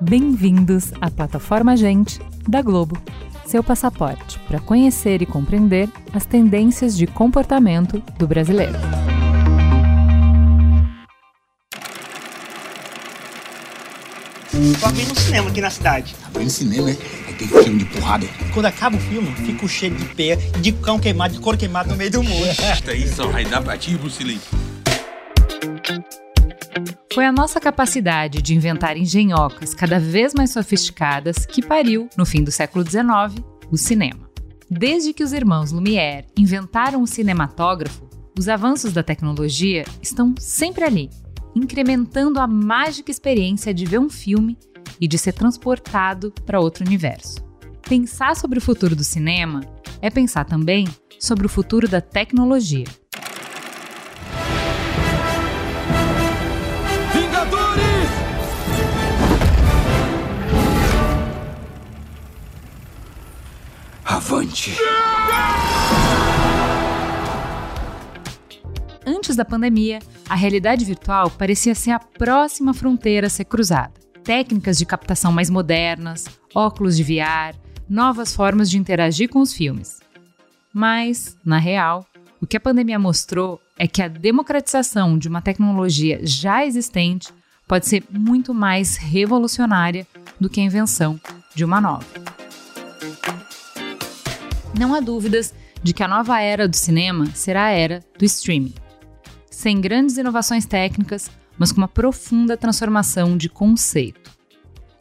Bem-vindos 0.00 0.92
à 0.98 1.10
plataforma 1.10 1.76
Gente 1.76 2.18
da 2.48 2.62
Globo, 2.62 2.96
seu 3.44 3.62
passaporte 3.62 4.38
para 4.48 4.60
conhecer 4.60 5.20
e 5.20 5.26
compreender 5.26 5.90
as 6.14 6.24
tendências 6.24 6.96
de 6.96 7.06
comportamento 7.06 8.02
do 8.18 8.26
brasileiro. 8.26 9.07
Tô 14.80 14.86
abrindo 14.86 15.12
um 15.12 15.14
cinema 15.14 15.48
aqui 15.48 15.60
na 15.60 15.70
cidade. 15.70 16.16
Abrindo 16.24 16.50
cinema, 16.50 16.90
é? 16.90 16.94
Tem 16.94 17.46
filme 17.46 17.78
de 17.78 17.84
porrada. 17.84 18.26
Quando 18.52 18.66
acaba 18.66 18.96
o 18.96 19.00
filme, 19.00 19.32
fico 19.46 19.68
cheio 19.68 19.94
de 19.94 20.04
pé, 20.16 20.34
de 20.34 20.72
cão 20.72 20.98
queimado, 20.98 21.34
de 21.34 21.40
couro 21.40 21.56
queimado 21.56 21.90
no 21.90 21.96
meio 21.96 22.10
do 22.10 22.24
mundo. 22.24 22.48
Isso 22.50 22.90
aí 22.90 23.06
só 23.06 23.28
vai 23.28 23.44
dar 23.44 23.62
pra 23.62 23.78
ti, 23.78 23.96
Bruce 23.96 24.24
Lee. 24.24 24.40
Foi 27.14 27.24
a 27.24 27.30
nossa 27.30 27.60
capacidade 27.60 28.42
de 28.42 28.52
inventar 28.52 28.96
engenhocas 28.96 29.74
cada 29.74 30.00
vez 30.00 30.34
mais 30.34 30.50
sofisticadas 30.50 31.46
que 31.46 31.64
pariu, 31.64 32.08
no 32.16 32.26
fim 32.26 32.42
do 32.42 32.50
século 32.50 32.84
XIX, 32.84 33.40
o 33.70 33.76
cinema. 33.76 34.28
Desde 34.68 35.12
que 35.12 35.22
os 35.22 35.32
irmãos 35.32 35.70
Lumière 35.70 36.26
inventaram 36.36 37.00
o 37.00 37.06
cinematógrafo, 37.06 38.08
os 38.36 38.48
avanços 38.48 38.92
da 38.92 39.04
tecnologia 39.04 39.84
estão 40.02 40.34
sempre 40.36 40.84
ali, 40.84 41.10
incrementando 41.54 42.40
a 42.40 42.46
mágica 42.46 43.10
experiência 43.10 43.72
de 43.72 43.84
ver 43.84 43.98
um 43.98 44.08
filme 44.08 44.56
e 45.00 45.06
de 45.06 45.18
ser 45.18 45.32
transportado 45.32 46.32
para 46.44 46.60
outro 46.60 46.84
universo. 46.84 47.44
Pensar 47.88 48.36
sobre 48.36 48.58
o 48.58 48.62
futuro 48.62 48.94
do 48.94 49.04
cinema 49.04 49.60
é 50.00 50.10
pensar 50.10 50.44
também 50.44 50.86
sobre 51.18 51.46
o 51.46 51.48
futuro 51.48 51.88
da 51.88 52.00
tecnologia. 52.00 52.84
Vingadores! 57.12 58.10
Avante! 64.04 64.76
Antes 69.08 69.36
da 69.36 69.42
pandemia, 69.42 70.00
a 70.28 70.34
realidade 70.34 70.84
virtual 70.84 71.30
parecia 71.30 71.74
ser 71.74 71.92
a 71.92 71.98
próxima 71.98 72.74
fronteira 72.74 73.26
a 73.26 73.30
ser 73.30 73.46
cruzada. 73.46 73.94
Técnicas 74.22 74.76
de 74.76 74.84
captação 74.84 75.32
mais 75.32 75.48
modernas, 75.48 76.26
óculos 76.54 76.94
de 76.94 77.02
VR, 77.02 77.56
novas 77.88 78.34
formas 78.34 78.68
de 78.68 78.76
interagir 78.76 79.30
com 79.30 79.40
os 79.40 79.54
filmes. 79.54 80.00
Mas, 80.74 81.38
na 81.42 81.56
real, 81.56 82.04
o 82.38 82.46
que 82.46 82.58
a 82.58 82.60
pandemia 82.60 82.98
mostrou 82.98 83.58
é 83.78 83.88
que 83.88 84.02
a 84.02 84.08
democratização 84.08 85.16
de 85.16 85.26
uma 85.26 85.40
tecnologia 85.40 86.20
já 86.22 86.66
existente 86.66 87.32
pode 87.66 87.86
ser 87.88 88.04
muito 88.10 88.52
mais 88.52 88.96
revolucionária 88.96 90.06
do 90.38 90.50
que 90.50 90.60
a 90.60 90.64
invenção 90.64 91.18
de 91.54 91.64
uma 91.64 91.80
nova. 91.80 92.04
Não 94.78 94.94
há 94.94 95.00
dúvidas 95.00 95.54
de 95.82 95.94
que 95.94 96.02
a 96.02 96.08
nova 96.08 96.38
era 96.42 96.68
do 96.68 96.76
cinema 96.76 97.24
será 97.34 97.64
a 97.64 97.70
era 97.70 98.04
do 98.18 98.24
streaming. 98.26 98.74
Sem 99.58 99.80
grandes 99.80 100.16
inovações 100.16 100.64
técnicas, 100.66 101.28
mas 101.58 101.72
com 101.72 101.78
uma 101.78 101.88
profunda 101.88 102.56
transformação 102.56 103.36
de 103.36 103.48
conceito. 103.48 104.30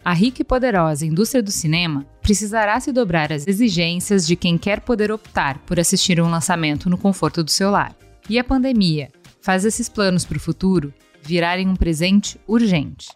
A 0.03 0.13
rica 0.13 0.41
e 0.41 0.43
poderosa 0.43 1.05
indústria 1.05 1.43
do 1.43 1.51
cinema 1.51 2.07
precisará 2.23 2.79
se 2.79 2.91
dobrar 2.91 3.31
às 3.31 3.45
exigências 3.45 4.25
de 4.25 4.35
quem 4.35 4.57
quer 4.57 4.79
poder 4.79 5.11
optar 5.11 5.59
por 5.59 5.79
assistir 5.79 6.19
um 6.19 6.27
lançamento 6.27 6.89
no 6.89 6.97
conforto 6.97 7.43
do 7.43 7.51
seu 7.51 7.69
lar. 7.69 7.95
E 8.27 8.39
a 8.39 8.43
pandemia 8.43 9.11
faz 9.39 9.63
esses 9.63 9.87
planos 9.87 10.25
para 10.25 10.37
o 10.37 10.41
futuro 10.41 10.91
virarem 11.21 11.69
um 11.69 11.75
presente 11.75 12.39
urgente. 12.47 13.09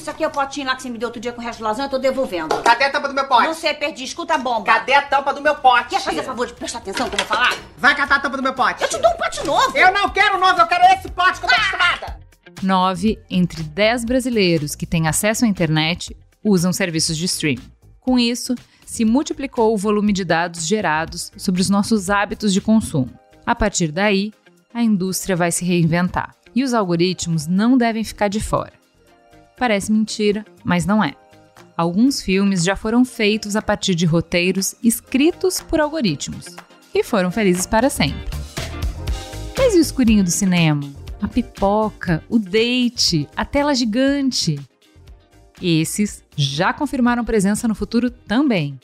Isso 0.00 0.10
aqui, 0.10 0.24
é 0.24 0.26
o 0.26 0.30
potinho 0.30 0.66
lá 0.66 0.74
que 0.74 0.82
você 0.82 0.90
me 0.90 0.98
deu 0.98 1.08
outro 1.08 1.20
dia 1.20 1.32
com 1.32 1.40
o 1.40 1.44
resto 1.44 1.58
de 1.58 1.64
lasanha, 1.64 1.86
eu 1.86 1.90
tô 1.90 1.98
devolvendo. 1.98 2.56
Cadê 2.62 2.84
a 2.84 2.90
tampa 2.90 3.08
do 3.08 3.14
meu 3.14 3.26
pote? 3.26 3.46
Não 3.46 3.54
sei, 3.54 3.74
perdi. 3.74 4.04
Escuta 4.04 4.34
a 4.34 4.38
bomba. 4.38 4.64
Cadê 4.64 4.94
a 4.94 5.02
tampa 5.02 5.32
do 5.32 5.40
meu 5.40 5.54
pote? 5.54 5.90
Quer 5.90 6.00
fazer 6.00 6.22
favor 6.22 6.46
de 6.46 6.54
prestar 6.54 6.78
atenção 6.78 7.08
que 7.08 7.14
eu 7.14 7.18
vou 7.18 7.26
falar? 7.26 7.54
Vai 7.76 7.94
catar 7.94 8.16
a 8.16 8.20
tampa 8.20 8.36
do 8.36 8.42
meu 8.42 8.54
pote. 8.54 8.82
Eu 8.82 8.88
te 8.88 8.98
dou 8.98 9.10
um 9.10 9.16
pote 9.16 9.46
novo. 9.46 9.76
Eu 9.76 9.92
não 9.92 10.08
quero 10.08 10.38
novo, 10.38 10.60
eu 10.60 10.66
quero 10.66 10.84
esse 10.94 11.08
pote 11.10 11.38
que 11.38 11.46
eu 11.46 11.48
tô 11.48 11.54
acostumada. 11.54 12.20
9 12.62 13.18
entre 13.30 13.62
10 13.62 14.04
brasileiros 14.04 14.74
que 14.74 14.86
têm 14.86 15.08
acesso 15.08 15.44
à 15.44 15.48
internet 15.48 16.16
usam 16.42 16.72
serviços 16.72 17.16
de 17.16 17.26
streaming. 17.26 17.70
Com 18.00 18.18
isso, 18.18 18.54
se 18.84 19.04
multiplicou 19.04 19.72
o 19.72 19.76
volume 19.76 20.12
de 20.12 20.24
dados 20.24 20.66
gerados 20.66 21.30
sobre 21.36 21.60
os 21.60 21.70
nossos 21.70 22.10
hábitos 22.10 22.52
de 22.52 22.60
consumo. 22.60 23.10
A 23.46 23.54
partir 23.54 23.92
daí, 23.92 24.32
a 24.72 24.82
indústria 24.82 25.36
vai 25.36 25.52
se 25.52 25.64
reinventar 25.64 26.34
e 26.54 26.64
os 26.64 26.74
algoritmos 26.74 27.46
não 27.46 27.76
devem 27.76 28.02
ficar 28.02 28.28
de 28.28 28.40
fora. 28.40 28.79
Parece 29.60 29.92
mentira, 29.92 30.42
mas 30.64 30.86
não 30.86 31.04
é. 31.04 31.14
Alguns 31.76 32.22
filmes 32.22 32.64
já 32.64 32.74
foram 32.74 33.04
feitos 33.04 33.54
a 33.54 33.60
partir 33.60 33.94
de 33.94 34.06
roteiros 34.06 34.74
escritos 34.82 35.60
por 35.60 35.78
algoritmos 35.78 36.56
e 36.94 37.04
foram 37.04 37.30
felizes 37.30 37.66
para 37.66 37.90
sempre. 37.90 38.24
Mas 39.58 39.74
e 39.74 39.78
o 39.78 39.82
escurinho 39.82 40.24
do 40.24 40.30
cinema? 40.30 40.90
A 41.20 41.28
pipoca, 41.28 42.24
o 42.26 42.38
date, 42.38 43.28
a 43.36 43.44
tela 43.44 43.74
gigante? 43.74 44.58
Esses 45.60 46.24
já 46.34 46.72
confirmaram 46.72 47.22
presença 47.22 47.68
no 47.68 47.74
futuro 47.74 48.10
também, 48.10 48.80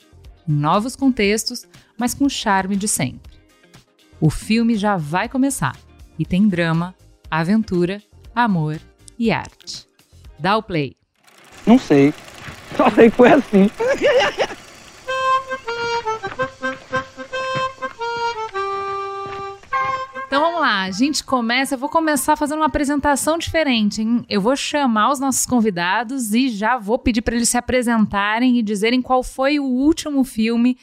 novos 0.47 0.95
contextos, 0.95 1.65
mas 1.97 2.13
com 2.13 2.25
o 2.25 2.29
charme 2.29 2.75
de 2.75 2.87
sempre. 2.87 3.35
O 4.21 4.29
filme 4.29 4.75
já 4.75 4.95
vai 4.95 5.27
começar 5.27 5.75
e 6.19 6.23
tem 6.23 6.47
drama, 6.47 6.93
aventura, 7.31 7.99
amor 8.35 8.79
e 9.17 9.31
arte. 9.31 9.86
Dá 10.39 10.57
o 10.57 10.63
play. 10.63 10.95
Não 11.65 11.77
sei. 11.77 12.13
Só 12.75 12.89
sei 12.91 13.09
que 13.09 13.17
foi 13.17 13.31
assim. 13.31 13.69
Então 20.27 20.41
vamos 20.41 20.61
lá, 20.61 20.83
a 20.83 20.91
gente 20.91 21.23
começa. 21.23 21.73
Eu 21.75 21.79
vou 21.79 21.89
começar 21.89 22.35
fazendo 22.35 22.59
uma 22.59 22.67
apresentação 22.67 23.37
diferente, 23.37 24.01
hein? 24.01 24.23
Eu 24.29 24.39
vou 24.39 24.55
chamar 24.55 25.11
os 25.11 25.19
nossos 25.19 25.45
convidados 25.45 26.33
e 26.33 26.49
já 26.49 26.77
vou 26.77 26.99
pedir 26.99 27.21
para 27.21 27.35
eles 27.35 27.49
se 27.49 27.57
apresentarem 27.57 28.57
e 28.57 28.61
dizerem 28.61 29.01
qual 29.01 29.23
foi 29.23 29.57
o 29.57 29.63
último 29.63 30.23
filme 30.23 30.77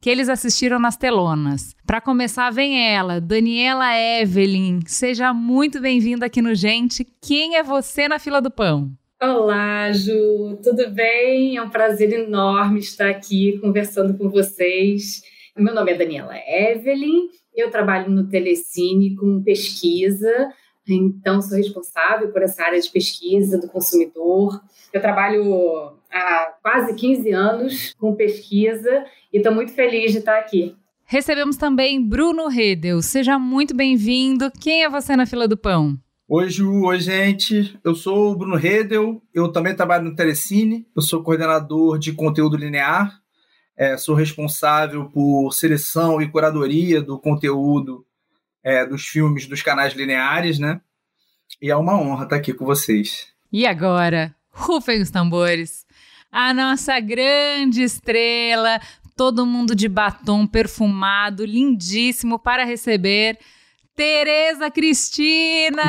que 0.00 0.08
eles 0.08 0.28
assistiram 0.28 0.78
nas 0.78 0.96
telonas. 0.96 1.74
Para 1.86 2.00
começar, 2.00 2.50
vem 2.50 2.88
ela, 2.88 3.20
Daniela 3.20 3.94
Evelyn. 3.96 4.80
Seja 4.86 5.32
muito 5.34 5.80
bem-vinda 5.80 6.26
aqui 6.26 6.40
no 6.40 6.54
Gente. 6.54 7.06
Quem 7.20 7.56
é 7.56 7.62
você 7.62 8.06
na 8.06 8.18
fila 8.18 8.40
do 8.40 8.50
pão? 8.50 8.90
Olá, 9.22 9.92
Ju, 9.92 10.58
tudo 10.62 10.90
bem? 10.92 11.58
É 11.58 11.62
um 11.62 11.68
prazer 11.68 12.10
enorme 12.10 12.78
estar 12.80 13.10
aqui 13.10 13.58
conversando 13.58 14.16
com 14.16 14.30
vocês. 14.30 15.20
Meu 15.54 15.74
nome 15.74 15.92
é 15.92 15.94
Daniela 15.94 16.34
Evelyn, 16.38 17.28
eu 17.54 17.70
trabalho 17.70 18.10
no 18.10 18.30
Telecine 18.30 19.14
com 19.16 19.42
pesquisa, 19.42 20.50
então 20.88 21.42
sou 21.42 21.58
responsável 21.58 22.32
por 22.32 22.40
essa 22.40 22.64
área 22.64 22.80
de 22.80 22.88
pesquisa 22.88 23.60
do 23.60 23.68
consumidor. 23.68 24.58
Eu 24.90 25.02
trabalho 25.02 25.98
há 26.10 26.54
quase 26.62 26.94
15 26.94 27.30
anos 27.30 27.94
com 27.98 28.14
pesquisa 28.14 29.04
e 29.30 29.36
estou 29.36 29.52
muito 29.54 29.72
feliz 29.72 30.12
de 30.12 30.20
estar 30.20 30.38
aqui. 30.38 30.74
Recebemos 31.04 31.58
também 31.58 32.02
Bruno 32.02 32.48
Redel. 32.48 33.02
Seja 33.02 33.38
muito 33.38 33.76
bem-vindo. 33.76 34.50
Quem 34.58 34.82
é 34.82 34.88
você 34.88 35.14
na 35.14 35.26
fila 35.26 35.46
do 35.46 35.58
pão? 35.58 35.98
Oi, 36.32 36.48
Ju. 36.48 36.84
Oi, 36.84 37.00
gente. 37.00 37.76
Eu 37.82 37.92
sou 37.92 38.30
o 38.30 38.36
Bruno 38.36 38.54
Redel. 38.54 39.20
Eu 39.34 39.50
também 39.50 39.74
trabalho 39.74 40.04
no 40.04 40.14
Telecine. 40.14 40.86
Eu 40.94 41.02
sou 41.02 41.24
coordenador 41.24 41.98
de 41.98 42.12
conteúdo 42.12 42.56
linear. 42.56 43.20
É, 43.76 43.96
sou 43.96 44.14
responsável 44.14 45.06
por 45.06 45.50
seleção 45.50 46.22
e 46.22 46.30
curadoria 46.30 47.02
do 47.02 47.18
conteúdo 47.18 48.06
é, 48.62 48.86
dos 48.86 49.08
filmes 49.08 49.48
dos 49.48 49.60
canais 49.60 49.92
lineares, 49.94 50.60
né? 50.60 50.80
E 51.60 51.68
é 51.68 51.74
uma 51.74 52.00
honra 52.00 52.22
estar 52.22 52.36
aqui 52.36 52.54
com 52.54 52.64
vocês. 52.64 53.26
E 53.52 53.66
agora, 53.66 54.32
rufem 54.52 55.02
os 55.02 55.10
tambores. 55.10 55.84
A 56.30 56.54
nossa 56.54 57.00
grande 57.00 57.82
estrela, 57.82 58.80
todo 59.16 59.44
mundo 59.44 59.74
de 59.74 59.88
batom 59.88 60.46
perfumado, 60.46 61.44
lindíssimo 61.44 62.38
para 62.38 62.64
receber 62.64 63.36
Tereza 64.00 64.70
Cristina! 64.70 65.82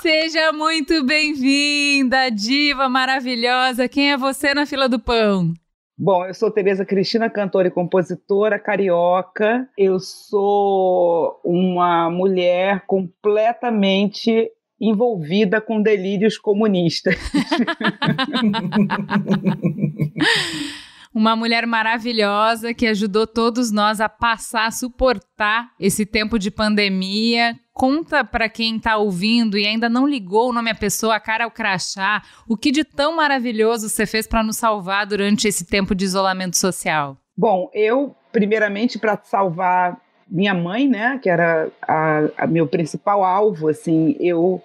Seja 0.00 0.54
muito 0.54 1.04
bem-vinda, 1.04 2.30
diva 2.30 2.88
maravilhosa. 2.88 3.86
Quem 3.90 4.12
é 4.12 4.16
você 4.16 4.54
na 4.54 4.64
fila 4.64 4.88
do 4.88 4.98
pão? 4.98 5.52
Bom, 5.98 6.24
eu 6.24 6.32
sou 6.32 6.50
Tereza 6.50 6.86
Cristina, 6.86 7.28
cantora 7.28 7.68
e 7.68 7.70
compositora 7.70 8.58
carioca. 8.58 9.68
Eu 9.76 10.00
sou 10.00 11.38
uma 11.44 12.08
mulher 12.08 12.86
completamente 12.86 14.50
envolvida 14.80 15.60
com 15.60 15.82
delírios 15.82 16.38
comunistas. 16.38 17.16
Uma 21.16 21.34
mulher 21.34 21.66
maravilhosa 21.66 22.74
que 22.74 22.86
ajudou 22.86 23.26
todos 23.26 23.72
nós 23.72 24.02
a 24.02 24.06
passar, 24.06 24.66
a 24.66 24.70
suportar 24.70 25.70
esse 25.80 26.04
tempo 26.04 26.38
de 26.38 26.50
pandemia. 26.50 27.58
Conta 27.72 28.22
para 28.22 28.50
quem 28.50 28.76
está 28.76 28.98
ouvindo 28.98 29.56
e 29.56 29.66
ainda 29.66 29.88
não 29.88 30.06
ligou 30.06 30.50
o 30.50 30.52
nome 30.52 30.70
à 30.70 30.74
pessoa, 30.74 31.16
a 31.16 31.20
cara 31.20 31.44
ao 31.44 31.50
crachá, 31.50 32.22
o 32.46 32.54
que 32.54 32.70
de 32.70 32.84
tão 32.84 33.16
maravilhoso 33.16 33.88
você 33.88 34.04
fez 34.04 34.26
para 34.26 34.42
nos 34.42 34.58
salvar 34.58 35.06
durante 35.06 35.48
esse 35.48 35.64
tempo 35.64 35.94
de 35.94 36.04
isolamento 36.04 36.58
social. 36.58 37.16
Bom, 37.34 37.70
eu, 37.72 38.14
primeiramente, 38.30 38.98
para 38.98 39.18
salvar 39.24 39.98
minha 40.28 40.52
mãe, 40.52 40.86
né, 40.86 41.18
que 41.22 41.30
era 41.30 41.70
a, 41.80 42.28
a 42.36 42.46
meu 42.46 42.66
principal 42.66 43.24
alvo, 43.24 43.70
assim, 43.70 44.14
eu 44.20 44.62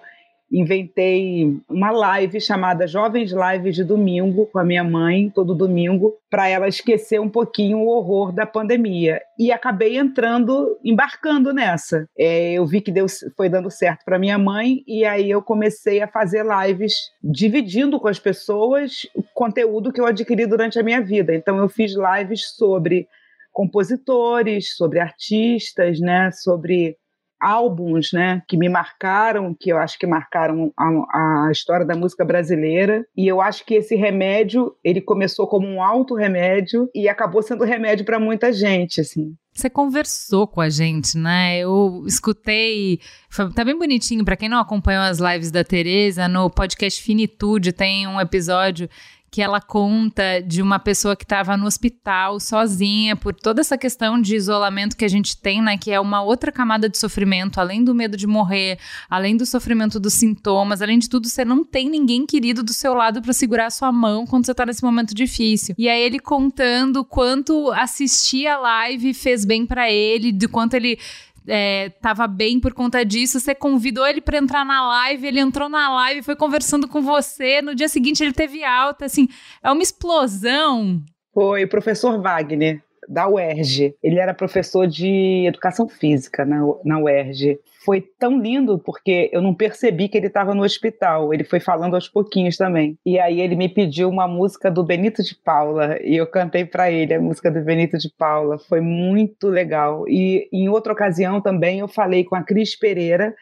inventei 0.52 1.56
uma 1.68 1.90
live 1.90 2.40
chamada 2.40 2.86
Jovens 2.86 3.32
Lives 3.32 3.74
de 3.74 3.82
Domingo 3.82 4.46
com 4.46 4.58
a 4.58 4.64
minha 4.64 4.84
mãe, 4.84 5.30
todo 5.30 5.54
domingo, 5.54 6.14
para 6.30 6.48
ela 6.48 6.68
esquecer 6.68 7.18
um 7.20 7.28
pouquinho 7.28 7.78
o 7.78 7.88
horror 7.88 8.32
da 8.32 8.44
pandemia. 8.44 9.20
E 9.38 9.50
acabei 9.50 9.96
entrando, 9.96 10.78
embarcando 10.84 11.52
nessa. 11.54 12.06
É, 12.18 12.52
eu 12.52 12.66
vi 12.66 12.82
que 12.82 12.92
deu, 12.92 13.06
foi 13.36 13.48
dando 13.48 13.70
certo 13.70 14.04
para 14.04 14.18
minha 14.18 14.38
mãe, 14.38 14.84
e 14.86 15.04
aí 15.04 15.30
eu 15.30 15.40
comecei 15.40 16.02
a 16.02 16.08
fazer 16.08 16.44
lives 16.44 17.10
dividindo 17.22 17.98
com 17.98 18.08
as 18.08 18.18
pessoas 18.18 19.06
o 19.14 19.22
conteúdo 19.34 19.92
que 19.92 20.00
eu 20.00 20.06
adquiri 20.06 20.46
durante 20.46 20.78
a 20.78 20.82
minha 20.82 21.00
vida. 21.00 21.34
Então 21.34 21.56
eu 21.56 21.68
fiz 21.68 21.94
lives 21.94 22.54
sobre 22.56 23.08
compositores, 23.52 24.74
sobre 24.76 24.98
artistas, 24.98 26.00
né, 26.00 26.30
sobre 26.30 26.96
álbuns, 27.42 28.12
né, 28.12 28.42
que 28.46 28.56
me 28.56 28.68
marcaram, 28.68 29.54
que 29.58 29.70
eu 29.70 29.78
acho 29.78 29.98
que 29.98 30.06
marcaram 30.06 30.72
a, 30.78 31.46
a, 31.46 31.50
história 31.50 31.84
da 31.84 31.96
música 31.96 32.24
brasileira. 32.24 33.04
E 33.16 33.26
eu 33.26 33.40
acho 33.40 33.66
que 33.66 33.74
esse 33.74 33.96
remédio, 33.96 34.74
ele 34.84 35.00
começou 35.00 35.48
como 35.48 35.66
um 35.66 35.82
auto 35.82 36.14
remédio 36.14 36.88
e 36.94 37.08
acabou 37.08 37.42
sendo 37.42 37.64
remédio 37.64 38.04
para 38.04 38.20
muita 38.20 38.52
gente, 38.52 39.00
assim. 39.00 39.34
Você 39.52 39.68
conversou 39.68 40.46
com 40.46 40.62
a 40.62 40.70
gente, 40.70 41.18
né? 41.18 41.58
Eu 41.58 42.04
escutei, 42.06 43.00
foi, 43.28 43.52
tá 43.52 43.62
bem 43.64 43.78
bonitinho 43.78 44.24
para 44.24 44.36
quem 44.36 44.48
não 44.48 44.58
acompanhou 44.58 45.02
as 45.02 45.18
lives 45.18 45.50
da 45.50 45.62
Teresa, 45.62 46.26
no 46.26 46.48
podcast 46.48 47.02
Finitude 47.02 47.72
tem 47.72 48.06
um 48.06 48.18
episódio 48.18 48.88
que 49.32 49.40
ela 49.40 49.62
conta 49.62 50.42
de 50.42 50.60
uma 50.60 50.78
pessoa 50.78 51.16
que 51.16 51.24
estava 51.24 51.56
no 51.56 51.64
hospital 51.64 52.38
sozinha 52.38 53.16
por 53.16 53.34
toda 53.34 53.62
essa 53.62 53.78
questão 53.78 54.20
de 54.20 54.36
isolamento 54.36 54.94
que 54.94 55.06
a 55.06 55.08
gente 55.08 55.38
tem, 55.38 55.62
né? 55.62 55.78
Que 55.78 55.90
é 55.90 55.98
uma 55.98 56.20
outra 56.22 56.52
camada 56.52 56.86
de 56.86 56.98
sofrimento, 56.98 57.58
além 57.58 57.82
do 57.82 57.94
medo 57.94 58.14
de 58.14 58.26
morrer, 58.26 58.78
além 59.08 59.34
do 59.34 59.46
sofrimento 59.46 59.98
dos 59.98 60.12
sintomas, 60.12 60.82
além 60.82 60.98
de 60.98 61.08
tudo, 61.08 61.26
você 61.26 61.46
não 61.46 61.64
tem 61.64 61.88
ninguém 61.88 62.26
querido 62.26 62.62
do 62.62 62.74
seu 62.74 62.92
lado 62.92 63.22
para 63.22 63.32
segurar 63.32 63.68
a 63.68 63.70
sua 63.70 63.90
mão 63.90 64.26
quando 64.26 64.44
você 64.44 64.52
tá 64.52 64.66
nesse 64.66 64.84
momento 64.84 65.14
difícil. 65.14 65.74
E 65.78 65.88
aí 65.88 66.02
ele 66.02 66.18
contando 66.18 67.02
quanto 67.02 67.72
assistir 67.72 68.46
a 68.46 68.58
live 68.58 69.14
fez 69.14 69.46
bem 69.46 69.64
para 69.64 69.90
ele, 69.90 70.30
de 70.30 70.46
quanto 70.46 70.74
ele 70.74 70.98
é, 71.46 71.90
tava 72.00 72.26
bem 72.26 72.60
por 72.60 72.72
conta 72.72 73.04
disso, 73.04 73.40
você 73.40 73.54
convidou 73.54 74.06
ele 74.06 74.20
para 74.20 74.38
entrar 74.38 74.64
na 74.64 74.86
live, 74.86 75.26
ele 75.26 75.40
entrou 75.40 75.68
na 75.68 75.92
live, 75.94 76.22
foi 76.22 76.36
conversando 76.36 76.86
com 76.88 77.02
você, 77.02 77.60
no 77.62 77.74
dia 77.74 77.88
seguinte 77.88 78.22
ele 78.22 78.32
teve 78.32 78.64
alta, 78.64 79.04
assim, 79.04 79.28
é 79.62 79.70
uma 79.70 79.82
explosão. 79.82 81.02
Foi 81.32 81.64
o 81.64 81.68
professor 81.68 82.20
Wagner, 82.20 82.82
da 83.08 83.28
UERJ. 83.28 83.94
Ele 84.02 84.18
era 84.18 84.34
professor 84.34 84.86
de 84.86 85.46
educação 85.46 85.88
física 85.88 86.44
na, 86.44 86.60
na 86.84 86.98
UERJ 86.98 87.58
foi 87.84 88.00
tão 88.18 88.40
lindo 88.40 88.78
porque 88.78 89.28
eu 89.32 89.42
não 89.42 89.54
percebi 89.54 90.08
que 90.08 90.16
ele 90.16 90.28
estava 90.28 90.54
no 90.54 90.62
hospital. 90.62 91.34
Ele 91.34 91.44
foi 91.44 91.60
falando 91.60 91.94
aos 91.94 92.08
pouquinhos 92.08 92.56
também. 92.56 92.96
E 93.04 93.18
aí 93.18 93.40
ele 93.40 93.56
me 93.56 93.68
pediu 93.68 94.08
uma 94.08 94.26
música 94.26 94.70
do 94.70 94.84
Benito 94.84 95.22
de 95.22 95.34
Paula 95.34 95.98
e 96.02 96.16
eu 96.16 96.26
cantei 96.26 96.64
para 96.64 96.90
ele 96.90 97.14
a 97.14 97.20
música 97.20 97.50
do 97.50 97.60
Benito 97.60 97.98
de 97.98 98.08
Paula. 98.16 98.58
Foi 98.58 98.80
muito 98.80 99.48
legal. 99.48 100.08
E 100.08 100.48
em 100.52 100.68
outra 100.68 100.92
ocasião 100.92 101.40
também 101.40 101.80
eu 101.80 101.88
falei 101.88 102.24
com 102.24 102.36
a 102.36 102.42
Cris 102.42 102.76
Pereira, 102.76 103.34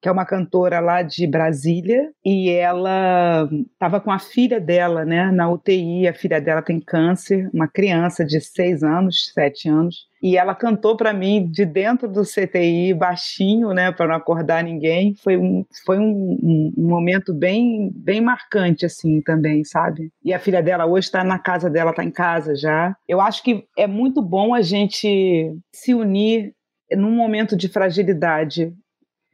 que 0.00 0.08
é 0.08 0.12
uma 0.12 0.24
cantora 0.24 0.80
lá 0.80 1.02
de 1.02 1.26
Brasília, 1.26 2.10
e 2.24 2.48
ela 2.50 3.48
estava 3.72 4.00
com 4.00 4.10
a 4.10 4.18
filha 4.18 4.60
dela, 4.60 5.04
né, 5.04 5.30
na 5.32 5.50
UTI. 5.50 6.06
A 6.06 6.14
filha 6.14 6.40
dela 6.40 6.62
tem 6.62 6.80
câncer, 6.80 7.50
uma 7.52 7.66
criança 7.66 8.24
de 8.24 8.40
seis 8.40 8.82
anos, 8.82 9.32
sete 9.34 9.68
anos. 9.68 10.06
E 10.22 10.36
ela 10.36 10.54
cantou 10.54 10.96
para 10.96 11.12
mim 11.12 11.48
de 11.48 11.64
dentro 11.64 12.08
do 12.08 12.22
CTI, 12.22 12.92
baixinho, 12.92 13.72
né, 13.72 13.92
para 13.92 14.08
não 14.08 14.14
acordar 14.14 14.62
ninguém. 14.62 15.14
Foi 15.22 15.36
um, 15.36 15.64
foi 15.84 15.98
um, 15.98 16.72
um, 16.76 16.88
momento 16.88 17.32
bem, 17.32 17.90
bem 17.94 18.20
marcante, 18.20 18.84
assim, 18.86 19.20
também, 19.20 19.64
sabe? 19.64 20.10
E 20.24 20.32
a 20.32 20.38
filha 20.38 20.62
dela 20.62 20.86
hoje 20.86 21.06
está 21.06 21.22
na 21.22 21.38
casa 21.38 21.70
dela, 21.70 21.90
está 21.90 22.04
em 22.04 22.10
casa 22.10 22.54
já. 22.54 22.96
Eu 23.06 23.20
acho 23.20 23.42
que 23.42 23.64
é 23.76 23.86
muito 23.86 24.20
bom 24.20 24.54
a 24.54 24.62
gente 24.62 25.52
se 25.72 25.94
unir 25.94 26.52
num 26.96 27.12
momento 27.12 27.56
de 27.56 27.68
fragilidade 27.68 28.72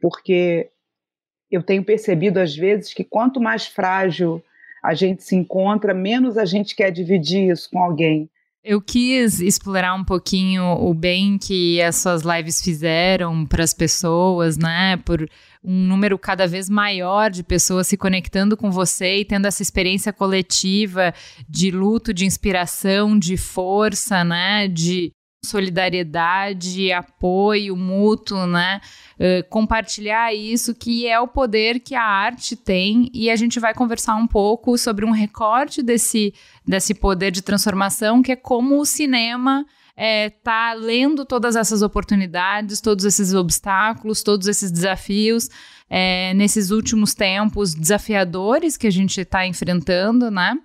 porque 0.01 0.69
eu 1.51 1.63
tenho 1.63 1.83
percebido 1.83 2.39
às 2.39 2.55
vezes 2.55 2.93
que 2.93 3.03
quanto 3.03 3.39
mais 3.39 3.65
frágil 3.65 4.43
a 4.83 4.93
gente 4.93 5.23
se 5.23 5.35
encontra, 5.35 5.93
menos 5.93 6.37
a 6.37 6.45
gente 6.45 6.75
quer 6.75 6.91
dividir 6.91 7.51
isso 7.51 7.69
com 7.71 7.79
alguém. 7.79 8.29
Eu 8.63 8.81
quis 8.81 9.39
explorar 9.41 9.93
um 9.93 10.03
pouquinho 10.03 10.63
o 10.63 10.91
bem 10.91 11.37
que 11.37 11.79
as 11.83 11.97
suas 11.97 12.23
lives 12.23 12.63
fizeram 12.63 13.45
para 13.45 13.63
as 13.63 13.75
pessoas, 13.75 14.57
né? 14.57 14.97
Por 14.97 15.29
um 15.63 15.87
número 15.87 16.17
cada 16.17 16.47
vez 16.47 16.67
maior 16.67 17.29
de 17.29 17.43
pessoas 17.43 17.85
se 17.85 17.95
conectando 17.95 18.57
com 18.57 18.71
você 18.71 19.17
e 19.17 19.25
tendo 19.25 19.45
essa 19.45 19.61
experiência 19.61 20.11
coletiva 20.11 21.13
de 21.47 21.69
luto, 21.69 22.11
de 22.11 22.25
inspiração, 22.25 23.19
de 23.19 23.37
força, 23.37 24.23
né? 24.23 24.67
De 24.67 25.11
solidariedade, 25.45 26.91
apoio 26.91 27.77
mútuo, 27.77 28.45
né? 28.45 28.81
Uh, 29.17 29.47
compartilhar 29.49 30.33
isso, 30.33 30.75
que 30.75 31.07
é 31.07 31.17
o 31.19 31.27
poder 31.27 31.79
que 31.79 31.95
a 31.95 32.03
arte 32.03 32.57
tem, 32.57 33.09
e 33.13 33.29
a 33.29 33.35
gente 33.37 33.59
vai 33.59 33.73
conversar 33.73 34.15
um 34.15 34.27
pouco 34.27 34.77
sobre 34.77 35.05
um 35.05 35.11
recorte 35.11 35.81
desse, 35.81 36.33
desse 36.67 36.93
poder 36.93 37.31
de 37.31 37.41
transformação, 37.41 38.21
que 38.21 38.33
é 38.33 38.35
como 38.35 38.77
o 38.79 38.85
cinema 38.85 39.65
é, 39.97 40.31
lendo 40.77 41.23
todas 41.23 41.55
essas 41.55 41.81
oportunidades, 41.81 42.81
todos 42.81 43.05
esses 43.05 43.33
obstáculos, 43.33 44.21
todos 44.21 44.47
esses 44.47 44.69
desafios 44.69 45.49
é, 45.89 46.33
nesses 46.33 46.71
últimos 46.71 47.13
tempos 47.13 47.73
desafiadores 47.73 48.75
que 48.75 48.87
a 48.87 48.91
gente 48.91 49.21
está 49.21 49.45
enfrentando, 49.45 50.29
né? 50.29 50.57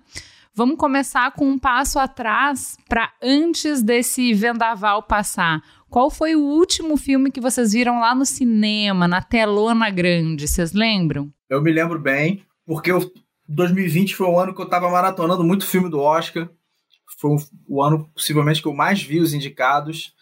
Vamos 0.53 0.75
começar 0.75 1.31
com 1.31 1.49
um 1.49 1.57
passo 1.57 1.97
atrás 1.97 2.75
para 2.89 3.09
antes 3.21 3.81
desse 3.81 4.33
vendaval 4.33 5.01
passar. 5.01 5.61
Qual 5.89 6.11
foi 6.11 6.35
o 6.35 6.41
último 6.41 6.97
filme 6.97 7.31
que 7.31 7.39
vocês 7.39 7.71
viram 7.71 8.01
lá 8.01 8.13
no 8.13 8.25
cinema, 8.25 9.07
na 9.07 9.21
telona 9.21 9.89
grande? 9.89 10.49
Vocês 10.49 10.73
lembram? 10.73 11.31
Eu 11.49 11.61
me 11.61 11.71
lembro 11.71 11.97
bem, 11.97 12.43
porque 12.65 12.91
eu, 12.91 12.99
2020 13.47 14.13
foi 14.13 14.27
o 14.27 14.37
ano 14.37 14.53
que 14.53 14.59
eu 14.59 14.65
estava 14.65 14.89
maratonando 14.89 15.41
muito 15.41 15.65
filme 15.65 15.89
do 15.89 16.01
Oscar. 16.01 16.49
Foi 17.17 17.37
o 17.65 17.81
ano, 17.81 18.09
possivelmente, 18.13 18.61
que 18.61 18.67
eu 18.67 18.73
mais 18.73 19.01
vi 19.01 19.21
os 19.21 19.33
indicados 19.33 20.13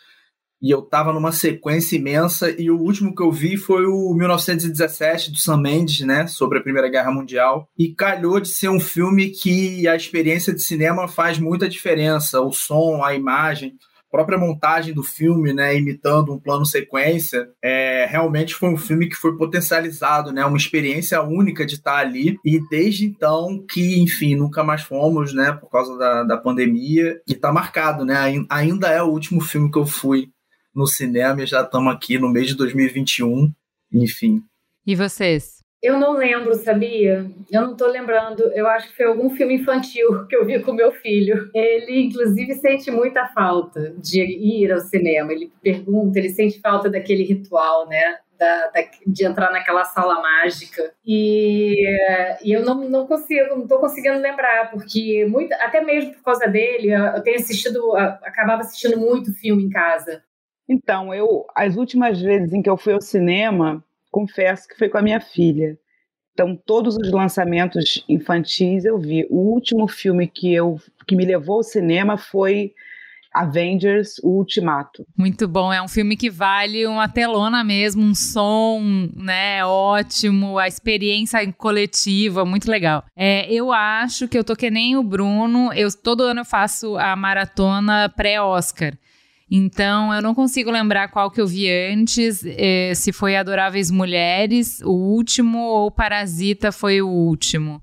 e 0.61 0.71
eu 0.71 0.81
tava 0.81 1.13
numa 1.13 1.31
sequência 1.31 1.95
imensa 1.95 2.49
e 2.59 2.69
o 2.69 2.77
último 2.77 3.15
que 3.15 3.23
eu 3.23 3.31
vi 3.31 3.57
foi 3.57 3.85
o 3.85 4.13
1917 4.13 5.31
do 5.31 5.37
Sam 5.37 5.57
Mendes, 5.57 6.01
né, 6.01 6.27
sobre 6.27 6.59
a 6.59 6.61
Primeira 6.61 6.89
Guerra 6.89 7.11
Mundial, 7.11 7.67
e 7.77 7.93
calhou 7.93 8.39
de 8.39 8.49
ser 8.49 8.69
um 8.69 8.79
filme 8.79 9.29
que 9.29 9.87
a 9.87 9.95
experiência 9.95 10.53
de 10.53 10.61
cinema 10.61 11.07
faz 11.07 11.39
muita 11.39 11.69
diferença, 11.69 12.41
o 12.41 12.51
som, 12.51 13.03
a 13.03 13.15
imagem, 13.15 13.75
a 14.09 14.11
própria 14.11 14.39
montagem 14.39 14.93
do 14.93 15.03
filme, 15.03 15.53
né, 15.53 15.77
imitando 15.77 16.33
um 16.33 16.39
plano 16.39 16.65
sequência, 16.65 17.47
é, 17.63 18.07
realmente 18.09 18.55
foi 18.55 18.69
um 18.69 18.77
filme 18.77 19.07
que 19.07 19.15
foi 19.15 19.37
potencializado, 19.37 20.31
né, 20.31 20.43
uma 20.43 20.57
experiência 20.57 21.21
única 21.21 21.63
de 21.63 21.75
estar 21.75 21.97
ali. 21.97 22.35
E 22.43 22.59
desde 22.69 23.05
então 23.05 23.63
que, 23.69 23.99
enfim, 24.01 24.35
nunca 24.35 24.63
mais 24.63 24.81
fomos, 24.81 25.31
né, 25.31 25.51
por 25.51 25.69
causa 25.69 25.95
da, 25.95 26.23
da 26.23 26.37
pandemia. 26.37 27.21
E 27.27 27.35
tá 27.35 27.51
marcado, 27.51 28.03
né, 28.03 28.15
ainda 28.49 28.89
é 28.89 29.01
o 29.01 29.09
último 29.11 29.41
filme 29.41 29.71
que 29.71 29.77
eu 29.77 29.85
fui 29.85 30.31
no 30.73 30.87
cinema 30.87 31.43
e 31.43 31.45
já 31.45 31.61
estamos 31.61 31.93
aqui 31.93 32.17
no 32.17 32.29
mês 32.29 32.47
de 32.47 32.55
2021, 32.55 33.51
enfim. 33.91 34.41
E 34.85 34.95
vocês? 34.95 35.59
Eu 35.81 35.97
não 35.97 36.11
lembro, 36.11 36.53
sabia? 36.55 37.25
Eu 37.49 37.61
não 37.61 37.75
tô 37.75 37.87
lembrando. 37.87 38.41
Eu 38.53 38.67
acho 38.67 38.89
que 38.89 38.97
foi 38.97 39.05
algum 39.05 39.29
filme 39.29 39.55
infantil 39.55 40.25
que 40.27 40.35
eu 40.35 40.45
vi 40.45 40.59
com 40.61 40.73
meu 40.73 40.91
filho. 40.91 41.49
Ele, 41.53 42.01
inclusive, 42.01 42.53
sente 42.55 42.91
muita 42.91 43.27
falta 43.27 43.93
de 43.97 44.21
ir 44.21 44.71
ao 44.71 44.79
cinema. 44.79 45.31
Ele 45.31 45.51
pergunta, 45.61 46.19
ele 46.19 46.29
sente 46.29 46.59
falta 46.59 46.89
daquele 46.89 47.23
ritual, 47.23 47.87
né? 47.87 48.17
Da, 48.37 48.67
da, 48.67 48.81
de 49.05 49.25
entrar 49.25 49.51
naquela 49.51 49.85
sala 49.85 50.21
mágica. 50.21 50.93
E, 51.05 51.75
e 52.43 52.51
eu 52.51 52.63
não, 52.63 52.89
não 52.89 53.07
consigo, 53.07 53.55
não 53.55 53.63
estou 53.63 53.79
conseguindo 53.79 54.19
lembrar, 54.19 54.71
porque 54.71 55.25
muito, 55.29 55.53
até 55.53 55.81
mesmo 55.81 56.13
por 56.13 56.23
causa 56.23 56.47
dele, 56.47 56.89
eu 56.91 57.21
tenho 57.21 57.37
assistido, 57.37 57.95
acabava 57.95 58.61
assistindo 58.61 58.97
muito 58.97 59.33
filme 59.33 59.63
em 59.63 59.69
casa. 59.69 60.23
Então, 60.69 61.11
eu 61.13 61.45
as 61.55 61.75
últimas 61.75 62.21
vezes 62.21 62.53
em 62.53 62.61
que 62.61 62.69
eu 62.69 62.77
fui 62.77 62.93
ao 62.93 63.01
cinema, 63.01 63.83
confesso 64.11 64.67
que 64.67 64.77
foi 64.77 64.87
com 64.87 64.99
a 64.99 65.01
minha 65.01 65.19
filha. 65.19 65.77
Então, 66.33 66.55
todos 66.55 66.95
os 66.95 67.11
lançamentos 67.11 68.05
infantis 68.07 68.85
eu 68.85 68.97
vi. 68.97 69.25
O 69.29 69.51
último 69.51 69.87
filme 69.87 70.27
que 70.27 70.53
eu 70.53 70.79
que 71.07 71.15
me 71.15 71.25
levou 71.25 71.57
ao 71.57 71.63
cinema 71.63 72.17
foi 72.17 72.73
Avengers, 73.33 74.19
o 74.23 74.29
Ultimato. 74.29 75.05
Muito 75.17 75.47
bom, 75.47 75.71
é 75.71 75.81
um 75.81 75.87
filme 75.87 76.17
que 76.17 76.29
vale 76.29 76.87
uma 76.87 77.07
telona 77.07 77.63
mesmo, 77.63 78.03
um 78.03 78.15
som, 78.15 78.81
né, 79.15 79.63
ótimo, 79.65 80.57
a 80.57 80.67
experiência 80.67 81.39
coletiva, 81.53 82.43
muito 82.43 82.69
legal. 82.69 83.03
É, 83.15 83.51
eu 83.51 83.71
acho 83.71 84.27
que 84.27 84.37
eu 84.37 84.43
tô 84.43 84.55
que 84.55 84.71
nem 84.71 84.97
o 84.97 85.03
Bruno, 85.03 85.71
eu 85.73 85.89
todo 85.95 86.23
ano 86.23 86.41
eu 86.41 86.45
faço 86.45 86.97
a 86.97 87.15
maratona 87.15 88.09
pré-Oscar. 88.09 88.97
Então, 89.51 90.13
eu 90.13 90.21
não 90.21 90.35
consigo 90.35 90.69
lembrar 90.69 91.07
qual 91.07 91.31
que 91.31 91.41
eu 91.41 91.47
vi 91.47 91.69
antes, 91.69 92.43
eh, 92.45 92.93
se 92.95 93.11
foi 93.11 93.35
Adoráveis 93.35 93.89
Mulheres, 93.89 94.79
o 94.83 94.91
último, 94.91 95.59
ou 95.59 95.89
Parasita 95.89 96.71
foi 96.71 97.01
o 97.01 97.07
último. 97.07 97.81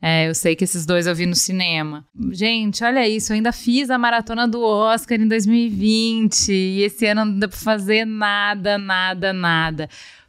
É, 0.00 0.28
eu 0.28 0.34
sei 0.34 0.54
que 0.54 0.62
esses 0.62 0.86
dois 0.86 1.08
eu 1.08 1.14
vi 1.14 1.26
no 1.26 1.34
cinema. 1.34 2.06
Gente, 2.30 2.84
olha 2.84 3.06
isso, 3.08 3.32
eu 3.32 3.34
ainda 3.34 3.50
fiz 3.50 3.90
a 3.90 3.98
maratona 3.98 4.46
do 4.46 4.62
Oscar 4.62 5.20
em 5.20 5.26
2020 5.26 6.52
e 6.52 6.82
esse 6.82 7.04
ano 7.06 7.24
não 7.24 7.38
deu 7.38 7.48
pra 7.48 7.58
fazer 7.58 8.04
nada, 8.04 8.78
nada, 8.78 9.32
nada. 9.32 9.88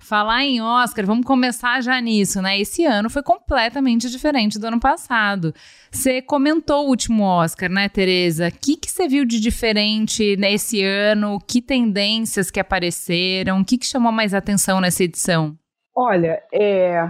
Falar 0.09 0.43
em 0.43 0.59
Oscar, 0.59 1.05
vamos 1.05 1.23
começar 1.23 1.83
já 1.83 2.01
nisso, 2.01 2.41
né? 2.41 2.59
Esse 2.59 2.83
ano 2.83 3.11
foi 3.11 3.21
completamente 3.21 4.09
diferente 4.09 4.57
do 4.57 4.65
ano 4.65 4.79
passado. 4.79 5.53
Você 5.91 6.19
comentou 6.19 6.87
o 6.87 6.89
último 6.89 7.23
Oscar, 7.23 7.69
né, 7.69 7.87
Tereza? 7.87 8.47
O 8.47 8.51
que, 8.51 8.75
que 8.75 8.89
você 8.89 9.07
viu 9.07 9.23
de 9.23 9.39
diferente 9.39 10.35
nesse 10.35 10.83
ano? 10.83 11.37
Que 11.47 11.61
tendências 11.61 12.49
que 12.49 12.59
apareceram? 12.59 13.61
O 13.61 13.63
que, 13.63 13.77
que 13.77 13.85
chamou 13.85 14.11
mais 14.11 14.33
atenção 14.33 14.81
nessa 14.81 15.03
edição? 15.03 15.55
Olha, 15.95 16.41
é, 16.51 17.07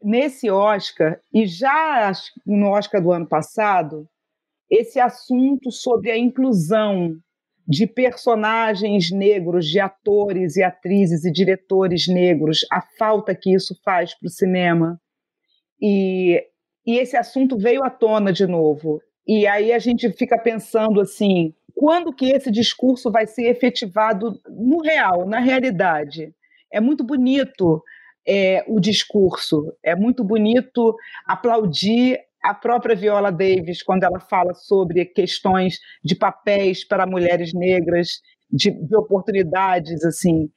nesse 0.00 0.48
Oscar, 0.48 1.18
e 1.34 1.46
já 1.46 2.12
no 2.46 2.68
Oscar 2.68 3.02
do 3.02 3.10
ano 3.10 3.26
passado, 3.26 4.06
esse 4.70 5.00
assunto 5.00 5.72
sobre 5.72 6.12
a 6.12 6.16
inclusão 6.16 7.16
de 7.66 7.86
personagens 7.86 9.10
negros, 9.10 9.66
de 9.66 9.80
atores 9.80 10.56
e 10.56 10.62
atrizes 10.62 11.24
e 11.24 11.32
diretores 11.32 12.06
negros, 12.06 12.60
a 12.70 12.80
falta 12.80 13.34
que 13.34 13.54
isso 13.54 13.76
faz 13.84 14.14
para 14.14 14.26
o 14.26 14.30
cinema. 14.30 15.00
E, 15.80 16.42
e 16.86 16.98
esse 16.98 17.16
assunto 17.16 17.58
veio 17.58 17.82
à 17.82 17.90
tona 17.90 18.32
de 18.32 18.46
novo. 18.46 19.00
E 19.26 19.46
aí 19.46 19.72
a 19.72 19.78
gente 19.78 20.10
fica 20.12 20.38
pensando 20.38 21.00
assim, 21.00 21.52
quando 21.74 22.12
que 22.12 22.30
esse 22.30 22.50
discurso 22.50 23.10
vai 23.10 23.26
ser 23.26 23.48
efetivado 23.48 24.40
no 24.48 24.80
real, 24.80 25.26
na 25.26 25.40
realidade? 25.40 26.32
É 26.72 26.80
muito 26.80 27.02
bonito 27.02 27.82
é, 28.26 28.64
o 28.68 28.78
discurso. 28.78 29.72
É 29.82 29.94
muito 29.94 30.22
bonito 30.22 30.96
aplaudir 31.26 32.20
a 32.50 32.54
própria 32.54 32.94
Viola 32.94 33.30
Davis 33.30 33.82
quando 33.82 34.04
ela 34.04 34.20
fala 34.20 34.54
sobre 34.54 35.04
questões 35.06 35.78
de 36.04 36.14
papéis 36.14 36.86
para 36.86 37.06
mulheres 37.06 37.52
negras, 37.52 38.20
de, 38.50 38.70
de 38.70 38.96
oportunidades, 38.96 40.04
assim. 40.04 40.48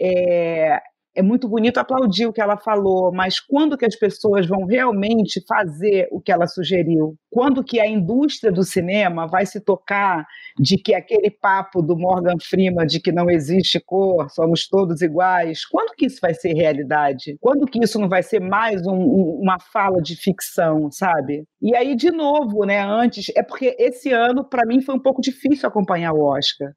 É, 0.00 0.78
é 1.18 1.22
muito 1.22 1.48
bonito 1.48 1.78
aplaudir 1.78 2.26
o 2.26 2.32
que 2.32 2.40
ela 2.40 2.56
falou, 2.56 3.10
mas 3.12 3.40
quando 3.40 3.76
que 3.76 3.84
as 3.84 3.96
pessoas 3.96 4.46
vão 4.46 4.64
realmente 4.64 5.42
fazer 5.48 6.06
o 6.12 6.20
que 6.20 6.30
ela 6.30 6.46
sugeriu? 6.46 7.16
Quando 7.28 7.64
que 7.64 7.80
a 7.80 7.88
indústria 7.88 8.52
do 8.52 8.62
cinema 8.62 9.26
vai 9.26 9.44
se 9.44 9.60
tocar 9.60 10.24
de 10.56 10.76
que 10.76 10.94
aquele 10.94 11.28
papo 11.28 11.82
do 11.82 11.98
Morgan 11.98 12.36
Freeman 12.40 12.86
de 12.86 13.00
que 13.00 13.10
não 13.10 13.28
existe 13.28 13.80
cor, 13.80 14.30
somos 14.30 14.68
todos 14.68 15.02
iguais, 15.02 15.66
quando 15.66 15.92
que 15.96 16.06
isso 16.06 16.20
vai 16.22 16.34
ser 16.34 16.54
realidade? 16.54 17.36
Quando 17.40 17.66
que 17.66 17.82
isso 17.82 17.98
não 17.98 18.08
vai 18.08 18.22
ser 18.22 18.38
mais 18.38 18.86
um, 18.86 18.94
um, 18.94 19.40
uma 19.42 19.58
fala 19.58 20.00
de 20.00 20.14
ficção, 20.14 20.88
sabe? 20.92 21.42
E 21.60 21.74
aí, 21.74 21.96
de 21.96 22.12
novo, 22.12 22.64
né, 22.64 22.80
antes, 22.80 23.26
é 23.34 23.42
porque 23.42 23.74
esse 23.76 24.12
ano, 24.12 24.48
para 24.48 24.64
mim, 24.64 24.80
foi 24.80 24.94
um 24.94 25.02
pouco 25.02 25.20
difícil 25.20 25.68
acompanhar 25.68 26.12
o 26.12 26.22
Oscar. 26.22 26.70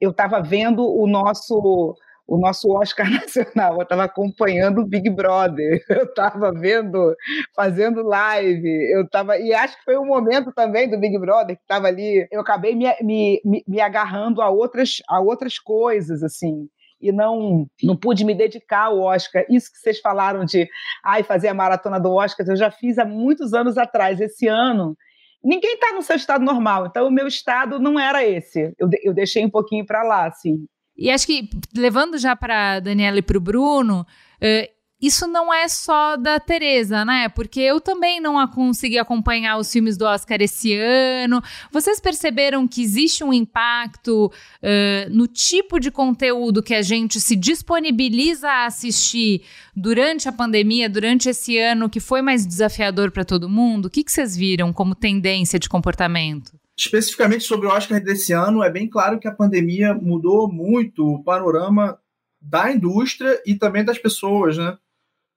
Eu 0.00 0.10
estava 0.10 0.42
vendo 0.42 0.82
o 0.82 1.06
nosso 1.06 1.94
o 2.30 2.38
nosso 2.38 2.70
Oscar 2.70 3.10
Nacional. 3.10 3.74
Eu 3.74 3.82
estava 3.82 4.04
acompanhando 4.04 4.80
o 4.80 4.86
Big 4.86 5.10
Brother, 5.10 5.84
eu 5.90 6.04
estava 6.04 6.52
vendo, 6.52 7.14
fazendo 7.54 8.02
live, 8.02 8.68
eu 8.94 9.02
estava. 9.02 9.36
E 9.36 9.52
acho 9.52 9.76
que 9.76 9.84
foi 9.84 9.98
um 9.98 10.06
momento 10.06 10.52
também 10.52 10.88
do 10.88 10.98
Big 10.98 11.18
Brother 11.18 11.56
que 11.56 11.62
estava 11.62 11.88
ali. 11.88 12.26
Eu 12.30 12.40
acabei 12.40 12.76
me, 12.76 12.86
me, 13.02 13.42
me 13.66 13.80
agarrando 13.80 14.40
a 14.40 14.48
outras, 14.48 14.98
a 15.08 15.20
outras 15.20 15.58
coisas, 15.58 16.22
assim 16.22 16.68
e 17.02 17.10
não 17.10 17.66
não 17.82 17.96
pude 17.96 18.24
me 18.26 18.34
dedicar 18.34 18.84
ao 18.84 19.00
Oscar. 19.00 19.44
Isso 19.48 19.72
que 19.72 19.78
vocês 19.78 19.98
falaram 20.00 20.44
de 20.44 20.68
ai, 21.02 21.22
fazer 21.22 21.48
a 21.48 21.54
maratona 21.54 21.98
do 21.98 22.12
Oscar, 22.12 22.46
eu 22.46 22.56
já 22.56 22.70
fiz 22.70 22.98
há 22.98 23.06
muitos 23.06 23.54
anos 23.54 23.78
atrás. 23.78 24.20
Esse 24.20 24.46
ano, 24.46 24.94
ninguém 25.42 25.74
está 25.74 25.94
no 25.94 26.02
seu 26.02 26.14
estado 26.16 26.44
normal, 26.44 26.86
então 26.86 27.08
o 27.08 27.10
meu 27.10 27.26
estado 27.26 27.78
não 27.80 27.98
era 27.98 28.22
esse. 28.22 28.74
Eu, 28.78 28.88
eu 29.02 29.14
deixei 29.14 29.44
um 29.44 29.50
pouquinho 29.50 29.86
para 29.86 30.02
lá, 30.02 30.26
assim. 30.26 30.66
E 31.00 31.10
acho 31.10 31.26
que, 31.26 31.48
levando 31.74 32.18
já 32.18 32.36
para 32.36 32.78
Daniela 32.78 33.20
e 33.20 33.22
para 33.22 33.38
o 33.38 33.40
Bruno, 33.40 34.02
uh, 34.02 34.80
isso 35.00 35.26
não 35.26 35.52
é 35.52 35.66
só 35.66 36.14
da 36.14 36.38
Tereza, 36.38 37.06
né? 37.06 37.30
Porque 37.30 37.58
eu 37.58 37.80
também 37.80 38.20
não 38.20 38.46
consegui 38.48 38.98
acompanhar 38.98 39.56
os 39.56 39.72
filmes 39.72 39.96
do 39.96 40.04
Oscar 40.04 40.42
esse 40.42 40.74
ano. 40.74 41.42
Vocês 41.72 41.98
perceberam 41.98 42.68
que 42.68 42.82
existe 42.82 43.24
um 43.24 43.32
impacto 43.32 44.26
uh, 44.26 45.10
no 45.10 45.26
tipo 45.26 45.80
de 45.80 45.90
conteúdo 45.90 46.62
que 46.62 46.74
a 46.74 46.82
gente 46.82 47.18
se 47.18 47.34
disponibiliza 47.34 48.50
a 48.50 48.66
assistir 48.66 49.42
durante 49.74 50.28
a 50.28 50.32
pandemia, 50.32 50.86
durante 50.86 51.30
esse 51.30 51.56
ano 51.56 51.88
que 51.88 51.98
foi 51.98 52.20
mais 52.20 52.46
desafiador 52.46 53.10
para 53.10 53.24
todo 53.24 53.48
mundo? 53.48 53.86
O 53.86 53.90
que, 53.90 54.04
que 54.04 54.12
vocês 54.12 54.36
viram 54.36 54.70
como 54.70 54.94
tendência 54.94 55.58
de 55.58 55.66
comportamento? 55.66 56.59
Especificamente 56.80 57.44
sobre 57.44 57.66
o 57.66 57.70
Oscar 57.70 58.02
desse 58.02 58.32
ano, 58.32 58.62
é 58.62 58.70
bem 58.70 58.88
claro 58.88 59.18
que 59.18 59.28
a 59.28 59.34
pandemia 59.34 59.92
mudou 59.94 60.50
muito 60.50 61.06
o 61.06 61.22
panorama 61.22 61.98
da 62.40 62.72
indústria 62.72 63.40
e 63.44 63.54
também 63.54 63.84
das 63.84 63.98
pessoas, 63.98 64.56
né? 64.56 64.78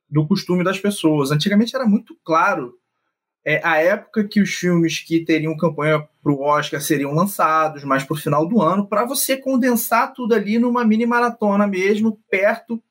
Do 0.10 0.26
costume 0.26 0.64
das 0.64 0.80
pessoas. 0.80 1.32
Antigamente 1.32 1.76
era 1.76 1.86
muito 1.86 2.18
claro 2.24 2.78
é, 3.46 3.60
a 3.62 3.78
época 3.78 4.24
que 4.24 4.42
os 4.42 4.52
filmes 4.52 5.00
que 5.00 5.26
teriam 5.26 5.58
campanha 5.58 6.08
para 6.22 6.32
o 6.32 6.42
Oscar 6.42 6.82
seriam 6.82 7.14
lançados, 7.14 7.84
mais 7.84 8.06
para 8.06 8.14
o 8.14 8.18
final 8.18 8.48
do 8.48 8.62
ano, 8.62 8.88
para 8.88 9.04
você 9.04 9.36
condensar 9.36 10.14
tudo 10.14 10.34
ali 10.34 10.58
numa 10.58 10.86
mini 10.86 11.06
maratona 11.06 11.68
mesmo, 11.68 12.18
perto 12.30 12.82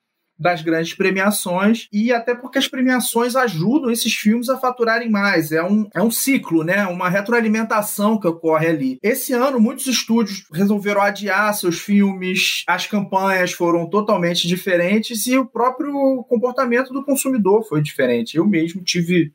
das 0.43 0.61
grandes 0.61 0.95
premiações 0.95 1.89
e 1.93 2.13
até 2.13 2.35
porque 2.35 2.59
as 2.59 2.69
premiações 2.69 3.37
ajudam 3.37 3.91
esses 3.91 4.13
filmes 4.13 4.49
a 4.49 4.59
faturarem 4.59 5.09
mais. 5.09 5.53
É 5.53 5.63
um, 5.63 5.89
é 5.95 6.03
um 6.03 6.11
ciclo, 6.11 6.65
né? 6.65 6.85
Uma 6.87 7.09
retroalimentação 7.09 8.19
que 8.19 8.27
ocorre 8.27 8.67
ali. 8.67 8.99
Esse 9.03 9.33
ano, 9.33 9.61
muitos 9.61 9.87
estúdios 9.87 10.45
resolveram 10.53 11.01
adiar 11.01 11.55
seus 11.55 11.79
filmes, 11.79 12.65
as 12.67 12.87
campanhas 12.87 13.53
foram 13.53 13.89
totalmente 13.89 14.49
diferentes 14.49 15.27
e 15.27 15.39
o 15.39 15.47
próprio 15.47 16.25
comportamento 16.29 16.93
do 16.93 17.05
consumidor 17.05 17.63
foi 17.63 17.81
diferente. 17.81 18.37
Eu 18.37 18.47
mesmo 18.47 18.83
tive 18.83 19.33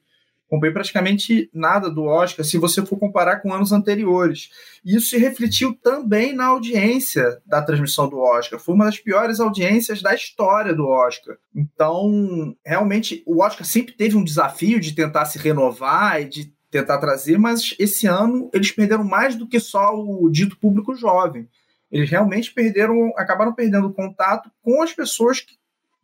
comprei 0.48 0.72
praticamente 0.72 1.50
nada 1.54 1.90
do 1.90 2.04
Oscar 2.04 2.46
se 2.46 2.58
você 2.58 2.86
for 2.86 2.98
comparar 2.98 3.38
com 3.38 3.54
anos 3.54 3.72
anteriores. 3.72 4.50
Isso 4.84 5.08
se 5.08 5.18
refletiu 5.18 5.74
também 5.76 6.34
na 6.34 6.46
audiência 6.46 7.42
da 7.46 7.62
transmissão 7.62 8.08
do 8.10 8.18
Oscar. 8.20 8.60
Foi 8.60 8.74
uma 8.74 8.86
das 8.86 8.98
piores 8.98 9.40
audiências 9.40 10.02
da 10.02 10.14
história 10.14 10.74
do 10.74 10.88
Oscar. 10.88 11.38
Então, 11.56 12.56
realmente, 12.66 13.24
o 13.26 13.42
Oscar 13.44 13.66
sempre 13.66 13.94
teve 13.94 14.16
um 14.16 14.24
desafio 14.24 14.80
de 14.80 14.94
tentar 14.94 15.26
se 15.26 15.38
renovar 15.38 16.22
e 16.22 16.26
de 16.26 16.54
tentar 16.70 16.98
trazer, 16.98 17.38
mas 17.38 17.76
esse 17.80 18.08
ano 18.08 18.50
eles 18.54 18.72
perderam 18.72 19.04
mais 19.04 19.36
do 19.36 19.48
que 19.48 19.60
só 19.60 19.96
o 19.96 20.30
dito 20.30 20.58
público 20.58 20.96
jovem. 20.96 21.48
Eles 21.92 22.10
realmente 22.10 22.54
perderam, 22.54 23.14
acabaram 23.16 23.54
perdendo 23.54 23.94
contato 23.94 24.52
com 24.62 24.82
as 24.82 24.94
pessoas 24.94 25.40
que 25.40 25.56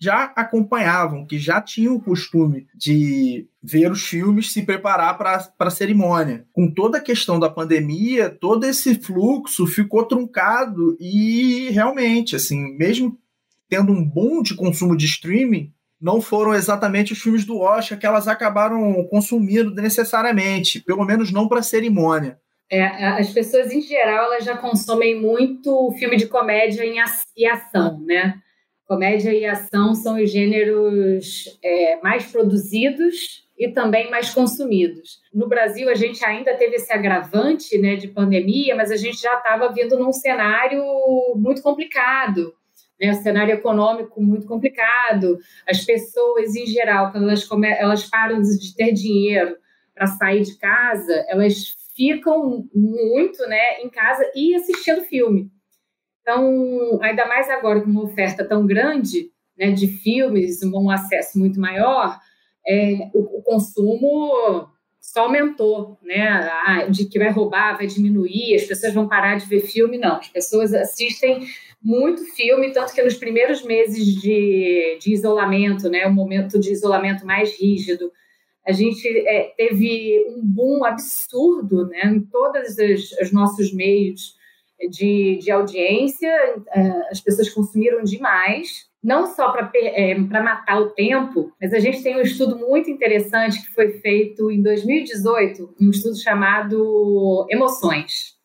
já 0.03 0.25
acompanhavam, 0.35 1.25
que 1.25 1.39
já 1.39 1.61
tinham 1.61 1.95
o 1.95 2.01
costume 2.01 2.67
de 2.75 3.47
ver 3.61 3.89
os 3.89 4.03
filmes, 4.03 4.51
se 4.51 4.63
preparar 4.63 5.17
para 5.17 5.49
a 5.57 5.69
cerimônia. 5.69 6.45
Com 6.51 6.69
toda 6.69 6.97
a 6.97 7.01
questão 7.01 7.39
da 7.39 7.49
pandemia, 7.49 8.29
todo 8.29 8.65
esse 8.65 8.95
fluxo 8.95 9.65
ficou 9.65 10.03
truncado 10.05 10.97
e 10.99 11.69
realmente, 11.69 12.35
assim, 12.35 12.77
mesmo 12.77 13.17
tendo 13.69 13.93
um 13.93 14.03
boom 14.03 14.41
de 14.41 14.55
consumo 14.55 14.97
de 14.97 15.05
streaming, 15.05 15.71
não 16.01 16.19
foram 16.19 16.53
exatamente 16.53 17.13
os 17.13 17.19
filmes 17.19 17.45
do 17.45 17.59
Oscar 17.59 17.97
que 17.97 18.05
elas 18.05 18.27
acabaram 18.27 19.05
consumindo 19.05 19.73
necessariamente, 19.73 20.81
pelo 20.81 21.05
menos 21.05 21.31
não 21.31 21.47
para 21.47 21.59
a 21.59 21.63
cerimônia. 21.63 22.37
É, 22.69 23.05
as 23.05 23.29
pessoas 23.29 23.71
em 23.71 23.81
geral 23.81 24.25
elas 24.25 24.43
já 24.43 24.57
consomem 24.57 25.19
muito 25.21 25.93
filme 25.97 26.17
de 26.17 26.27
comédia 26.27 26.83
e 27.37 27.45
ação, 27.45 28.01
né? 28.01 28.35
Comédia 28.93 29.33
e 29.33 29.43
ação 29.43 29.95
são 29.95 30.21
os 30.21 30.31
gêneros 30.31 31.57
é, 31.63 31.99
mais 32.03 32.27
produzidos 32.31 33.43
e 33.57 33.67
também 33.67 34.11
mais 34.11 34.31
consumidos. 34.31 35.19
No 35.33 35.47
Brasil, 35.47 35.89
a 35.89 35.95
gente 35.95 36.23
ainda 36.23 36.55
teve 36.55 36.75
esse 36.75 36.93
agravante 36.93 37.75
né, 37.79 37.95
de 37.95 38.07
pandemia, 38.07 38.75
mas 38.75 38.91
a 38.91 38.95
gente 38.95 39.19
já 39.19 39.33
estava 39.33 39.73
vindo 39.73 39.97
num 39.97 40.13
cenário 40.13 40.83
muito 41.35 41.63
complicado. 41.63 42.53
né, 43.01 43.09
o 43.09 43.15
cenário 43.15 43.55
econômico 43.55 44.21
muito 44.21 44.45
complicado, 44.45 45.39
as 45.67 45.83
pessoas 45.83 46.55
em 46.55 46.67
geral, 46.67 47.11
quando 47.11 47.23
elas, 47.23 47.43
come, 47.45 47.67
elas 47.67 48.07
param 48.07 48.43
de 48.43 48.75
ter 48.75 48.91
dinheiro 48.91 49.57
para 49.95 50.05
sair 50.05 50.43
de 50.43 50.55
casa, 50.59 51.25
elas 51.27 51.73
ficam 51.95 52.69
muito 52.75 53.43
né, 53.47 53.81
em 53.81 53.89
casa 53.89 54.23
e 54.35 54.53
assistindo 54.53 55.01
filme. 55.01 55.51
Então, 56.23 56.99
ainda 57.01 57.27
mais 57.27 57.49
agora 57.49 57.81
com 57.81 57.89
uma 57.89 58.05
oferta 58.05 58.43
tão 58.45 58.65
grande 58.65 59.29
né, 59.57 59.71
de 59.71 59.87
filmes, 59.87 60.63
um 60.63 60.89
acesso 60.89 61.37
muito 61.37 61.59
maior, 61.59 62.17
é, 62.65 63.09
o, 63.13 63.39
o, 63.39 63.41
consumo 63.43 64.67
só 65.01 65.25
aumentou, 65.25 65.99
né? 66.01 66.25
Ah, 66.65 66.85
de 66.89 67.05
que 67.05 67.19
vai 67.19 67.29
roubar, 67.29 67.75
vai 67.75 67.85
diminuir, 67.85 68.55
as 68.55 68.63
pessoas 68.63 68.93
vão 68.93 69.07
parar 69.07 69.35
de 69.35 69.45
ver 69.45 69.59
filme, 69.59 69.97
não. 69.97 70.15
As 70.15 70.29
pessoas 70.29 70.73
assistem 70.73 71.45
muito 71.83 72.23
filme, 72.33 72.71
tanto 72.71 72.93
que 72.93 73.03
nos 73.03 73.15
primeiros 73.15 73.61
meses 73.61 74.05
de, 74.21 74.97
de 75.01 75.13
isolamento, 75.13 75.89
né, 75.89 76.07
o 76.07 76.13
momento 76.13 76.57
de 76.57 76.71
isolamento 76.71 77.25
mais 77.25 77.59
rígido, 77.59 78.09
a 78.65 78.71
gente 78.71 79.05
é, 79.27 79.53
teve 79.57 80.25
um 80.29 80.41
boom 80.41 80.85
absurdo 80.85 81.85
né, 81.87 82.03
em 82.05 82.21
todos 82.21 82.77
os, 82.77 83.11
os 83.21 83.31
nossos 83.33 83.73
meios 83.73 84.37
de, 84.89 85.39
de 85.41 85.51
audiência, 85.51 86.29
é, 86.73 86.81
as 87.11 87.19
pessoas 87.21 87.49
consumiram 87.49 88.03
demais, 88.03 88.87
não 89.03 89.27
só 89.27 89.51
para 89.51 89.69
é, 89.75 90.15
matar 90.15 90.79
o 90.79 90.91
tempo, 90.91 91.51
mas 91.61 91.73
a 91.73 91.79
gente 91.79 92.01
tem 92.01 92.15
um 92.15 92.21
estudo 92.21 92.57
muito 92.57 92.89
interessante 92.89 93.61
que 93.61 93.73
foi 93.73 93.99
feito 93.99 94.49
em 94.49 94.61
2018, 94.61 95.75
um 95.81 95.89
estudo 95.89 96.15
chamado 96.17 97.45
Emoções, 97.49 98.35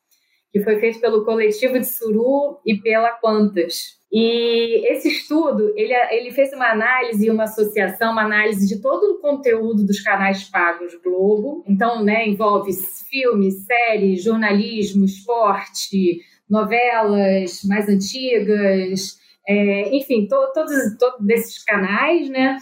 que 0.53 0.61
foi 0.61 0.81
feito 0.81 1.01
pelo 1.01 1.25
coletivo 1.25 1.79
de 1.79 1.87
Suru 1.87 2.59
e 2.67 2.77
pela 2.77 3.11
Quantas. 3.13 3.98
E 4.11 4.91
esse 4.91 5.09
estudo, 5.09 5.73
ele, 5.77 5.93
ele 6.11 6.31
fez 6.33 6.51
uma 6.55 6.71
análise, 6.71 7.31
uma 7.31 7.45
associação, 7.45 8.13
uma 8.13 8.25
análise 8.25 8.67
de 8.67 8.81
todo 8.81 9.13
o 9.13 9.19
conteúdo 9.21 9.85
dos 9.85 10.01
canais 10.01 10.45
pagos 10.45 10.95
Globo. 11.05 11.63
Então, 11.67 12.03
né, 12.03 12.27
envolve 12.27 12.73
filmes, 13.11 13.67
séries, 13.67 14.25
jornalismo, 14.25 15.05
esporte, 15.05 16.21
novelas 16.49 17.63
mais 17.65 17.87
antigas, 17.87 19.19
é, 19.47 19.95
enfim, 19.95 20.27
to, 20.27 20.37
todos, 20.55 20.97
todos 20.99 21.29
esses 21.29 21.63
canais, 21.65 22.31
né? 22.31 22.57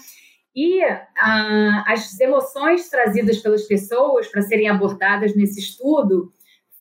E 0.55 0.83
ah, 0.83 1.85
as 1.87 2.19
emoções 2.19 2.89
trazidas 2.89 3.39
pelas 3.39 3.63
pessoas 3.67 4.27
para 4.27 4.43
serem 4.43 4.69
abordadas 4.69 5.37
nesse 5.37 5.61
estudo 5.61 6.33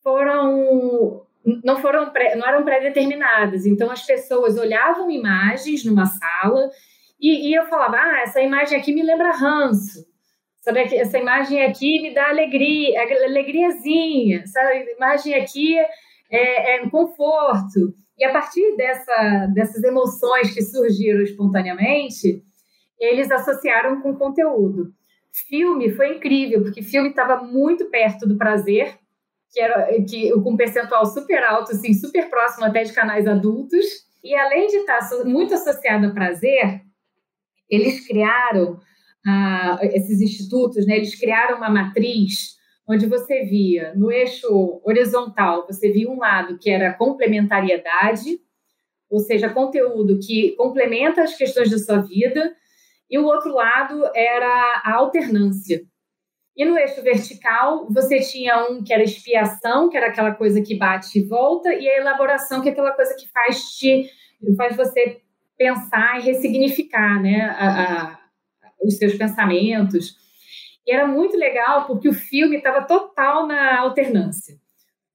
foram 0.02 1.25
não 1.64 1.78
foram 1.78 2.12
pré, 2.12 2.36
não 2.36 2.48
eram 2.48 2.64
pré-determinadas. 2.64 3.66
Então 3.66 3.92
as 3.92 4.06
pessoas 4.06 4.58
olhavam 4.58 5.12
imagens 5.12 5.86
numa 5.86 6.06
sala 6.06 6.70
e, 7.20 7.50
e, 7.50 7.54
eu 7.54 7.66
falava: 7.68 7.98
"Ah, 7.98 8.22
essa 8.22 8.42
imagem 8.42 8.78
aqui 8.78 8.94
me 8.94 9.04
lembra 9.04 9.32
ranço. 9.32 10.06
Sabe, 10.62 10.80
essa 10.96 11.20
imagem 11.20 11.64
aqui 11.64 12.02
me 12.02 12.14
dá 12.14 12.30
alegria, 12.30 13.00
alegriazinha. 13.26 14.42
Essa 14.42 14.60
imagem 14.98 15.36
aqui 15.36 15.78
é, 16.32 16.78
é 16.78 16.90
conforto. 16.90 17.94
E 18.18 18.24
a 18.24 18.32
partir 18.32 18.76
dessa, 18.76 19.48
dessas 19.54 19.84
emoções 19.84 20.54
que 20.54 20.64
surgiram 20.64 21.22
espontaneamente, 21.22 22.44
eles 23.00 23.30
associaram 23.30 24.02
com 24.02 24.16
conteúdo. 24.16 24.94
Filme 25.48 25.92
foi 25.92 26.16
incrível, 26.16 26.64
porque 26.64 26.82
filme 26.82 27.10
estava 27.10 27.44
muito 27.44 27.90
perto 27.90 28.26
do 28.26 28.38
prazer, 28.38 28.98
que 29.56 29.62
era 29.62 29.88
que, 30.04 30.30
com 30.42 30.52
um 30.52 30.58
percentual 30.58 31.06
super 31.06 31.42
alto, 31.42 31.72
assim, 31.72 31.94
super 31.94 32.30
próximo 32.30 32.66
até 32.66 32.84
de 32.84 32.92
canais 32.92 33.26
adultos. 33.26 33.86
E 34.22 34.36
além 34.36 34.68
de 34.68 34.76
estar 34.78 35.00
muito 35.24 35.54
associado 35.54 36.08
a 36.08 36.12
prazer, 36.12 36.82
eles 37.70 38.06
criaram, 38.06 38.78
ah, 39.26 39.80
esses 39.82 40.20
institutos, 40.20 40.86
né, 40.86 40.98
eles 40.98 41.18
criaram 41.18 41.56
uma 41.56 41.70
matriz 41.70 42.58
onde 42.86 43.06
você 43.08 43.44
via 43.46 43.94
no 43.96 44.12
eixo 44.12 44.82
horizontal, 44.84 45.66
você 45.66 45.90
via 45.90 46.10
um 46.10 46.20
lado 46.20 46.60
que 46.60 46.70
era 46.70 46.94
complementariedade, 46.94 48.38
ou 49.10 49.20
seja, 49.20 49.50
conteúdo 49.50 50.20
que 50.20 50.52
complementa 50.58 51.24
as 51.24 51.36
questões 51.36 51.72
da 51.72 51.78
sua 51.78 52.02
vida, 52.02 52.54
e 53.10 53.18
o 53.18 53.26
outro 53.26 53.54
lado 53.54 54.04
era 54.14 54.82
a 54.84 54.96
alternância. 54.96 55.82
E 56.56 56.64
no 56.64 56.78
eixo 56.78 57.02
vertical, 57.02 57.86
você 57.90 58.20
tinha 58.20 58.70
um 58.70 58.82
que 58.82 58.94
era 58.94 59.04
expiação, 59.04 59.90
que 59.90 59.98
era 59.98 60.08
aquela 60.08 60.34
coisa 60.34 60.62
que 60.62 60.78
bate 60.78 61.20
e 61.20 61.24
volta, 61.24 61.74
e 61.74 61.88
a 61.90 61.98
elaboração, 61.98 62.62
que 62.62 62.70
é 62.70 62.72
aquela 62.72 62.94
coisa 62.94 63.14
que 63.16 63.28
faz, 63.30 63.76
te, 63.76 64.10
faz 64.56 64.76
você 64.76 65.22
pensar 65.58 66.20
e 66.20 66.24
ressignificar 66.24 67.22
né, 67.22 67.42
a, 67.58 68.12
a, 68.12 68.20
os 68.82 68.98
seus 68.98 69.16
pensamentos. 69.16 70.16
E 70.88 70.94
era 70.94 71.06
muito 71.06 71.36
legal 71.36 71.86
porque 71.88 72.08
o 72.08 72.14
filme 72.14 72.58
estava 72.58 72.84
total 72.84 73.46
na 73.48 73.80
alternância. 73.80 74.56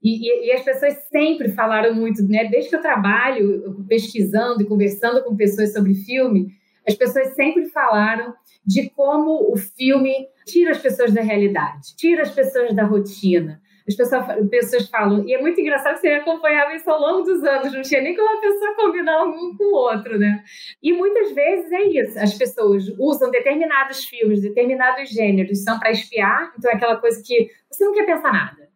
E, 0.03 0.29
e, 0.29 0.49
e, 0.49 0.53
as 0.53 0.63
pessoas 0.63 0.95
sempre 1.11 1.51
falaram 1.53 1.95
muito, 1.95 2.23
né? 2.27 2.47
Desde 2.47 2.71
que 2.71 2.77
eu 2.77 2.81
trabalho 2.81 3.85
pesquisando 3.87 4.63
e 4.63 4.67
conversando 4.67 5.23
com 5.23 5.37
pessoas 5.37 5.75
sobre 5.75 5.95
filme, 5.95 6.55
as 6.89 6.95
pessoas 6.95 7.35
sempre 7.35 7.67
falaram 7.67 8.35
de 8.65 8.91
como 8.91 9.53
o 9.53 9.57
filme 9.57 10.29
tira 10.47 10.73
as 10.73 10.79
pessoas 10.79 11.13
da 11.13 11.23
realidade, 11.23 11.97
tira 11.97 12.23
as 12.23 12.31
pessoas 12.31 12.75
da 12.75 12.85
rotina. 12.85 13.61
As 13.89 13.97
pessoas, 13.97 14.25
pessoas 14.51 14.89
falam, 14.89 15.27
e 15.27 15.35
é 15.35 15.41
muito 15.41 15.61
engraçado 15.61 15.95
que 15.95 16.03
você 16.03 16.09
acompanhava 16.09 16.75
isso 16.75 16.89
ao 16.89 17.01
longo 17.01 17.23
dos 17.23 17.43
anos, 17.43 17.73
não 17.73 17.83
tinha 17.83 18.01
nem 18.01 18.15
como 18.15 18.39
a 18.39 18.41
pessoa 18.41 18.77
combinar 18.77 19.25
um 19.25 19.57
com 19.57 19.65
o 19.65 19.75
outro, 19.75 20.17
né? 20.17 20.45
E 20.81 20.93
muitas 20.93 21.33
vezes 21.33 21.73
é 21.73 21.83
isso, 21.89 22.19
as 22.19 22.35
pessoas 22.35 22.85
usam 22.99 23.31
determinados 23.31 24.05
filmes, 24.05 24.43
determinados 24.43 25.09
gêneros, 25.11 25.65
são 25.65 25.79
para 25.81 25.91
espiar, 25.91 26.53
então 26.57 26.71
é 26.71 26.75
aquela 26.75 26.97
coisa 26.97 27.21
que 27.27 27.51
você 27.69 27.85
não 27.85 27.93
quer 27.93 28.07
pensar 28.07 28.33
nada, 28.33 28.69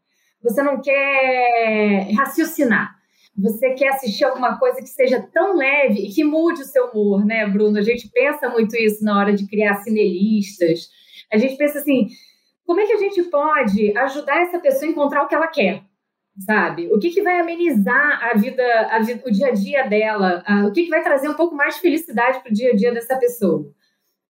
você 0.42 0.62
não 0.62 0.80
quer 0.80 2.08
raciocinar. 2.16 2.96
Você 3.36 3.70
quer 3.74 3.88
assistir 3.88 4.24
alguma 4.24 4.58
coisa 4.58 4.80
que 4.80 4.88
seja 4.88 5.20
tão 5.32 5.56
leve 5.56 6.06
e 6.06 6.12
que 6.12 6.22
mude 6.22 6.62
o 6.62 6.64
seu 6.64 6.86
humor, 6.86 7.24
né, 7.24 7.46
Bruno? 7.46 7.78
A 7.78 7.82
gente 7.82 8.08
pensa 8.08 8.48
muito 8.48 8.76
isso 8.76 9.04
na 9.04 9.18
hora 9.18 9.32
de 9.32 9.46
criar 9.48 9.74
cinelistas. 9.76 10.88
A 11.32 11.36
gente 11.36 11.56
pensa 11.56 11.78
assim, 11.78 12.08
como 12.64 12.80
é 12.80 12.86
que 12.86 12.92
a 12.92 12.98
gente 12.98 13.22
pode 13.24 13.96
ajudar 13.98 14.42
essa 14.42 14.58
pessoa 14.58 14.88
a 14.88 14.90
encontrar 14.90 15.22
o 15.22 15.26
que 15.28 15.34
ela 15.34 15.48
quer? 15.48 15.82
Sabe? 16.38 16.92
O 16.92 16.98
que, 16.98 17.10
que 17.10 17.22
vai 17.22 17.38
amenizar 17.40 18.24
a 18.24 18.36
vida, 18.36 18.64
a 18.90 18.98
vida, 19.00 19.22
o 19.26 19.30
dia 19.30 19.48
a 19.48 19.52
dia 19.52 19.82
dela? 19.88 20.44
o 20.66 20.72
que, 20.72 20.84
que 20.84 20.90
vai 20.90 21.02
trazer 21.02 21.28
um 21.28 21.34
pouco 21.34 21.54
mais 21.54 21.74
de 21.74 21.80
felicidade 21.80 22.40
para 22.40 22.50
o 22.50 22.54
dia 22.54 22.70
a 22.70 22.76
dia 22.76 22.92
dessa 22.92 23.16
pessoa? 23.16 23.70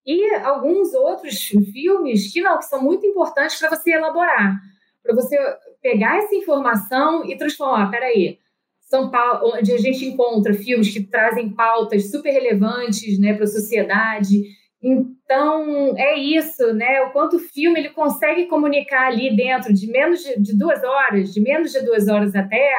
E 0.07 0.35
alguns 0.37 0.93
outros 0.93 1.47
filmes 1.73 2.31
que 2.31 2.43
não, 2.43 2.59
que 2.59 2.67
são 2.67 2.83
muito 2.83 3.07
importantes 3.07 3.59
para 3.59 3.71
você 3.71 3.93
elaborar, 3.93 4.61
para 5.03 5.14
você 5.14 5.37
pegar 5.81 6.19
essa 6.19 6.35
informação 6.35 7.25
e 7.25 7.37
transformar. 7.38 7.90
Peraí, 7.90 8.38
São 8.85 9.11
Paulo, 9.11 9.55
onde 9.57 9.73
a 9.73 9.79
gente 9.79 10.05
encontra 10.05 10.55
filmes 10.55 10.92
que 10.92 11.03
trazem 11.03 11.51
pautas 11.51 12.11
super 12.11 12.31
relevantes 12.31 13.18
né, 13.18 13.35
para 13.35 13.44
a 13.44 13.49
sociedade 13.49 14.42
então, 14.85 15.97
é 15.97 16.18
isso, 16.18 16.75
né? 16.75 17.01
O 17.01 17.11
quanto 17.11 17.37
o 17.37 17.40
filme 17.40 17.81
ele 17.81 17.88
consegue 17.88 18.44
comunicar 18.44 19.07
ali 19.07 19.35
dentro 19.35 19.73
de 19.73 19.87
menos 19.87 20.23
de, 20.23 20.38
de 20.38 20.55
duas 20.55 20.85
horas, 20.85 21.33
de 21.33 21.40
menos 21.40 21.73
de 21.73 21.81
duas 21.81 22.07
horas 22.07 22.35
até, 22.35 22.70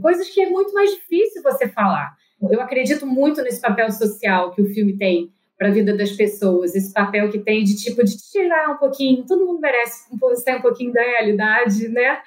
coisas 0.00 0.26
que 0.30 0.40
é 0.40 0.48
muito 0.48 0.72
mais 0.72 0.90
difícil 0.90 1.42
você 1.42 1.68
falar. 1.68 2.14
Eu 2.50 2.62
acredito 2.62 3.06
muito 3.06 3.42
nesse 3.42 3.60
papel 3.60 3.90
social 3.92 4.52
que 4.52 4.62
o 4.62 4.72
filme 4.72 4.96
tem 4.96 5.30
para 5.56 5.68
a 5.68 5.70
vida 5.70 5.96
das 5.96 6.10
pessoas, 6.10 6.74
esse 6.74 6.92
papel 6.92 7.30
que 7.30 7.38
tem 7.38 7.62
de 7.62 7.76
tipo 7.76 8.04
de 8.04 8.16
tirar 8.16 8.70
um 8.70 8.76
pouquinho, 8.76 9.24
todo 9.24 9.46
mundo 9.46 9.60
merece 9.60 10.12
um, 10.12 10.16
um 10.16 10.60
pouquinho 10.60 10.92
da 10.92 11.02
realidade, 11.02 11.88
né? 11.88 12.20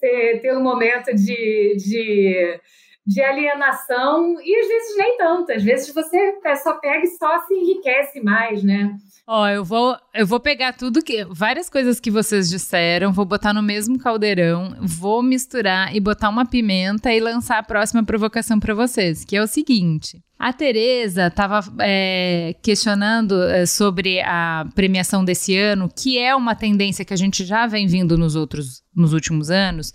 Ter, 0.00 0.40
ter 0.40 0.56
um 0.56 0.62
momento 0.62 1.14
de, 1.14 1.76
de 1.76 2.60
de 3.06 3.20
alienação, 3.20 4.40
e 4.40 4.56
às 4.56 4.66
vezes 4.66 4.96
nem 4.96 5.18
tanto, 5.18 5.52
às 5.52 5.62
vezes 5.62 5.92
você 5.92 6.38
só 6.62 6.78
pega 6.78 7.04
e 7.04 7.08
só 7.08 7.38
se 7.40 7.54
enriquece 7.54 8.20
mais, 8.22 8.62
né? 8.64 8.96
Ó, 9.26 9.48
eu 9.48 9.64
vou, 9.64 9.96
eu 10.14 10.26
vou 10.26 10.38
pegar 10.38 10.74
tudo 10.74 11.02
que. 11.02 11.24
Várias 11.24 11.70
coisas 11.70 11.98
que 11.98 12.10
vocês 12.10 12.50
disseram, 12.50 13.12
vou 13.12 13.24
botar 13.24 13.54
no 13.54 13.62
mesmo 13.62 13.98
caldeirão, 13.98 14.76
vou 14.80 15.22
misturar 15.22 15.94
e 15.96 16.00
botar 16.00 16.28
uma 16.28 16.44
pimenta 16.44 17.12
e 17.12 17.20
lançar 17.20 17.58
a 17.58 17.62
próxima 17.62 18.04
provocação 18.04 18.60
para 18.60 18.74
vocês, 18.74 19.24
que 19.24 19.34
é 19.34 19.42
o 19.42 19.46
seguinte. 19.46 20.22
A 20.38 20.52
Tereza 20.52 21.28
estava 21.28 21.60
é, 21.80 22.54
questionando 22.62 23.42
é, 23.44 23.64
sobre 23.64 24.20
a 24.20 24.66
premiação 24.74 25.24
desse 25.24 25.56
ano, 25.56 25.88
que 25.88 26.18
é 26.18 26.34
uma 26.36 26.54
tendência 26.54 27.04
que 27.04 27.14
a 27.14 27.16
gente 27.16 27.46
já 27.46 27.66
vem 27.66 27.86
vindo 27.86 28.18
nos 28.18 28.36
outros, 28.36 28.82
nos 28.94 29.14
últimos 29.14 29.50
anos 29.50 29.94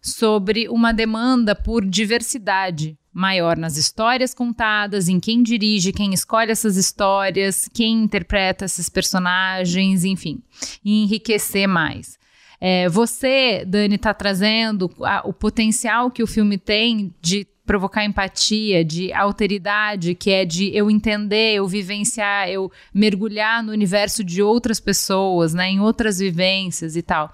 sobre 0.00 0.68
uma 0.68 0.92
demanda 0.92 1.54
por 1.54 1.84
diversidade 1.84 2.97
maior 3.12 3.56
nas 3.56 3.76
histórias 3.76 4.34
contadas, 4.34 5.08
em 5.08 5.18
quem 5.18 5.42
dirige, 5.42 5.92
quem 5.92 6.12
escolhe 6.12 6.50
essas 6.50 6.76
histórias, 6.76 7.68
quem 7.72 8.02
interpreta 8.02 8.64
esses 8.64 8.88
personagens, 8.88 10.04
enfim, 10.04 10.42
e 10.84 11.02
enriquecer 11.02 11.66
mais. 11.66 12.18
É, 12.60 12.88
você, 12.88 13.64
Dani, 13.66 13.94
está 13.94 14.12
trazendo 14.12 14.90
a, 15.02 15.22
o 15.24 15.32
potencial 15.32 16.10
que 16.10 16.22
o 16.22 16.26
filme 16.26 16.58
tem 16.58 17.14
de 17.20 17.46
provocar 17.64 18.04
empatia, 18.04 18.82
de 18.82 19.12
alteridade, 19.12 20.14
que 20.14 20.30
é 20.30 20.44
de 20.44 20.74
eu 20.74 20.90
entender, 20.90 21.54
eu 21.54 21.68
vivenciar, 21.68 22.48
eu 22.48 22.72
mergulhar 22.94 23.62
no 23.62 23.72
universo 23.72 24.24
de 24.24 24.42
outras 24.42 24.80
pessoas, 24.80 25.52
né, 25.52 25.68
em 25.68 25.78
outras 25.78 26.18
vivências 26.18 26.96
e 26.96 27.02
tal. 27.02 27.30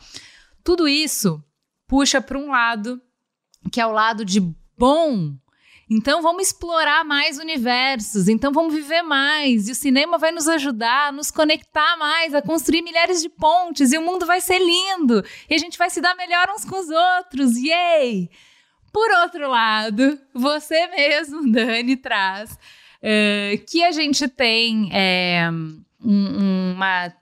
Tudo 0.64 0.88
isso 0.88 1.42
puxa 1.86 2.20
para 2.20 2.36
um 2.36 2.50
lado 2.50 3.00
que 3.70 3.80
é 3.80 3.86
o 3.86 3.92
lado 3.92 4.24
de 4.24 4.40
bom. 4.76 5.34
Então 5.88 6.22
vamos 6.22 6.48
explorar 6.48 7.04
mais 7.04 7.38
universos, 7.38 8.28
então 8.28 8.52
vamos 8.52 8.74
viver 8.74 9.02
mais. 9.02 9.68
E 9.68 9.72
o 9.72 9.74
cinema 9.74 10.16
vai 10.16 10.30
nos 10.30 10.48
ajudar 10.48 11.08
a 11.08 11.12
nos 11.12 11.30
conectar 11.30 11.96
mais, 11.96 12.34
a 12.34 12.40
construir 12.40 12.82
milhares 12.82 13.20
de 13.20 13.28
pontes, 13.28 13.92
e 13.92 13.98
o 13.98 14.02
mundo 14.02 14.24
vai 14.24 14.40
ser 14.40 14.58
lindo. 14.58 15.22
E 15.48 15.54
a 15.54 15.58
gente 15.58 15.76
vai 15.76 15.90
se 15.90 16.00
dar 16.00 16.14
melhor 16.16 16.48
uns 16.50 16.64
com 16.64 16.78
os 16.78 16.88
outros. 16.88 17.56
Yay! 17.56 18.30
Por 18.92 19.10
outro 19.22 19.48
lado, 19.48 20.18
você 20.32 20.86
mesmo, 20.86 21.48
Dani, 21.50 21.96
traz 21.96 22.52
uh, 22.52 23.64
que 23.68 23.82
a 23.82 23.92
gente 23.92 24.28
tem 24.28 24.88
é, 24.92 25.50
um, 26.00 26.72
uma 26.74 27.12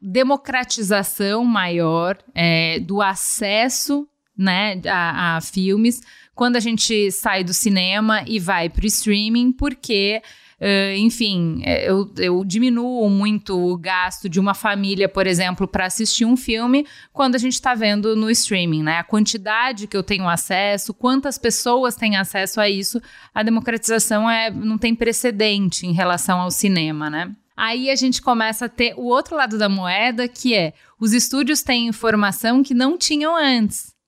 democratização 0.00 1.44
maior 1.44 2.18
é, 2.34 2.80
do 2.80 3.00
acesso 3.00 4.08
né, 4.36 4.80
a, 4.86 5.36
a 5.36 5.40
filmes 5.40 6.00
quando 6.40 6.56
a 6.56 6.60
gente 6.60 7.10
sai 7.10 7.44
do 7.44 7.52
cinema 7.52 8.24
e 8.26 8.38
vai 8.38 8.70
para 8.70 8.84
o 8.84 8.86
streaming, 8.86 9.52
porque 9.52 10.22
Uh, 10.62 10.94
enfim, 10.98 11.62
é, 11.64 11.88
eu, 11.88 12.12
eu, 12.18 12.44
diminuo 12.44 13.08
muito 13.08 13.58
o 13.58 13.78
gasto 13.78 14.28
de 14.28 14.38
uma 14.38 14.52
família, 14.52 15.08
por 15.08 15.26
exemplo, 15.26 15.66
para 15.66 15.86
assistir 15.86 16.26
um 16.26 16.36
filme 16.36 16.86
quando 17.14 17.34
a 17.34 17.38
gente 17.38 17.54
está 17.54 17.74
vendo 17.74 18.14
no 18.14 18.30
streaming, 18.30 18.82
né? 18.82 18.98
A 18.98 19.02
quantidade 19.02 19.86
que 19.86 19.96
eu 19.96 20.02
tenho 20.02 20.28
acesso, 20.28 20.92
quantas 20.92 21.38
pessoas 21.38 21.96
têm 21.96 22.18
acesso 22.18 22.60
a 22.60 22.68
isso, 22.68 23.00
a 23.34 23.42
democratização 23.42 24.28
é, 24.28 24.50
não 24.50 24.76
tem 24.76 24.94
precedente 24.94 25.86
em 25.86 25.92
relação 25.92 26.38
ao 26.38 26.50
cinema, 26.50 27.08
né? 27.08 27.34
Aí 27.56 27.88
a 27.88 27.96
gente 27.96 28.20
começa 28.20 28.66
a 28.66 28.68
ter 28.68 28.92
o 28.98 29.04
outro 29.04 29.34
lado 29.34 29.56
da 29.56 29.68
moeda, 29.70 30.28
que 30.28 30.54
é 30.54 30.74
os 31.00 31.14
estúdios 31.14 31.62
têm 31.62 31.88
informação 31.88 32.62
que 32.62 32.74
não 32.74 32.98
tinham 32.98 33.34
antes. 33.34 33.98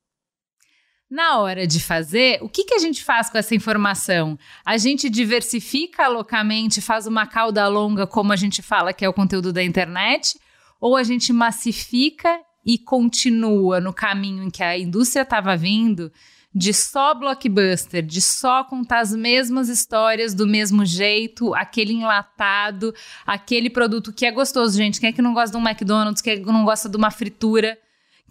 Na 1.13 1.41
hora 1.41 1.67
de 1.67 1.79
fazer, 1.79 2.39
o 2.41 2.49
que, 2.49 2.65
que 2.65 2.73
a 2.73 2.79
gente 2.79 3.05
faz 3.05 3.29
com 3.29 3.37
essa 3.37 3.55
informação? 3.55 4.39
A 4.65 4.79
gente 4.79 5.11
diversifica 5.11 6.09
loucamente, 6.09 6.81
faz 6.81 7.07
uma 7.07 7.27
cauda 7.27 7.69
longa, 7.69 8.07
como 8.07 8.33
a 8.33 8.37
gente 8.37 8.63
fala 8.63 8.95
que 8.95 9.05
é 9.05 9.09
o 9.11 9.13
conteúdo 9.13 9.53
da 9.53 9.63
internet, 9.63 10.41
ou 10.81 10.97
a 10.97 11.03
gente 11.03 11.31
massifica 11.31 12.41
e 12.65 12.79
continua 12.79 13.79
no 13.79 13.93
caminho 13.93 14.43
em 14.43 14.49
que 14.49 14.63
a 14.63 14.79
indústria 14.79 15.21
estava 15.21 15.55
vindo, 15.55 16.11
de 16.55 16.73
só 16.73 17.13
blockbuster, 17.13 18.03
de 18.03 18.23
só 18.23 18.65
contar 18.65 19.01
as 19.01 19.15
mesmas 19.15 19.69
histórias 19.69 20.33
do 20.33 20.47
mesmo 20.47 20.83
jeito, 20.83 21.55
aquele 21.55 21.93
enlatado, 21.93 22.95
aquele 23.27 23.69
produto 23.69 24.15
que 24.15 24.25
é 24.25 24.33
gostoso, 24.33 24.79
gente. 24.79 24.99
Quem 24.99 25.11
é 25.11 25.13
que 25.13 25.21
não 25.21 25.35
gosta 25.35 25.59
de 25.59 25.63
um 25.63 25.69
McDonald's? 25.69 26.23
Quem 26.23 26.33
é 26.33 26.37
que 26.39 26.47
não 26.47 26.65
gosta 26.65 26.89
de 26.89 26.97
uma 26.97 27.11
fritura? 27.11 27.77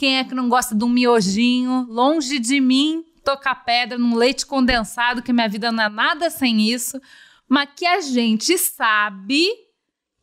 Quem 0.02 0.18
é 0.18 0.24
que 0.24 0.34
não 0.34 0.50
gosta 0.50 0.74
de 0.74 0.84
um 0.84 0.90
miojinho? 0.90 1.86
Longe 1.88 2.40
de 2.40 2.60
mim 2.60 3.04
tocar 3.24 3.54
pedra 3.54 4.00
num 4.00 4.16
leite 4.16 4.48
condensado, 4.48 5.22
que 5.22 5.32
minha 5.32 5.48
vida 5.48 5.72
não 5.72 5.84
é 5.84 5.90
nada 5.90 6.28
sem 6.32 6.60
isso, 6.60 7.00
mas 7.48 7.70
que 7.76 7.86
a 7.86 8.02
gente 8.02 8.58
sabe 8.58 9.46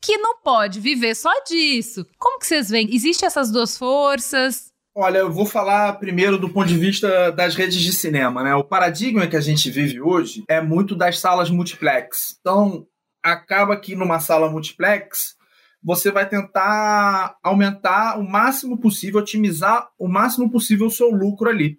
que 0.03 0.19
não 0.19 0.43
pode 0.43 0.81
viver 0.81 1.15
só 1.15 1.31
disso. 1.45 2.05
Como 2.19 2.41
que 2.41 2.47
vocês 2.49 2.69
veem? 2.69 2.93
Existem 2.93 3.25
essas 3.25 3.53
duas 3.53 3.79
forças? 3.79 4.73
Olha, 4.97 5.19
eu 5.19 5.31
vou 5.31 5.47
falar 5.47 5.93
primeiro 5.93 6.39
do 6.39 6.49
ponto 6.49 6.67
de 6.67 6.77
vista 6.77 7.31
das 7.31 7.55
redes 7.55 7.81
de 7.81 7.93
cinema, 7.93 8.43
né? 8.43 8.57
O 8.57 8.65
paradigma 8.65 9.29
que 9.29 9.37
a 9.37 9.41
gente 9.41 9.71
vive 9.71 10.01
hoje 10.01 10.43
é 10.49 10.61
muito 10.61 10.97
das 10.97 11.21
salas 11.21 11.51
multiplex. 11.51 12.37
Então, 12.41 12.85
acaba 13.23 13.77
que 13.77 13.95
numa 13.95 14.19
sala 14.19 14.51
multiplex 14.51 15.38
você 15.83 16.11
vai 16.11 16.29
tentar 16.29 17.37
aumentar 17.43 18.19
o 18.19 18.29
máximo 18.29 18.79
possível, 18.79 19.21
otimizar 19.21 19.89
o 19.99 20.09
máximo 20.09 20.51
possível 20.51 20.87
o 20.87 20.91
seu 20.91 21.11
lucro 21.11 21.49
ali. 21.49 21.79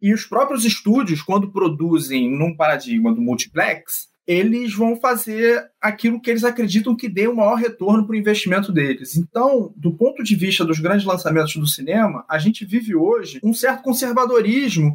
E 0.00 0.12
os 0.12 0.26
próprios 0.26 0.64
estúdios, 0.64 1.22
quando 1.22 1.50
produzem 1.50 2.30
num 2.30 2.54
paradigma 2.54 3.14
do 3.14 3.22
multiplex, 3.22 4.08
eles 4.26 4.74
vão 4.74 4.96
fazer 4.96 5.62
aquilo 5.80 6.20
que 6.20 6.30
eles 6.30 6.44
acreditam 6.44 6.96
que 6.96 7.08
dê 7.08 7.26
o 7.26 7.36
maior 7.36 7.56
retorno 7.56 8.06
para 8.06 8.14
o 8.14 8.18
investimento 8.18 8.72
deles. 8.72 9.16
Então, 9.16 9.72
do 9.76 9.92
ponto 9.92 10.22
de 10.22 10.34
vista 10.34 10.64
dos 10.64 10.78
grandes 10.78 11.04
lançamentos 11.04 11.56
do 11.56 11.66
cinema, 11.66 12.24
a 12.28 12.38
gente 12.38 12.64
vive 12.64 12.94
hoje 12.94 13.38
um 13.42 13.52
certo 13.52 13.82
conservadorismo 13.82 14.94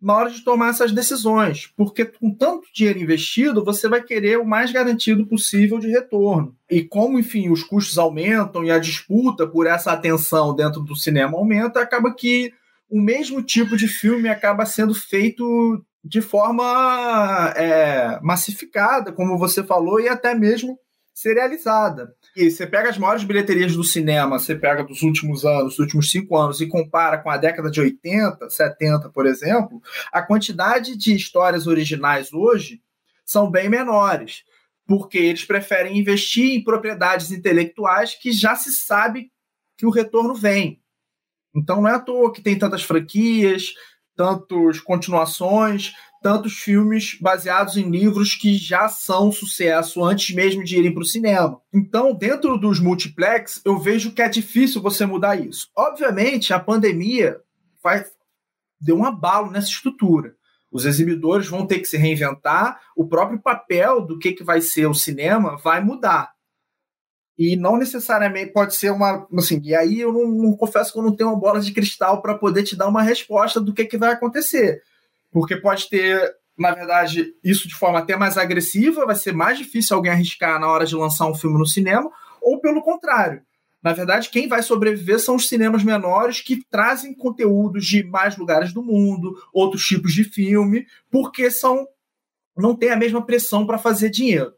na 0.00 0.14
hora 0.14 0.30
de 0.30 0.42
tomar 0.44 0.70
essas 0.70 0.92
decisões, 0.92 1.72
porque 1.76 2.04
com 2.04 2.32
tanto 2.32 2.68
dinheiro 2.72 3.00
investido, 3.00 3.64
você 3.64 3.88
vai 3.88 4.02
querer 4.02 4.38
o 4.38 4.46
mais 4.46 4.70
garantido 4.70 5.26
possível 5.26 5.78
de 5.78 5.88
retorno. 5.88 6.54
E 6.70 6.82
como, 6.84 7.18
enfim, 7.18 7.50
os 7.50 7.64
custos 7.64 7.98
aumentam 7.98 8.64
e 8.64 8.70
a 8.70 8.78
disputa 8.78 9.46
por 9.46 9.66
essa 9.66 9.92
atenção 9.92 10.54
dentro 10.54 10.80
do 10.80 10.94
cinema 10.94 11.36
aumenta, 11.36 11.80
acaba 11.80 12.14
que 12.14 12.52
o 12.88 13.00
mesmo 13.00 13.42
tipo 13.42 13.76
de 13.76 13.88
filme 13.88 14.28
acaba 14.28 14.64
sendo 14.64 14.94
feito 14.94 15.84
de 16.02 16.20
forma 16.20 17.52
é, 17.56 18.18
massificada, 18.22 19.12
como 19.12 19.36
você 19.36 19.62
falou, 19.64 20.00
e 20.00 20.08
até 20.08 20.34
mesmo 20.34 20.78
serializada. 21.18 22.14
E 22.36 22.48
você 22.48 22.64
pega 22.64 22.88
as 22.88 22.96
maiores 22.96 23.24
bilheterias 23.24 23.74
do 23.74 23.82
cinema, 23.82 24.38
você 24.38 24.54
pega 24.54 24.84
dos 24.84 25.02
últimos 25.02 25.44
anos, 25.44 25.70
dos 25.70 25.78
últimos 25.80 26.10
cinco 26.10 26.36
anos, 26.36 26.60
e 26.60 26.68
compara 26.68 27.18
com 27.18 27.28
a 27.28 27.36
década 27.36 27.68
de 27.68 27.80
80, 27.80 28.48
70, 28.48 29.10
por 29.10 29.26
exemplo, 29.26 29.82
a 30.12 30.22
quantidade 30.22 30.96
de 30.96 31.16
histórias 31.16 31.66
originais 31.66 32.32
hoje 32.32 32.80
são 33.24 33.50
bem 33.50 33.68
menores, 33.68 34.44
porque 34.86 35.18
eles 35.18 35.44
preferem 35.44 35.98
investir 35.98 36.54
em 36.54 36.62
propriedades 36.62 37.32
intelectuais 37.32 38.14
que 38.14 38.30
já 38.30 38.54
se 38.54 38.72
sabe 38.72 39.32
que 39.76 39.86
o 39.86 39.90
retorno 39.90 40.36
vem. 40.36 40.80
Então 41.52 41.82
não 41.82 41.88
é 41.88 41.94
à 41.94 42.00
toa 42.00 42.32
que 42.32 42.40
tem 42.40 42.56
tantas 42.56 42.84
franquias, 42.84 43.74
tantas 44.14 44.78
continuações, 44.80 45.92
tantos 46.28 46.58
filmes 46.58 47.16
baseados 47.18 47.78
em 47.78 47.88
livros 47.88 48.34
que 48.34 48.54
já 48.58 48.86
são 48.86 49.32
sucesso 49.32 50.04
antes 50.04 50.34
mesmo 50.34 50.62
de 50.62 50.76
irem 50.76 50.92
para 50.92 51.00
o 51.00 51.06
cinema. 51.06 51.58
Então, 51.72 52.12
dentro 52.12 52.58
dos 52.58 52.78
multiplex, 52.78 53.62
eu 53.64 53.78
vejo 53.78 54.12
que 54.12 54.20
é 54.20 54.28
difícil 54.28 54.82
você 54.82 55.06
mudar 55.06 55.36
isso. 55.36 55.70
Obviamente, 55.74 56.52
a 56.52 56.60
pandemia 56.60 57.40
vai, 57.82 58.04
deu 58.78 58.98
um 58.98 59.06
abalo 59.06 59.50
nessa 59.50 59.68
estrutura. 59.68 60.34
Os 60.70 60.84
exibidores 60.84 61.48
vão 61.48 61.66
ter 61.66 61.78
que 61.78 61.88
se 61.88 61.96
reinventar, 61.96 62.78
o 62.94 63.08
próprio 63.08 63.40
papel 63.40 64.02
do 64.02 64.18
que, 64.18 64.32
que 64.32 64.44
vai 64.44 64.60
ser 64.60 64.84
o 64.86 64.92
cinema 64.92 65.56
vai 65.56 65.82
mudar. 65.82 66.34
E 67.38 67.56
não 67.56 67.78
necessariamente 67.78 68.52
pode 68.52 68.74
ser 68.74 68.90
uma. 68.90 69.26
Assim, 69.34 69.62
e 69.64 69.74
aí 69.74 69.98
eu 69.98 70.12
não, 70.12 70.28
não 70.28 70.54
confesso 70.54 70.92
que 70.92 70.98
eu 70.98 71.02
não 71.02 71.16
tenho 71.16 71.30
uma 71.30 71.40
bola 71.40 71.58
de 71.58 71.72
cristal 71.72 72.20
para 72.20 72.36
poder 72.36 72.64
te 72.64 72.76
dar 72.76 72.86
uma 72.86 73.00
resposta 73.00 73.58
do 73.58 73.72
que, 73.72 73.86
que 73.86 73.96
vai 73.96 74.12
acontecer 74.12 74.82
porque 75.30 75.56
pode 75.56 75.88
ter, 75.88 76.34
na 76.56 76.72
verdade, 76.72 77.34
isso 77.42 77.68
de 77.68 77.74
forma 77.74 77.98
até 77.98 78.16
mais 78.16 78.36
agressiva, 78.36 79.06
vai 79.06 79.14
ser 79.14 79.32
mais 79.32 79.58
difícil 79.58 79.96
alguém 79.96 80.12
arriscar 80.12 80.60
na 80.60 80.68
hora 80.68 80.86
de 80.86 80.94
lançar 80.94 81.26
um 81.26 81.34
filme 81.34 81.58
no 81.58 81.66
cinema, 81.66 82.10
ou 82.40 82.60
pelo 82.60 82.82
contrário. 82.82 83.42
Na 83.82 83.92
verdade, 83.92 84.28
quem 84.30 84.48
vai 84.48 84.62
sobreviver 84.62 85.20
são 85.20 85.36
os 85.36 85.48
cinemas 85.48 85.84
menores 85.84 86.40
que 86.40 86.64
trazem 86.68 87.14
conteúdos 87.14 87.86
de 87.86 88.02
mais 88.02 88.36
lugares 88.36 88.72
do 88.72 88.82
mundo, 88.82 89.36
outros 89.52 89.86
tipos 89.86 90.12
de 90.12 90.24
filme, 90.24 90.86
porque 91.10 91.50
são 91.50 91.86
não 92.56 92.74
tem 92.74 92.90
a 92.90 92.96
mesma 92.96 93.24
pressão 93.24 93.64
para 93.64 93.78
fazer 93.78 94.10
dinheiro. 94.10 94.52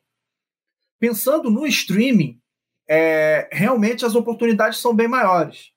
Pensando 0.98 1.50
no 1.50 1.66
streaming, 1.66 2.40
é, 2.88 3.48
realmente 3.52 4.06
as 4.06 4.14
oportunidades 4.14 4.78
são 4.78 4.94
bem 4.94 5.06
maiores. 5.06 5.70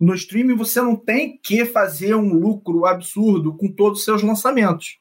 No 0.00 0.14
streaming 0.14 0.56
você 0.56 0.80
não 0.80 0.96
tem 0.96 1.38
que 1.42 1.64
fazer 1.66 2.14
um 2.14 2.32
lucro 2.32 2.86
absurdo 2.86 3.54
com 3.54 3.70
todos 3.70 3.98
os 3.98 4.04
seus 4.04 4.22
lançamentos. 4.22 4.98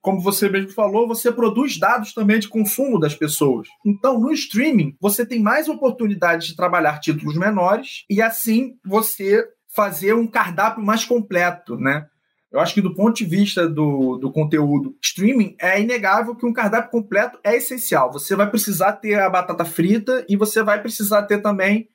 Como 0.00 0.20
você 0.20 0.48
mesmo 0.48 0.72
falou, 0.72 1.06
você 1.06 1.30
produz 1.30 1.78
dados 1.78 2.12
também 2.12 2.40
de 2.40 2.48
consumo 2.48 2.98
das 2.98 3.14
pessoas. 3.14 3.68
Então, 3.86 4.18
no 4.18 4.32
streaming, 4.32 4.96
você 5.00 5.24
tem 5.24 5.40
mais 5.40 5.68
oportunidades 5.68 6.48
de 6.48 6.56
trabalhar 6.56 6.98
títulos 6.98 7.36
menores 7.36 8.04
e 8.10 8.20
assim 8.20 8.74
você 8.84 9.46
fazer 9.72 10.14
um 10.14 10.26
cardápio 10.26 10.84
mais 10.84 11.04
completo, 11.04 11.76
né? 11.76 12.06
Eu 12.50 12.60
acho 12.60 12.74
que 12.74 12.82
do 12.82 12.94
ponto 12.94 13.16
de 13.16 13.24
vista 13.24 13.66
do, 13.66 14.18
do 14.18 14.30
conteúdo 14.30 14.94
streaming, 15.02 15.56
é 15.58 15.80
inegável 15.80 16.36
que 16.36 16.44
um 16.44 16.52
cardápio 16.52 16.90
completo 16.90 17.38
é 17.42 17.56
essencial. 17.56 18.12
Você 18.12 18.36
vai 18.36 18.50
precisar 18.50 18.92
ter 18.94 19.18
a 19.18 19.30
batata 19.30 19.64
frita 19.64 20.26
e 20.28 20.36
você 20.36 20.62
vai 20.62 20.82
precisar 20.82 21.22
ter 21.22 21.40
também 21.40 21.88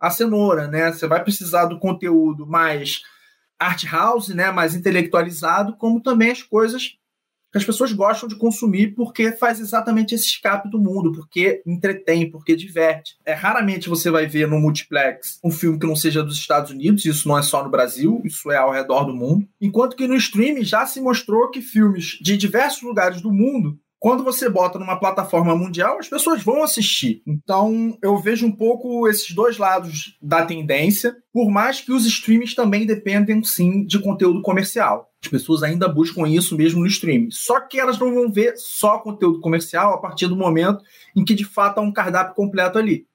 a 0.00 0.10
cenoura, 0.10 0.68
né? 0.68 0.92
Você 0.92 1.06
vai 1.06 1.22
precisar 1.22 1.66
do 1.66 1.78
conteúdo 1.78 2.46
mais 2.46 3.02
art 3.58 3.84
house, 3.84 4.28
né? 4.28 4.50
Mais 4.50 4.74
intelectualizado, 4.74 5.76
como 5.76 6.02
também 6.02 6.30
as 6.30 6.42
coisas 6.42 6.96
que 7.56 7.58
as 7.58 7.64
pessoas 7.64 7.92
gostam 7.92 8.28
de 8.28 8.36
consumir 8.36 8.94
porque 8.94 9.32
faz 9.32 9.60
exatamente 9.60 10.14
esse 10.14 10.26
escape 10.26 10.68
do 10.70 10.78
mundo, 10.78 11.12
porque 11.12 11.62
entretém, 11.66 12.30
porque 12.30 12.54
diverte. 12.54 13.16
É 13.24 13.32
raramente 13.32 13.88
você 13.88 14.10
vai 14.10 14.26
ver 14.26 14.46
no 14.46 14.60
multiplex 14.60 15.38
um 15.42 15.50
filme 15.50 15.78
que 15.78 15.86
não 15.86 15.96
seja 15.96 16.22
dos 16.22 16.36
Estados 16.36 16.70
Unidos, 16.70 17.06
isso 17.06 17.26
não 17.26 17.38
é 17.38 17.42
só 17.42 17.64
no 17.64 17.70
Brasil, 17.70 18.20
isso 18.24 18.50
é 18.50 18.56
ao 18.56 18.72
redor 18.72 19.04
do 19.04 19.14
mundo. 19.14 19.48
Enquanto 19.60 19.96
que 19.96 20.06
no 20.06 20.16
streaming 20.16 20.64
já 20.64 20.84
se 20.86 21.00
mostrou 21.00 21.50
que 21.50 21.62
filmes 21.62 22.18
de 22.20 22.36
diversos 22.36 22.82
lugares 22.82 23.22
do 23.22 23.32
mundo 23.32 23.78
quando 24.06 24.22
você 24.22 24.48
bota 24.48 24.78
numa 24.78 25.00
plataforma 25.00 25.56
mundial, 25.56 25.98
as 25.98 26.08
pessoas 26.08 26.40
vão 26.40 26.62
assistir. 26.62 27.24
Então, 27.26 27.98
eu 28.00 28.16
vejo 28.16 28.46
um 28.46 28.52
pouco 28.52 29.08
esses 29.08 29.34
dois 29.34 29.58
lados 29.58 30.16
da 30.22 30.46
tendência, 30.46 31.16
por 31.32 31.50
mais 31.50 31.80
que 31.80 31.90
os 31.90 32.06
streams 32.06 32.54
também 32.54 32.86
dependem, 32.86 33.42
sim, 33.42 33.84
de 33.84 33.98
conteúdo 33.98 34.42
comercial. 34.42 35.10
As 35.20 35.28
pessoas 35.28 35.64
ainda 35.64 35.88
buscam 35.88 36.28
isso 36.28 36.56
mesmo 36.56 36.82
no 36.82 36.86
streaming. 36.86 37.32
Só 37.32 37.58
que 37.58 37.80
elas 37.80 37.98
não 37.98 38.14
vão 38.14 38.30
ver 38.30 38.54
só 38.56 39.00
conteúdo 39.00 39.40
comercial 39.40 39.94
a 39.94 39.98
partir 39.98 40.28
do 40.28 40.36
momento 40.36 40.84
em 41.16 41.24
que, 41.24 41.34
de 41.34 41.44
fato, 41.44 41.78
há 41.78 41.82
um 41.82 41.92
cardápio 41.92 42.36
completo 42.36 42.78
ali. 42.78 43.08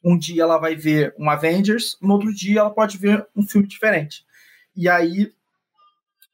Um 0.00 0.16
dia 0.16 0.44
ela 0.44 0.58
vai 0.58 0.76
ver 0.76 1.12
um 1.18 1.28
Avengers, 1.28 1.98
no 2.00 2.12
outro 2.12 2.32
dia 2.32 2.60
ela 2.60 2.70
pode 2.70 2.98
ver 2.98 3.26
um 3.34 3.42
filme 3.42 3.66
diferente. 3.66 4.24
E 4.76 4.88
aí 4.88 5.28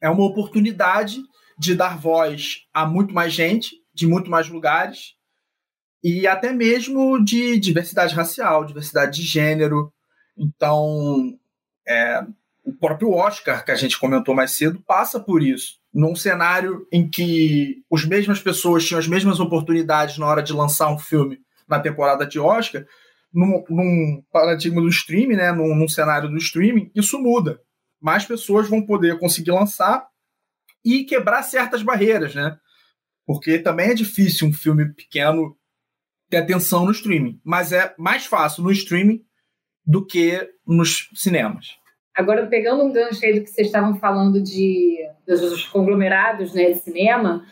é 0.03 0.11
uma 0.11 0.27
oportunidade 0.27 1.23
de 1.59 1.75
dar 1.75 1.97
voz 1.97 2.67
a 2.75 2.85
muito 2.85 3.15
mais 3.15 3.33
gente 3.33 3.82
de 3.95 4.07
muito 4.07 4.31
mais 4.31 4.49
lugares 4.49 5.15
e 6.03 6.27
até 6.27 6.53
mesmo 6.53 7.23
de 7.23 7.59
diversidade 7.59 8.15
racial, 8.15 8.65
diversidade 8.65 9.21
de 9.21 9.27
gênero. 9.27 9.93
Então, 10.37 11.39
é, 11.87 12.25
o 12.65 12.73
próprio 12.73 13.13
Oscar, 13.13 13.65
que 13.65 13.71
a 13.71 13.77
gente 13.77 13.99
comentou 13.99 14.35
mais 14.35 14.53
cedo, 14.53 14.83
passa 14.87 15.21
por 15.21 15.43
isso. 15.43 15.81
Num 15.93 16.17
cenário 16.17 16.87
em 16.91 17.09
que 17.09 17.83
as 17.93 18.05
mesmas 18.05 18.41
pessoas 18.41 18.85
tinham 18.85 18.99
as 18.99 19.07
mesmas 19.07 19.39
oportunidades 19.39 20.19
na 20.19 20.27
hora 20.27 20.43
de 20.43 20.53
lançar 20.53 20.91
um 20.91 20.99
filme 20.99 21.41
na 21.69 21.79
temporada 21.79 22.27
de 22.27 22.41
Oscar, 22.41 22.85
num, 23.33 23.65
num 23.69 24.23
paradigma 24.33 24.81
do 24.81 24.89
streaming, 24.89 25.37
né, 25.37 25.53
num, 25.53 25.75
num 25.75 25.89
cenário 25.89 26.29
do 26.29 26.37
streaming, 26.37 26.91
isso 26.95 27.19
muda. 27.19 27.61
Mais 28.01 28.25
pessoas 28.25 28.69
vão 28.69 28.85
poder 28.85 29.19
conseguir 29.19 29.53
lançar 29.53 30.07
e 30.85 31.05
quebrar 31.05 31.43
certas 31.43 31.83
barreiras, 31.83 32.35
né? 32.35 32.59
Porque 33.27 33.59
também 33.59 33.91
é 33.91 33.95
difícil 33.95 34.49
um 34.49 34.53
filme 34.53 34.93
pequeno 34.93 35.57
ter 36.29 36.39
atenção 36.39 36.85
no 36.85 36.93
streaming. 36.93 37.41
Mas 37.45 37.73
é 37.73 37.95
mais 37.99 38.27
fácil 38.27 38.63
no 38.63 38.73
streaming 38.73 39.25
do 39.85 40.05
que 40.05 40.49
nos 40.67 41.09
cinemas. 41.15 41.77
Agora, 42.15 42.47
pegando 42.47 42.85
um 42.85 42.93
gancho 42.93 43.25
aí 43.25 43.35
do 43.35 43.43
que 43.43 43.51
vocês 43.51 43.69
estavam 43.69 43.99
falando 43.99 44.43
de, 44.43 44.99
dos 45.27 45.67
conglomerados 45.67 46.53
né, 46.53 46.71
de 46.71 46.79
cinema, 46.79 47.45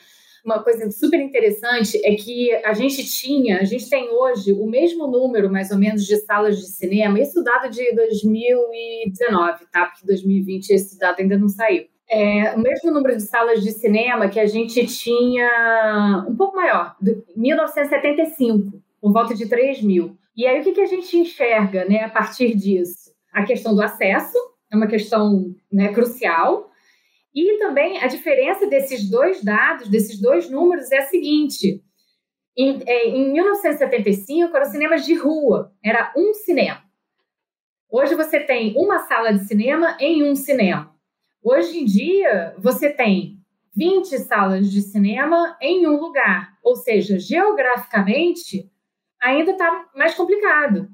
uma 0.44 0.62
coisa 0.62 0.90
super 0.90 1.20
interessante 1.20 2.00
é 2.04 2.14
que 2.14 2.52
a 2.64 2.72
gente 2.72 3.04
tinha, 3.04 3.58
a 3.58 3.64
gente 3.64 3.88
tem 3.88 4.10
hoje 4.10 4.52
o 4.52 4.66
mesmo 4.66 5.06
número, 5.06 5.50
mais 5.50 5.70
ou 5.70 5.78
menos, 5.78 6.06
de 6.06 6.16
salas 6.18 6.58
de 6.58 6.66
cinema, 6.66 7.20
isso 7.20 7.42
dado 7.42 7.70
de 7.70 7.94
2019, 7.94 9.66
tá? 9.70 9.86
Porque 9.86 10.06
2020 10.06 10.70
esse 10.70 10.98
dado 10.98 11.20
ainda 11.20 11.38
não 11.38 11.48
saiu. 11.48 11.84
É, 12.10 12.54
o 12.56 12.58
mesmo 12.58 12.90
número 12.90 13.16
de 13.16 13.22
salas 13.22 13.62
de 13.62 13.70
cinema 13.70 14.28
que 14.28 14.40
a 14.40 14.46
gente 14.46 14.84
tinha, 14.86 16.26
um 16.28 16.34
pouco 16.34 16.56
maior, 16.56 16.96
de 17.00 17.22
1975, 17.36 18.82
por 19.00 19.12
volta 19.12 19.32
de 19.32 19.48
3 19.48 19.80
mil. 19.82 20.18
E 20.36 20.44
aí 20.44 20.60
o 20.60 20.64
que, 20.64 20.72
que 20.72 20.80
a 20.80 20.86
gente 20.86 21.16
enxerga 21.16 21.84
né, 21.84 22.04
a 22.04 22.08
partir 22.08 22.56
disso? 22.56 23.12
A 23.32 23.44
questão 23.44 23.74
do 23.74 23.82
acesso 23.82 24.36
é 24.72 24.76
uma 24.76 24.88
questão 24.88 25.54
né, 25.72 25.92
crucial. 25.92 26.70
E 27.32 27.58
também 27.58 28.02
a 28.02 28.08
diferença 28.08 28.66
desses 28.66 29.08
dois 29.08 29.44
dados, 29.44 29.88
desses 29.88 30.20
dois 30.20 30.50
números, 30.50 30.90
é 30.90 30.98
a 30.98 31.06
seguinte: 31.06 31.80
em, 32.56 32.80
é, 32.86 33.08
em 33.08 33.32
1975 33.32 34.56
eram 34.56 34.66
cinemas 34.66 35.06
de 35.06 35.14
rua, 35.14 35.72
era 35.84 36.12
um 36.16 36.34
cinema. 36.34 36.82
Hoje 37.88 38.16
você 38.16 38.40
tem 38.40 38.74
uma 38.76 39.00
sala 39.06 39.32
de 39.32 39.44
cinema 39.46 39.96
em 40.00 40.28
um 40.28 40.34
cinema. 40.34 40.92
Hoje 41.42 41.78
em 41.78 41.84
dia, 41.84 42.54
você 42.58 42.90
tem 42.90 43.38
20 43.74 44.18
salas 44.18 44.70
de 44.70 44.82
cinema 44.82 45.56
em 45.60 45.86
um 45.86 45.98
lugar, 45.98 46.58
ou 46.62 46.76
seja, 46.76 47.18
geograficamente, 47.18 48.70
ainda 49.20 49.52
está 49.52 49.88
mais 49.94 50.14
complicado. 50.14 50.88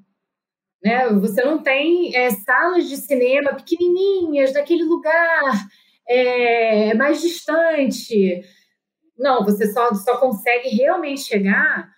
Né? 0.83 1.09
Você 1.15 1.43
não 1.43 1.63
tem 1.63 2.15
é, 2.15 2.31
salas 2.31 2.89
de 2.89 2.97
cinema 2.97 3.55
pequenininhas, 3.55 4.53
daquele 4.53 4.85
lugar 4.85 5.67
é, 6.09 6.95
mais 6.95 7.21
distante. 7.21 8.43
Não, 9.19 9.45
você 9.45 9.73
só, 9.73 9.93
só 9.95 10.19
consegue 10.19 10.69
realmente 10.69 11.23
chegar 11.23 11.91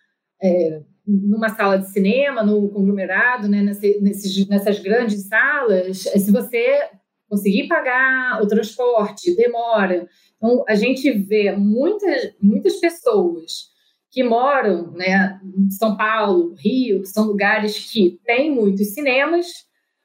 é, 0.43 0.81
numa 1.07 1.49
sala 1.51 1.79
de 1.79 1.91
cinema, 1.91 2.43
no 2.43 2.69
conglomerado, 2.71 3.49
né, 3.49 3.63
nesses, 3.63 4.49
nessas 4.49 4.79
grandes 4.79 5.27
salas, 5.27 5.99
se 5.99 6.31
você 6.31 6.89
conseguir 7.29 7.69
pagar 7.69 8.43
o 8.43 8.47
transporte, 8.47 9.35
demora. 9.37 10.09
Então, 10.37 10.65
a 10.69 10.75
gente 10.75 11.11
vê 11.13 11.53
muitas, 11.53 12.35
muitas 12.41 12.77
pessoas 12.77 13.69
que 14.11 14.23
moram 14.23 14.91
né, 14.93 15.39
em 15.57 15.71
São 15.71 15.97
Paulo, 15.97 16.55
Rio, 16.55 17.03
que 17.03 17.09
são 17.09 17.27
lugares 17.27 17.91
que 17.91 18.19
têm 18.25 18.51
muitos 18.51 18.95
cinemas, 18.95 19.47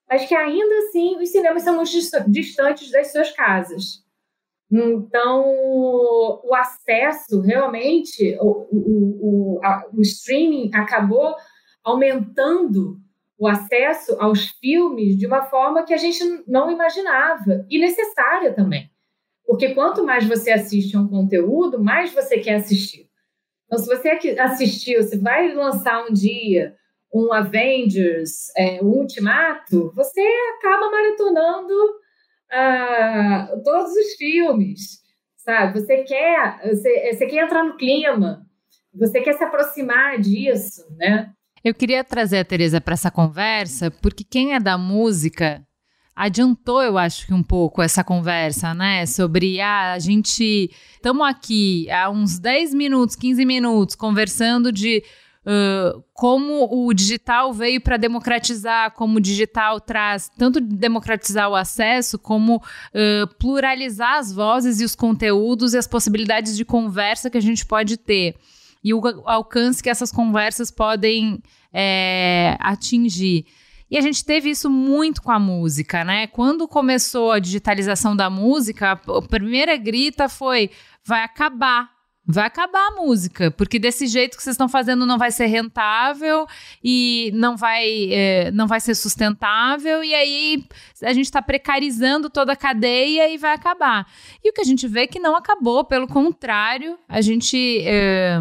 mas 0.09 0.25
que 0.25 0.35
ainda 0.35 0.75
assim 0.79 1.17
os 1.17 1.29
cinemas 1.29 1.63
são 1.63 1.75
muito 1.75 1.91
distantes 2.27 2.91
das 2.91 3.11
suas 3.11 3.31
casas. 3.31 4.03
Então, 4.69 5.45
o 6.43 6.55
acesso 6.55 7.41
realmente, 7.41 8.35
o, 8.41 8.67
o, 8.71 9.57
o, 9.57 9.59
a, 9.63 9.85
o 9.93 10.01
streaming 10.01 10.71
acabou 10.73 11.35
aumentando 11.83 12.97
o 13.37 13.47
acesso 13.47 14.15
aos 14.19 14.49
filmes 14.59 15.17
de 15.17 15.25
uma 15.25 15.43
forma 15.43 15.83
que 15.83 15.93
a 15.93 15.97
gente 15.97 16.23
não 16.47 16.71
imaginava 16.71 17.65
e 17.69 17.79
necessária 17.79 18.53
também. 18.53 18.89
Porque 19.45 19.73
quanto 19.73 20.03
mais 20.03 20.25
você 20.25 20.51
assiste 20.51 20.95
a 20.95 20.99
um 20.99 21.07
conteúdo, 21.07 21.83
mais 21.83 22.13
você 22.13 22.39
quer 22.39 22.55
assistir. 22.55 23.09
Então, 23.65 23.77
se 23.77 23.87
você 23.87 24.09
assistiu, 24.39 25.03
se 25.03 25.17
vai 25.17 25.53
lançar 25.53 26.05
um 26.05 26.13
dia 26.13 26.75
um 27.13 27.31
Avengers, 27.31 28.49
é, 28.57 28.81
um 28.81 28.87
Ultimato, 28.87 29.91
você 29.93 30.21
acaba 30.57 30.89
maratonando 30.89 31.73
uh, 32.51 33.63
todos 33.63 33.91
os 33.91 34.15
filmes, 34.15 34.99
sabe? 35.37 35.79
Você 35.79 36.03
quer, 36.03 36.59
você, 36.67 37.13
você 37.13 37.27
quer 37.27 37.43
entrar 37.43 37.63
no 37.63 37.77
clima, 37.77 38.43
você 38.91 39.21
quer 39.21 39.33
se 39.33 39.43
aproximar 39.43 40.19
disso, 40.19 40.87
né? 40.97 41.31
Eu 41.63 41.73
queria 41.73 42.03
trazer 42.03 42.39
a 42.39 42.45
Teresa 42.45 42.81
para 42.81 42.93
essa 42.93 43.09
conversa, 43.09 43.89
porque 43.89 44.25
quem 44.25 44.53
é 44.53 44.59
da 44.59 44.77
música 44.77 45.65
adiantou, 46.13 46.83
eu 46.83 46.97
acho 46.97 47.25
que 47.25 47.33
um 47.33 47.41
pouco 47.41 47.81
essa 47.81 48.03
conversa, 48.03 48.73
né? 48.73 49.05
Sobre 49.05 49.61
ah, 49.61 49.93
a 49.93 49.99
gente 49.99 50.69
estamos 50.93 51.25
aqui 51.25 51.89
há 51.89 52.09
uns 52.09 52.37
10 52.37 52.73
minutos, 52.73 53.15
15 53.15 53.45
minutos 53.45 53.95
conversando 53.95 54.71
de 54.71 55.03
Uh, 55.45 56.01
como 56.13 56.69
o 56.71 56.93
digital 56.93 57.51
veio 57.51 57.81
para 57.81 57.97
democratizar, 57.97 58.91
como 58.93 59.17
o 59.17 59.21
digital 59.21 59.81
traz 59.81 60.31
tanto 60.37 60.61
democratizar 60.61 61.49
o 61.49 61.55
acesso, 61.55 62.17
como 62.17 62.55
uh, 62.55 63.27
pluralizar 63.37 64.19
as 64.19 64.31
vozes 64.31 64.79
e 64.79 64.85
os 64.85 64.95
conteúdos 64.95 65.73
e 65.73 65.77
as 65.77 65.85
possibilidades 65.85 66.55
de 66.55 66.63
conversa 66.63 67.29
que 67.29 67.37
a 67.37 67.41
gente 67.41 67.65
pode 67.65 67.97
ter 67.97 68.37
e 68.83 68.93
o 68.93 69.01
alcance 69.25 69.81
que 69.81 69.89
essas 69.89 70.11
conversas 70.11 70.69
podem 70.69 71.41
é, 71.71 72.57
atingir. 72.59 73.45
E 73.89 73.97
a 73.97 74.01
gente 74.01 74.25
teve 74.25 74.49
isso 74.49 74.69
muito 74.69 75.21
com 75.21 75.31
a 75.31 75.39
música, 75.39 76.03
né? 76.03 76.25
Quando 76.27 76.67
começou 76.67 77.31
a 77.31 77.39
digitalização 77.39 78.15
da 78.15 78.29
música, 78.29 78.91
a 78.91 79.21
primeira 79.21 79.77
grita 79.77 80.27
foi: 80.27 80.71
vai 81.05 81.23
acabar 81.23 81.92
vai 82.25 82.45
acabar 82.45 82.87
a 82.87 82.95
música, 82.95 83.51
porque 83.51 83.77
desse 83.77 84.07
jeito 84.07 84.37
que 84.37 84.43
vocês 84.43 84.53
estão 84.53 84.69
fazendo 84.69 85.05
não 85.05 85.17
vai 85.17 85.29
ser 85.29 85.47
rentável 85.47 86.47
e 86.81 87.31
não 87.33 87.57
vai, 87.57 88.11
é, 88.11 88.51
não 88.51 88.65
vai 88.65 88.79
ser 88.79 88.95
sustentável, 88.95 90.03
e 90.03 90.15
aí 90.15 90.65
a 91.01 91.11
gente 91.11 91.25
está 91.25 91.41
precarizando 91.41 92.29
toda 92.29 92.53
a 92.53 92.55
cadeia 92.55 93.29
e 93.29 93.37
vai 93.37 93.53
acabar. 93.53 94.07
E 94.41 94.49
o 94.49 94.53
que 94.53 94.61
a 94.61 94.65
gente 94.65 94.87
vê 94.87 95.01
é 95.01 95.07
que 95.07 95.19
não 95.19 95.35
acabou, 95.35 95.83
pelo 95.83 96.07
contrário, 96.07 96.97
a 97.09 97.19
gente 97.19 97.81
é, 97.85 98.39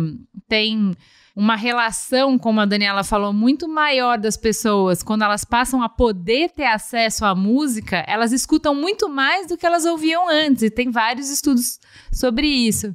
tem 0.49 0.93
uma 1.35 1.57
relação, 1.57 2.39
como 2.39 2.61
a 2.61 2.67
Daniela 2.67 3.03
falou, 3.03 3.33
muito 3.33 3.67
maior 3.67 4.19
das 4.19 4.37
pessoas 4.37 5.03
quando 5.03 5.23
elas 5.23 5.45
passam 5.45 5.83
a 5.83 5.89
poder 5.89 6.51
ter 6.51 6.67
acesso 6.67 7.25
à 7.25 7.35
música, 7.35 8.05
elas 8.07 8.33
escutam 8.33 8.75
muito 8.75 9.09
mais 9.09 9.49
do 9.49 9.57
que 9.57 9.67
elas 9.67 9.85
ouviam 9.85 10.29
antes, 10.29 10.63
e 10.63 10.71
tem 10.71 10.91
vários 10.91 11.31
estudos 11.31 11.81
sobre 12.13 12.47
isso. 12.47 12.95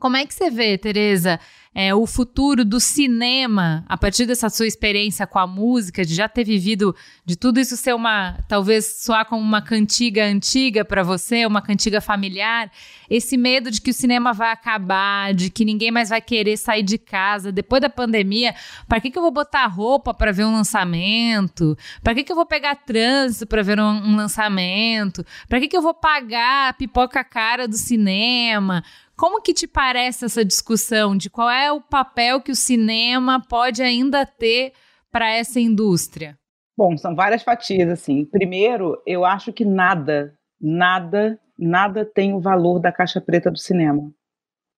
Como 0.00 0.16
é 0.16 0.24
que 0.24 0.32
você 0.32 0.50
vê, 0.50 0.78
Tereza, 0.78 1.38
é, 1.74 1.94
o 1.94 2.04
futuro 2.06 2.64
do 2.64 2.80
cinema, 2.80 3.84
a 3.88 3.96
partir 3.96 4.26
dessa 4.26 4.48
sua 4.48 4.66
experiência 4.66 5.26
com 5.26 5.38
a 5.38 5.46
música, 5.46 6.04
de 6.04 6.14
já 6.14 6.28
ter 6.28 6.42
vivido, 6.42 6.96
de 7.24 7.36
tudo 7.36 7.60
isso 7.60 7.76
ser 7.76 7.94
uma, 7.94 8.38
talvez 8.48 9.02
soar 9.02 9.24
como 9.26 9.40
uma 9.40 9.62
cantiga 9.62 10.24
antiga 10.24 10.84
para 10.84 11.02
você, 11.02 11.46
uma 11.46 11.62
cantiga 11.62 12.00
familiar, 12.00 12.72
esse 13.08 13.36
medo 13.36 13.70
de 13.70 13.80
que 13.80 13.90
o 13.90 13.94
cinema 13.94 14.32
vai 14.32 14.50
acabar, 14.50 15.32
de 15.32 15.48
que 15.48 15.64
ninguém 15.64 15.90
mais 15.90 16.08
vai 16.08 16.20
querer 16.20 16.56
sair 16.56 16.82
de 16.82 16.98
casa 16.98 17.52
depois 17.52 17.80
da 17.80 17.90
pandemia, 17.90 18.54
para 18.88 19.00
que, 19.00 19.10
que 19.10 19.18
eu 19.18 19.22
vou 19.22 19.30
botar 19.30 19.66
roupa 19.66 20.12
para 20.12 20.32
ver 20.32 20.46
um 20.46 20.52
lançamento? 20.52 21.78
Para 22.02 22.14
que, 22.14 22.24
que 22.24 22.32
eu 22.32 22.36
vou 22.36 22.46
pegar 22.46 22.74
trânsito 22.74 23.46
para 23.46 23.62
ver 23.62 23.78
um, 23.78 23.84
um 23.84 24.16
lançamento? 24.16 25.24
Para 25.46 25.60
que, 25.60 25.68
que 25.68 25.76
eu 25.76 25.82
vou 25.82 25.94
pagar 25.94 26.70
a 26.70 26.72
pipoca 26.72 27.22
cara 27.22 27.68
do 27.68 27.76
cinema? 27.76 28.82
Como 29.20 29.42
que 29.42 29.52
te 29.52 29.68
parece 29.68 30.24
essa 30.24 30.42
discussão 30.42 31.14
de 31.14 31.28
qual 31.28 31.50
é 31.50 31.70
o 31.70 31.78
papel 31.78 32.40
que 32.40 32.50
o 32.50 32.56
cinema 32.56 33.38
pode 33.38 33.82
ainda 33.82 34.24
ter 34.24 34.72
para 35.12 35.30
essa 35.30 35.60
indústria? 35.60 36.38
Bom, 36.74 36.96
são 36.96 37.14
várias 37.14 37.42
fatias 37.42 37.90
assim. 37.90 38.24
Primeiro, 38.24 38.96
eu 39.06 39.26
acho 39.26 39.52
que 39.52 39.62
nada, 39.62 40.32
nada, 40.58 41.38
nada 41.58 42.02
tem 42.02 42.32
o 42.32 42.40
valor 42.40 42.78
da 42.78 42.90
caixa 42.90 43.20
preta 43.20 43.50
do 43.50 43.58
cinema. 43.58 44.10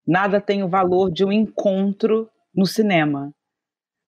Nada 0.05 0.41
tem 0.41 0.65
o 0.65 0.69
valor 0.69 1.09
de 1.09 1.25
um 1.25 1.31
encontro 1.31 2.29
no 2.53 2.67
cinema. 2.67 3.33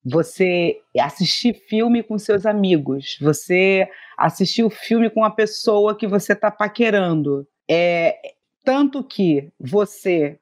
Você 0.05 0.81
assistir 0.99 1.55
filme 1.68 2.03
com 2.03 2.18
seus 2.18 2.44
amigos, 2.44 3.16
você 3.20 3.88
assistir 4.18 4.64
o 4.64 4.70
filme 4.70 5.09
com 5.09 5.25
a 5.25 5.31
pessoa 5.31 5.97
que 5.97 6.09
você 6.09 6.33
está 6.33 6.51
paquerando. 6.51 7.47
É, 7.70 8.34
tanto 8.64 9.05
que 9.05 9.53
você, 9.61 10.38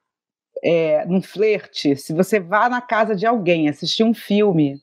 é, 0.62 1.04
num 1.06 1.20
flerte, 1.20 1.96
se 1.96 2.14
você 2.14 2.38
vá 2.38 2.68
na 2.68 2.80
casa 2.80 3.14
de 3.14 3.26
alguém 3.26 3.68
assistir 3.68 4.04
um 4.04 4.14
filme, 4.14 4.80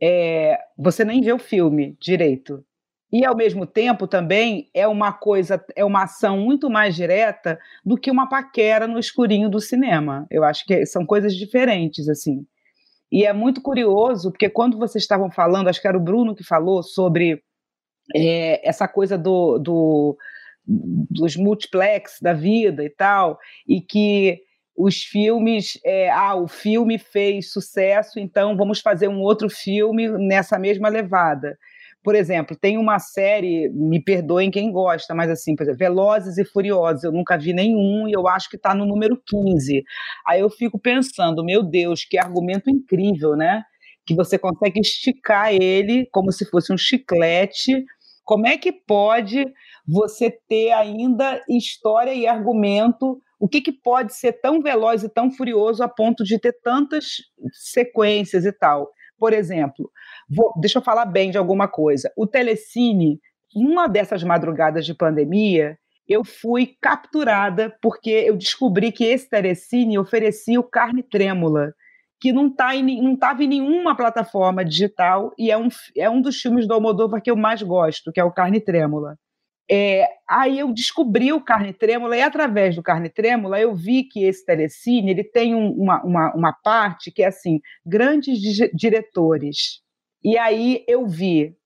é, 0.00 0.58
você 0.76 1.04
nem 1.04 1.20
vê 1.20 1.32
o 1.32 1.38
filme 1.38 1.96
direito. 2.00 2.64
E, 3.12 3.26
ao 3.26 3.36
mesmo 3.36 3.66
tempo, 3.66 4.06
também 4.06 4.70
é 4.72 4.88
uma 4.88 5.12
coisa, 5.12 5.62
é 5.76 5.84
uma 5.84 6.04
ação 6.04 6.38
muito 6.38 6.70
mais 6.70 6.94
direta 6.94 7.58
do 7.84 7.96
que 7.96 8.10
uma 8.10 8.28
paquera 8.28 8.86
no 8.86 8.98
escurinho 8.98 9.50
do 9.50 9.60
cinema. 9.60 10.26
Eu 10.30 10.44
acho 10.44 10.64
que 10.64 10.86
são 10.86 11.04
coisas 11.04 11.34
diferentes, 11.36 12.08
assim. 12.08 12.46
E 13.10 13.26
é 13.26 13.32
muito 13.34 13.60
curioso, 13.60 14.30
porque 14.30 14.48
quando 14.48 14.78
vocês 14.78 15.04
estavam 15.04 15.30
falando, 15.30 15.68
acho 15.68 15.80
que 15.80 15.86
era 15.86 15.96
o 15.96 16.00
Bruno 16.00 16.34
que 16.34 16.42
falou 16.42 16.82
sobre 16.82 17.42
é, 18.16 18.66
essa 18.66 18.88
coisa 18.88 19.18
do, 19.18 19.58
do 19.58 20.16
dos 20.66 21.36
multiplex 21.36 22.18
da 22.20 22.32
vida 22.32 22.84
e 22.84 22.90
tal, 22.90 23.38
e 23.66 23.80
que 23.80 24.40
os 24.76 25.02
filmes, 25.02 25.78
é, 25.84 26.10
ah, 26.10 26.34
o 26.34 26.48
filme 26.48 26.98
fez 26.98 27.52
sucesso, 27.52 28.18
então 28.18 28.56
vamos 28.56 28.80
fazer 28.80 29.08
um 29.08 29.20
outro 29.20 29.50
filme 29.50 30.08
nessa 30.08 30.58
mesma 30.58 30.88
levada. 30.88 31.58
Por 32.02 32.16
exemplo, 32.16 32.56
tem 32.56 32.78
uma 32.78 32.98
série, 32.98 33.68
me 33.70 34.02
perdoem 34.02 34.50
quem 34.50 34.72
gosta, 34.72 35.14
mas 35.14 35.30
assim, 35.30 35.54
por 35.54 35.62
exemplo, 35.62 35.78
Velozes 35.78 36.36
e 36.36 36.44
Furiosos, 36.44 37.04
eu 37.04 37.12
nunca 37.12 37.38
vi 37.38 37.52
nenhum 37.52 38.08
e 38.08 38.12
eu 38.12 38.26
acho 38.26 38.50
que 38.50 38.56
está 38.56 38.74
no 38.74 38.84
número 38.84 39.20
15. 39.24 39.84
Aí 40.26 40.40
eu 40.40 40.50
fico 40.50 40.80
pensando, 40.80 41.44
meu 41.44 41.62
Deus, 41.62 42.04
que 42.04 42.18
argumento 42.18 42.68
incrível, 42.68 43.36
né? 43.36 43.62
Que 44.04 44.16
você 44.16 44.36
consegue 44.36 44.80
esticar 44.80 45.54
ele 45.54 46.08
como 46.10 46.32
se 46.32 46.44
fosse 46.44 46.72
um 46.72 46.76
chiclete. 46.76 47.84
Como 48.24 48.46
é 48.46 48.56
que 48.56 48.72
pode 48.72 49.44
você 49.86 50.30
ter 50.48 50.70
ainda 50.72 51.42
história 51.48 52.14
e 52.14 52.26
argumento. 52.26 53.18
O 53.38 53.48
que, 53.48 53.60
que 53.60 53.72
pode 53.72 54.14
ser 54.14 54.34
tão 54.34 54.60
veloz 54.60 55.02
e 55.02 55.08
tão 55.08 55.30
furioso 55.30 55.82
a 55.82 55.88
ponto 55.88 56.22
de 56.22 56.38
ter 56.38 56.56
tantas 56.62 57.16
sequências 57.52 58.44
e 58.44 58.52
tal? 58.52 58.88
Por 59.18 59.32
exemplo, 59.32 59.90
vou, 60.28 60.52
deixa 60.60 60.78
eu 60.78 60.82
falar 60.82 61.06
bem 61.06 61.30
de 61.30 61.38
alguma 61.38 61.68
coisa. 61.68 62.12
O 62.16 62.26
Telecine, 62.26 63.20
numa 63.54 63.88
dessas 63.88 64.22
madrugadas 64.22 64.86
de 64.86 64.94
pandemia, 64.94 65.76
eu 66.08 66.24
fui 66.24 66.76
capturada 66.80 67.76
porque 67.80 68.10
eu 68.10 68.36
descobri 68.36 68.92
que 68.92 69.04
esse 69.04 69.28
Telecine 69.28 69.98
oferecia 69.98 70.58
o 70.58 70.64
Carne 70.64 71.02
Trêmula, 71.02 71.72
que 72.22 72.32
não 72.32 72.48
tá 72.48 72.72
estava 72.76 73.42
em, 73.42 73.46
em 73.46 73.48
nenhuma 73.48 73.96
plataforma 73.96 74.64
digital 74.64 75.32
e 75.36 75.50
é 75.50 75.58
um, 75.58 75.68
é 75.96 76.08
um 76.08 76.22
dos 76.22 76.40
filmes 76.40 76.68
do 76.68 76.72
Almodóvar 76.72 77.20
que 77.20 77.28
eu 77.28 77.36
mais 77.36 77.60
gosto, 77.62 78.12
que 78.12 78.20
é 78.20 78.24
o 78.24 78.30
Carne 78.30 78.60
Trêmula. 78.60 79.18
É, 79.68 80.06
aí 80.28 80.60
eu 80.60 80.72
descobri 80.72 81.32
o 81.32 81.40
Carne 81.40 81.72
Trêmula 81.72 82.16
e 82.16 82.22
através 82.22 82.76
do 82.76 82.82
Carne 82.82 83.08
Trêmula 83.08 83.58
eu 83.58 83.74
vi 83.74 84.04
que 84.04 84.22
esse 84.22 84.46
telecine 84.46 85.10
ele 85.10 85.24
tem 85.24 85.52
um, 85.52 85.72
uma, 85.72 86.00
uma, 86.04 86.32
uma 86.32 86.52
parte 86.52 87.10
que 87.10 87.24
é 87.24 87.26
assim, 87.26 87.58
grandes 87.84 88.38
diretores. 88.72 89.80
E 90.22 90.38
aí 90.38 90.84
eu 90.86 91.04
vi 91.08 91.56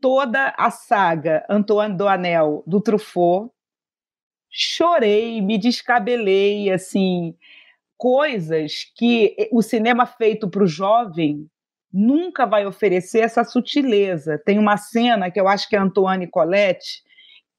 toda 0.00 0.54
a 0.56 0.70
saga 0.70 1.44
Antoine 1.50 1.94
Doanel 1.94 2.64
do 2.66 2.80
Truffaut, 2.80 3.50
chorei, 4.50 5.42
me 5.42 5.58
descabelei, 5.58 6.70
assim, 6.70 7.34
coisas 7.98 8.84
que 8.96 9.36
o 9.52 9.60
cinema 9.60 10.06
feito 10.06 10.48
para 10.48 10.62
o 10.62 10.68
jovem 10.68 11.46
nunca 11.92 12.46
vai 12.46 12.64
oferecer 12.64 13.20
essa 13.20 13.44
sutileza. 13.44 14.40
Tem 14.44 14.58
uma 14.58 14.76
cena 14.76 15.30
que 15.30 15.40
eu 15.40 15.48
acho 15.48 15.68
que 15.68 15.76
é 15.76 15.78
Antoine 15.78 16.28
Colette, 16.28 17.02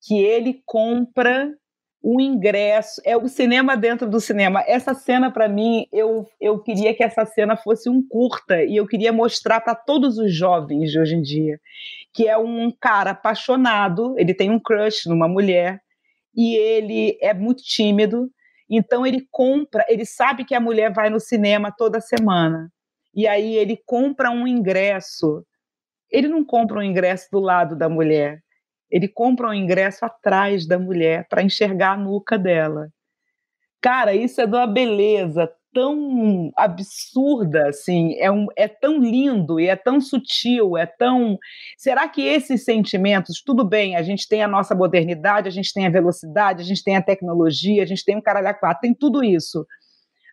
que 0.02 0.18
ele 0.18 0.62
compra 0.66 1.54
o 2.02 2.22
ingresso, 2.22 3.02
é 3.04 3.18
o 3.18 3.28
cinema 3.28 3.76
dentro 3.76 4.10
do 4.10 4.22
cinema. 4.22 4.64
Essa 4.66 4.94
cena, 4.94 5.30
para 5.30 5.50
mim, 5.50 5.86
eu, 5.92 6.26
eu 6.40 6.58
queria 6.60 6.94
que 6.94 7.04
essa 7.04 7.26
cena 7.26 7.58
fosse 7.58 7.90
um 7.90 8.02
curta 8.02 8.64
e 8.64 8.78
eu 8.78 8.88
queria 8.88 9.12
mostrar 9.12 9.60
para 9.60 9.76
todos 9.76 10.18
os 10.18 10.34
jovens 10.34 10.92
de 10.92 11.00
hoje 11.00 11.16
em 11.16 11.22
dia, 11.22 11.60
que 12.14 12.28
é 12.28 12.38
um 12.38 12.72
cara 12.72 13.12
apaixonado, 13.12 14.18
ele 14.18 14.34
tem 14.34 14.50
um 14.50 14.60
crush 14.60 15.08
numa 15.08 15.28
mulher 15.28 15.82
e 16.34 16.56
ele 16.56 17.18
é 17.22 17.34
muito 17.34 17.62
tímido, 17.64 18.30
então 18.70 19.06
ele 19.06 19.28
compra, 19.32 19.86
ele 19.90 20.06
sabe 20.06 20.46
que 20.46 20.54
a 20.54 20.60
mulher 20.60 20.94
vai 20.94 21.10
no 21.10 21.20
cinema 21.20 21.74
toda 21.76 22.00
semana. 22.00 22.72
E 23.14 23.28
aí 23.28 23.56
ele 23.56 23.82
compra 23.86 24.30
um 24.30 24.48
ingresso. 24.48 25.44
Ele 26.12 26.28
não 26.28 26.46
compra 26.46 26.80
um 26.80 26.84
ingresso 26.84 27.28
do 27.32 27.40
lado 27.40 27.76
da 27.76 27.90
mulher, 27.90 28.42
ele 28.90 29.08
compra 29.08 29.50
um 29.50 29.54
ingresso 29.54 30.04
atrás 30.04 30.68
da 30.68 30.80
mulher 30.80 31.28
para 31.30 31.44
enxergar 31.44 31.92
a 31.92 31.98
nuca 31.98 32.38
dela. 32.38 32.90
Cara, 33.82 34.14
isso 34.14 34.42
é 34.42 34.48
de 34.48 34.56
uma 34.56 34.68
beleza 34.68 35.48
tão 35.74 36.52
absurda, 36.58 37.70
assim, 37.70 38.16
é, 38.18 38.32
um, 38.32 38.48
é 38.58 38.68
tão 38.68 39.00
lindo 39.00 39.60
e 39.60 39.68
é 39.68 39.76
tão 39.76 40.02
sutil, 40.02 40.78
é 40.78 40.86
tão. 40.86 41.38
Será 41.78 42.08
que 42.08 42.22
esses 42.22 42.64
sentimentos, 42.64 43.42
tudo 43.46 43.64
bem, 43.64 43.96
a 43.96 44.04
gente 44.04 44.28
tem 44.28 44.44
a 44.44 44.48
nossa 44.48 44.76
modernidade, 44.76 45.48
a 45.48 45.52
gente 45.52 45.74
tem 45.74 45.86
a 45.86 45.90
velocidade, 45.92 46.62
a 46.62 46.66
gente 46.66 46.84
tem 46.84 46.96
a 46.96 47.02
tecnologia, 47.02 47.84
a 47.84 47.86
gente 47.86 48.04
tem 48.04 48.18
o 48.18 48.22
caralho 48.22 48.48
a 48.48 48.54
quatro, 48.54 48.82
tem 48.82 48.94
tudo 48.94 49.24
isso. 49.24 49.66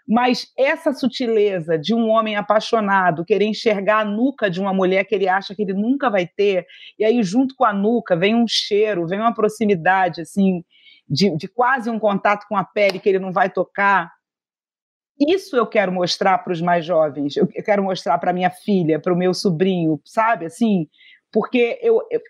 Mas 0.08 0.52
essa 0.56 0.92
sutileza 0.92 1.76
de 1.76 1.92
um 1.92 2.08
homem 2.08 2.36
apaixonado 2.36 3.24
querer 3.24 3.46
enxergar 3.46 4.00
a 4.00 4.04
nuca 4.04 4.48
de 4.48 4.60
uma 4.60 4.72
mulher 4.72 5.04
que 5.04 5.14
ele 5.14 5.28
acha 5.28 5.54
que 5.54 5.62
ele 5.62 5.74
nunca 5.74 6.08
vai 6.08 6.26
ter, 6.26 6.64
e 6.98 7.04
aí 7.04 7.22
junto 7.22 7.56
com 7.56 7.64
a 7.64 7.72
nuca 7.72 8.14
vem 8.16 8.34
um 8.34 8.46
cheiro, 8.46 9.06
vem 9.06 9.18
uma 9.18 9.34
proximidade, 9.34 10.20
assim, 10.20 10.62
de, 11.08 11.36
de 11.36 11.48
quase 11.48 11.90
um 11.90 11.98
contato 11.98 12.46
com 12.48 12.56
a 12.56 12.64
pele 12.64 12.98
que 12.98 13.08
ele 13.08 13.18
não 13.18 13.32
vai 13.32 13.50
tocar. 13.50 14.12
Isso 15.18 15.56
eu 15.56 15.66
quero 15.66 15.90
mostrar 15.90 16.38
para 16.38 16.52
os 16.52 16.60
mais 16.60 16.84
jovens, 16.84 17.36
eu 17.36 17.46
quero 17.46 17.82
mostrar 17.82 18.18
para 18.18 18.32
minha 18.32 18.50
filha, 18.50 19.00
para 19.00 19.12
o 19.14 19.16
meu 19.16 19.32
sobrinho, 19.32 20.00
sabe? 20.04 20.44
Assim, 20.44 20.88
porque 21.32 21.78
eu, 21.82 22.02
eu, 22.10 22.20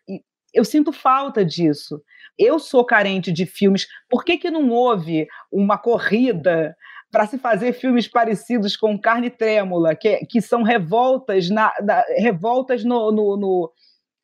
eu 0.55 0.65
sinto 0.65 0.93
falta 0.93 1.45
disso. 1.45 2.01
Eu 2.39 2.59
sou 2.59 2.85
carente 2.85 3.33
de 3.33 3.47
filmes. 3.47 3.87
Por 4.09 4.25
que, 4.25 4.37
que 4.37 4.51
não 4.51 4.71
houve 4.71 5.27
uma 5.51 5.79
corrida 5.79 6.77
para 7.11 7.27
se 7.27 7.39
fazer 7.39 7.73
filmes 7.73 8.07
parecidos 8.07 8.77
com 8.77 8.99
Carne 8.99 9.31
Trêmula, 9.31 9.95
que, 9.95 10.19
que 10.27 10.41
são 10.41 10.63
revoltas, 10.63 11.49
na, 11.49 11.73
na 11.83 12.05
revoltas 12.19 12.85
no, 12.85 13.11
no, 13.11 13.37
no, 13.37 13.73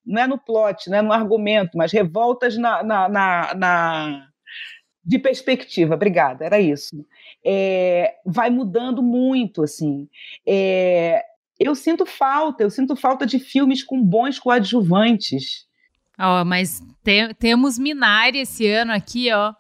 não 0.05 0.23
é 0.23 0.27
no 0.27 0.39
plot, 0.39 0.91
não 0.91 0.99
é 0.99 1.03
no 1.03 1.13
argumento, 1.13 1.77
mas 1.77 1.93
revoltas 1.93 2.57
na, 2.57 2.83
na, 2.83 3.09
na, 3.09 3.55
na 3.55 4.29
de 5.05 5.19
perspectiva. 5.19 5.95
Obrigada, 5.95 6.45
era 6.45 6.61
isso. 6.61 7.05
É, 7.45 8.15
vai 8.25 8.51
mudando 8.51 9.03
muito, 9.03 9.63
assim. 9.63 10.09
É, 10.47 11.25
eu 11.59 11.75
sinto 11.75 12.07
falta, 12.07 12.63
eu 12.63 12.71
sinto 12.71 12.95
falta 12.97 13.27
de 13.27 13.39
filmes 13.39 13.83
com 13.83 14.03
bons 14.03 14.39
coadjuvantes. 14.39 15.67
Ó, 16.19 16.45
mas 16.45 16.81
te, 17.03 17.35
temos 17.35 17.79
Minari 17.79 18.39
esse 18.39 18.67
ano 18.67 18.93
aqui, 18.93 19.33
ó 19.33 19.55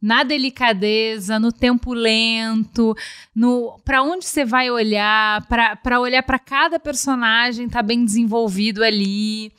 na 0.00 0.22
delicadeza, 0.22 1.38
no 1.38 1.50
tempo 1.50 1.92
lento, 1.92 2.94
no 3.34 3.80
para 3.84 4.02
onde 4.02 4.26
você 4.26 4.44
vai 4.44 4.70
olhar, 4.70 5.44
para 5.46 6.00
olhar 6.00 6.22
para 6.22 6.38
cada 6.38 6.78
personagem 6.78 7.68
tá 7.68 7.82
bem 7.82 8.04
desenvolvido 8.04 8.84
ali. 8.84 9.52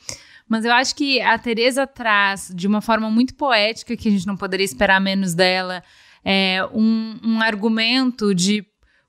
Mas 0.48 0.64
eu 0.64 0.72
acho 0.72 0.94
que 0.94 1.20
a 1.20 1.38
Teresa 1.38 1.86
traz 1.86 2.50
de 2.54 2.66
uma 2.66 2.80
forma 2.80 3.10
muito 3.10 3.34
poética 3.34 3.96
que 3.96 4.08
a 4.08 4.10
gente 4.10 4.26
não 4.26 4.36
poderia 4.36 4.64
esperar 4.64 5.00
menos 5.00 5.34
dela, 5.34 5.82
é, 6.24 6.60
um, 6.72 7.18
um 7.22 7.40
argumento 7.40 8.34
de 8.34 8.64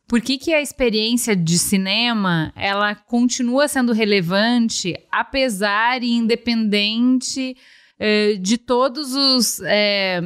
por 0.07 0.21
que, 0.21 0.39
que 0.39 0.51
a 0.51 0.59
experiência 0.59 1.35
de 1.35 1.57
cinema 1.59 2.51
ela 2.55 2.95
continua 2.95 3.67
sendo 3.67 3.93
relevante, 3.93 4.95
apesar 5.11 6.01
e 6.01 6.11
independente 6.11 7.55
eh, 7.99 8.33
de 8.41 8.57
todos 8.57 9.13
os 9.13 9.61
eh, 9.63 10.19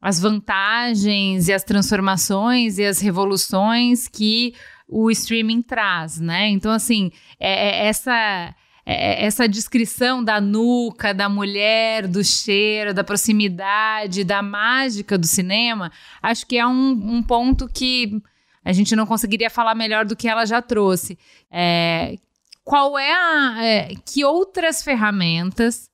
as 0.00 0.18
vantagens 0.18 1.48
e 1.48 1.52
as 1.52 1.62
transformações 1.62 2.78
e 2.78 2.84
as 2.84 2.98
revoluções 3.00 4.08
que 4.08 4.54
o 4.88 5.10
streaming 5.10 5.60
traz, 5.60 6.18
né? 6.18 6.48
Então, 6.48 6.72
assim, 6.72 7.10
é, 7.38 7.68
é 7.68 7.86
essa 7.86 8.54
é, 8.86 9.24
essa 9.24 9.48
descrição 9.48 10.22
da 10.22 10.40
nuca, 10.40 11.14
da 11.14 11.28
mulher, 11.28 12.06
do 12.06 12.22
cheiro, 12.22 12.92
da 12.92 13.02
proximidade, 13.02 14.24
da 14.24 14.42
mágica 14.42 15.16
do 15.16 15.26
cinema, 15.26 15.90
acho 16.22 16.46
que 16.46 16.58
é 16.58 16.66
um, 16.66 16.90
um 16.90 17.22
ponto 17.22 17.68
que 17.68 18.20
a 18.64 18.72
gente 18.72 18.94
não 18.96 19.06
conseguiria 19.06 19.50
falar 19.50 19.74
melhor 19.74 20.04
do 20.04 20.16
que 20.16 20.28
ela 20.28 20.46
já 20.46 20.60
trouxe. 20.62 21.18
É, 21.50 22.16
qual 22.64 22.98
é 22.98 23.12
a. 23.12 23.64
É, 23.64 23.94
que 24.06 24.24
outras 24.24 24.82
ferramentas 24.82 25.90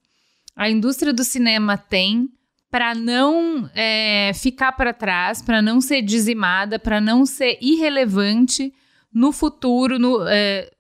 a 0.55 0.69
indústria 0.69 1.13
do 1.13 1.25
cinema 1.25 1.79
tem 1.79 2.29
para 2.71 2.95
não 2.95 3.69
é, 3.75 4.31
ficar 4.35 4.73
para 4.73 4.93
trás, 4.93 5.43
para 5.43 5.61
não 5.61 5.81
ser 5.81 6.03
dizimada, 6.03 6.79
para 6.79 7.01
não 7.01 7.27
ser 7.27 7.59
irrelevante 7.61 8.73
no 9.13 9.33
futuro, 9.33 9.99
no, 9.99 10.25
é, 10.29 10.71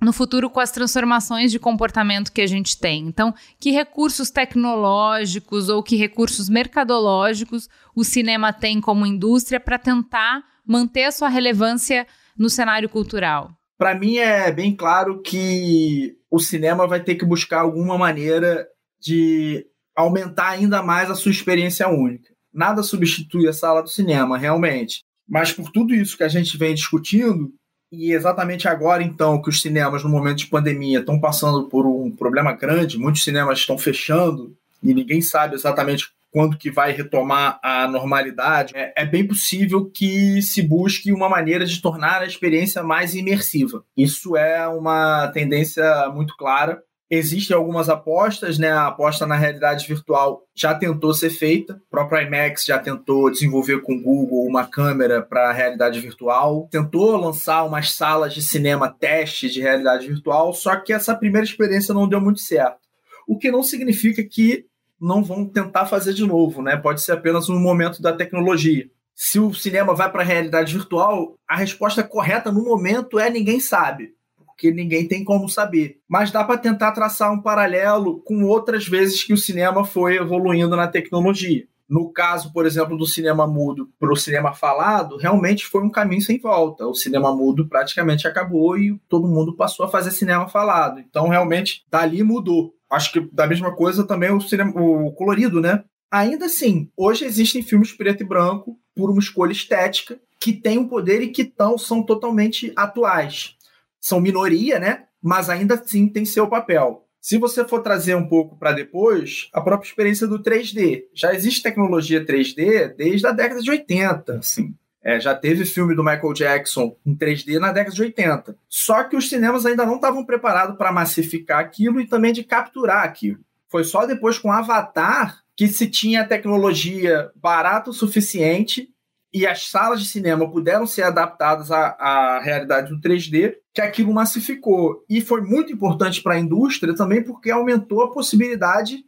no 0.00 0.12
futuro 0.12 0.48
com 0.48 0.60
as 0.60 0.70
transformações 0.70 1.50
de 1.50 1.58
comportamento 1.58 2.32
que 2.32 2.40
a 2.40 2.46
gente 2.46 2.78
tem. 2.78 3.06
Então, 3.06 3.34
que 3.58 3.70
recursos 3.70 4.30
tecnológicos 4.30 5.68
ou 5.68 5.82
que 5.82 5.96
recursos 5.96 6.48
mercadológicos 6.48 7.68
o 7.94 8.04
cinema 8.04 8.52
tem 8.52 8.80
como 8.80 9.06
indústria 9.06 9.58
para 9.58 9.78
tentar 9.78 10.42
manter 10.64 11.04
a 11.04 11.12
sua 11.12 11.28
relevância 11.28 12.06
no 12.36 12.48
cenário 12.48 12.88
cultural? 12.88 13.50
Para 13.76 13.94
mim 13.94 14.16
é 14.16 14.50
bem 14.52 14.74
claro 14.74 15.20
que 15.22 16.16
o 16.30 16.38
cinema 16.38 16.86
vai 16.86 17.02
ter 17.02 17.14
que 17.14 17.24
buscar 17.24 17.60
alguma 17.60 17.96
maneira 17.96 18.66
de 19.00 19.64
aumentar 19.96 20.50
ainda 20.50 20.82
mais 20.82 21.10
a 21.10 21.14
sua 21.14 21.32
experiência 21.32 21.88
única. 21.88 22.28
Nada 22.52 22.82
substitui 22.82 23.48
a 23.48 23.52
sala 23.52 23.82
do 23.82 23.88
cinema, 23.88 24.38
realmente. 24.38 25.02
Mas 25.28 25.52
por 25.52 25.70
tudo 25.70 25.94
isso 25.94 26.16
que 26.16 26.24
a 26.24 26.28
gente 26.28 26.56
vem 26.56 26.74
discutindo, 26.74 27.52
e 27.90 28.12
exatamente 28.12 28.68
agora, 28.68 29.02
então, 29.02 29.40
que 29.40 29.48
os 29.48 29.60
cinemas, 29.60 30.04
no 30.04 30.10
momento 30.10 30.38
de 30.38 30.46
pandemia, 30.46 31.00
estão 31.00 31.18
passando 31.18 31.68
por 31.68 31.86
um 31.86 32.10
problema 32.10 32.52
grande, 32.52 32.98
muitos 32.98 33.24
cinemas 33.24 33.58
estão 33.58 33.78
fechando 33.78 34.54
e 34.82 34.94
ninguém 34.94 35.20
sabe 35.20 35.54
exatamente 35.54 36.10
quando 36.30 36.58
que 36.58 36.70
vai 36.70 36.92
retomar 36.92 37.58
a 37.62 37.88
normalidade, 37.88 38.72
é, 38.76 38.92
é, 38.96 39.06
bem 39.06 39.26
possível 39.26 39.86
que 39.86 40.42
se 40.42 40.62
busque 40.62 41.10
uma 41.10 41.28
maneira 41.28 41.64
de 41.64 41.80
tornar 41.80 42.20
a 42.20 42.26
experiência 42.26 42.82
mais 42.82 43.14
imersiva. 43.14 43.82
Isso 43.96 44.36
é 44.36 44.66
uma 44.68 45.28
tendência 45.28 46.08
muito 46.10 46.36
clara. 46.36 46.82
Existem 47.10 47.56
algumas 47.56 47.88
apostas, 47.88 48.58
né? 48.58 48.70
A 48.70 48.88
aposta 48.88 49.26
na 49.26 49.34
realidade 49.34 49.88
virtual 49.88 50.42
já 50.54 50.74
tentou 50.74 51.14
ser 51.14 51.30
feita. 51.30 51.80
O 51.86 51.90
próprio 51.90 52.20
IMAX 52.20 52.66
já 52.66 52.78
tentou 52.78 53.30
desenvolver 53.30 53.80
com 53.80 53.94
o 53.94 54.02
Google 54.02 54.46
uma 54.46 54.66
câmera 54.66 55.22
para 55.22 55.52
realidade 55.52 56.00
virtual. 56.00 56.68
Tentou 56.70 57.16
lançar 57.16 57.64
umas 57.64 57.94
salas 57.94 58.34
de 58.34 58.42
cinema 58.42 58.90
teste 58.90 59.48
de 59.48 59.62
realidade 59.62 60.06
virtual, 60.06 60.52
só 60.52 60.76
que 60.76 60.92
essa 60.92 61.14
primeira 61.14 61.46
experiência 61.46 61.94
não 61.94 62.06
deu 62.06 62.20
muito 62.20 62.40
certo. 62.40 62.80
O 63.26 63.38
que 63.38 63.50
não 63.50 63.62
significa 63.62 64.22
que 64.22 64.66
não 65.00 65.24
vão 65.24 65.46
tentar 65.46 65.86
fazer 65.86 66.12
de 66.12 66.26
novo, 66.26 66.60
né? 66.60 66.76
Pode 66.76 67.00
ser 67.00 67.12
apenas 67.12 67.48
um 67.48 67.58
momento 67.58 68.02
da 68.02 68.12
tecnologia. 68.12 68.86
Se 69.14 69.40
o 69.40 69.54
cinema 69.54 69.94
vai 69.94 70.12
para 70.12 70.22
a 70.22 70.26
realidade 70.26 70.74
virtual, 70.74 71.38
a 71.48 71.56
resposta 71.56 72.02
correta 72.02 72.52
no 72.52 72.62
momento 72.62 73.18
é 73.18 73.30
ninguém 73.30 73.60
sabe 73.60 74.17
porque 74.58 74.72
ninguém 74.72 75.06
tem 75.06 75.22
como 75.22 75.48
saber. 75.48 76.00
Mas 76.08 76.32
dá 76.32 76.42
para 76.42 76.58
tentar 76.58 76.90
traçar 76.90 77.32
um 77.32 77.40
paralelo 77.40 78.20
com 78.22 78.42
outras 78.42 78.88
vezes 78.88 79.22
que 79.22 79.32
o 79.32 79.36
cinema 79.36 79.84
foi 79.84 80.16
evoluindo 80.16 80.74
na 80.74 80.88
tecnologia. 80.88 81.64
No 81.88 82.12
caso, 82.12 82.52
por 82.52 82.66
exemplo, 82.66 82.98
do 82.98 83.06
cinema 83.06 83.46
mudo 83.46 83.88
para 84.00 84.12
o 84.12 84.16
cinema 84.16 84.52
falado, 84.52 85.16
realmente 85.16 85.64
foi 85.64 85.82
um 85.82 85.88
caminho 85.88 86.20
sem 86.20 86.38
volta. 86.38 86.86
O 86.86 86.94
cinema 86.94 87.34
mudo 87.34 87.68
praticamente 87.68 88.26
acabou 88.26 88.76
e 88.76 88.98
todo 89.08 89.28
mundo 89.28 89.54
passou 89.56 89.86
a 89.86 89.88
fazer 89.88 90.10
cinema 90.10 90.48
falado. 90.48 90.98
Então, 90.98 91.28
realmente, 91.28 91.84
dali 91.88 92.22
mudou. 92.24 92.74
Acho 92.90 93.12
que 93.12 93.20
da 93.32 93.46
mesma 93.46 93.74
coisa 93.74 94.04
também 94.04 94.32
o, 94.32 94.40
cinema, 94.40 94.72
o 94.74 95.12
colorido, 95.12 95.60
né? 95.60 95.84
Ainda 96.10 96.46
assim, 96.46 96.90
hoje 96.96 97.24
existem 97.24 97.62
filmes 97.62 97.92
preto 97.92 98.22
e 98.22 98.26
branco 98.26 98.76
por 98.94 99.08
uma 99.08 99.20
escolha 99.20 99.52
estética 99.52 100.18
que 100.40 100.52
tem 100.52 100.78
um 100.78 100.88
poder 100.88 101.22
e 101.22 101.28
que 101.28 101.44
tão, 101.44 101.78
são 101.78 102.02
totalmente 102.02 102.72
atuais 102.76 103.57
são 104.00 104.20
minoria, 104.20 104.78
né? 104.78 105.04
Mas 105.22 105.50
ainda 105.50 105.74
assim 105.74 106.08
tem 106.08 106.24
seu 106.24 106.46
papel. 106.46 107.04
Se 107.20 107.36
você 107.36 107.64
for 107.64 107.82
trazer 107.82 108.14
um 108.14 108.28
pouco 108.28 108.56
para 108.56 108.72
depois, 108.72 109.48
a 109.52 109.60
própria 109.60 109.88
experiência 109.88 110.26
do 110.26 110.42
3D. 110.42 111.02
Já 111.12 111.34
existe 111.34 111.62
tecnologia 111.62 112.24
3D 112.24 112.94
desde 112.96 113.26
a 113.26 113.32
década 113.32 113.60
de 113.60 113.70
80, 113.70 114.38
assim. 114.38 114.74
É, 115.02 115.18
já 115.18 115.34
teve 115.34 115.64
filme 115.64 115.94
do 115.94 116.04
Michael 116.04 116.32
Jackson 116.32 116.96
em 117.04 117.16
3D 117.16 117.58
na 117.58 117.72
década 117.72 117.94
de 117.94 118.02
80. 118.02 118.56
Só 118.68 119.04
que 119.04 119.16
os 119.16 119.28
cinemas 119.28 119.64
ainda 119.66 119.86
não 119.86 119.96
estavam 119.96 120.24
preparados 120.24 120.76
para 120.76 120.92
massificar 120.92 121.60
aquilo 121.60 122.00
e 122.00 122.06
também 122.06 122.32
de 122.32 122.44
capturar 122.44 123.04
aquilo. 123.04 123.38
Foi 123.68 123.84
só 123.84 124.06
depois 124.06 124.38
com 124.38 124.52
Avatar 124.52 125.42
que 125.54 125.66
se 125.66 125.88
tinha 125.88 126.26
tecnologia 126.26 127.30
barata 127.34 127.90
o 127.90 127.92
suficiente 127.92 128.88
e 129.32 129.46
as 129.46 129.68
salas 129.68 130.00
de 130.00 130.08
cinema 130.08 130.50
puderam 130.50 130.86
ser 130.86 131.02
adaptadas 131.02 131.70
à, 131.70 131.88
à 131.98 132.40
realidade 132.40 132.88
do 132.88 133.00
3D, 133.00 133.54
que 133.74 133.80
aquilo 133.80 134.12
massificou. 134.12 135.04
E 135.08 135.20
foi 135.20 135.42
muito 135.42 135.72
importante 135.72 136.22
para 136.22 136.34
a 136.34 136.38
indústria 136.38 136.94
também 136.94 137.22
porque 137.22 137.50
aumentou 137.50 138.02
a 138.02 138.12
possibilidade 138.12 139.04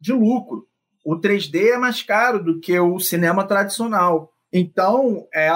de 0.00 0.12
lucro. 0.12 0.66
O 1.04 1.16
3D 1.16 1.72
é 1.72 1.78
mais 1.78 2.02
caro 2.02 2.42
do 2.42 2.60
que 2.60 2.78
o 2.78 2.98
cinema 2.98 3.44
tradicional. 3.44 4.32
Então, 4.52 5.26
é, 5.34 5.48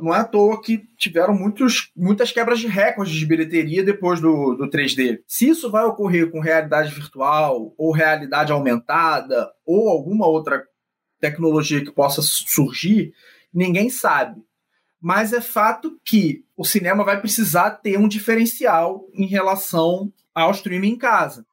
não 0.00 0.14
é 0.14 0.20
à 0.20 0.24
toa 0.24 0.60
que 0.62 0.84
tiveram 0.96 1.34
muitos, 1.34 1.90
muitas 1.94 2.30
quebras 2.30 2.60
de 2.60 2.68
recordes 2.68 3.14
de 3.14 3.26
bilheteria 3.26 3.84
depois 3.84 4.20
do, 4.20 4.54
do 4.54 4.70
3D. 4.70 5.20
Se 5.26 5.48
isso 5.48 5.70
vai 5.70 5.84
ocorrer 5.84 6.30
com 6.30 6.40
realidade 6.40 6.94
virtual, 6.94 7.74
ou 7.76 7.92
realidade 7.92 8.52
aumentada, 8.52 9.50
ou 9.66 9.88
alguma 9.88 10.26
outra 10.26 10.62
tecnologia 11.20 11.84
que 11.84 11.92
possa 11.92 12.22
surgir, 12.22 13.12
ninguém 13.52 13.90
sabe. 13.90 14.42
Mas 15.00 15.32
é 15.32 15.40
fato 15.40 15.98
que 16.04 16.44
o 16.56 16.64
cinema 16.64 17.04
vai 17.04 17.20
precisar 17.20 17.70
ter 17.70 17.98
um 17.98 18.06
diferencial 18.06 19.08
em 19.12 19.26
relação 19.26 20.12
ao 20.34 20.52
streaming 20.52 20.90
em 20.90 20.96
casa. 20.96 21.44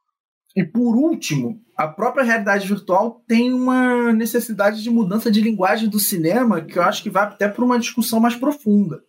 E 0.56 0.64
por 0.64 0.96
último, 0.96 1.62
a 1.76 1.88
própria 1.88 2.24
realidade 2.24 2.68
virtual 2.68 3.24
tem 3.28 3.54
uma 3.54 4.12
necessidade 4.14 4.84
de 4.84 4.90
mudança 4.90 5.32
de 5.32 5.42
linguagem 5.42 5.88
do 5.90 6.00
cinema 6.00 6.62
que 6.62 6.78
eu 6.78 6.84
acho 6.84 7.02
que 7.02 7.10
vai 7.10 7.24
até 7.24 7.48
para 7.48 7.64
uma 7.64 7.80
discussão 7.80 8.20
mais 8.20 8.36
profunda. 8.36 9.04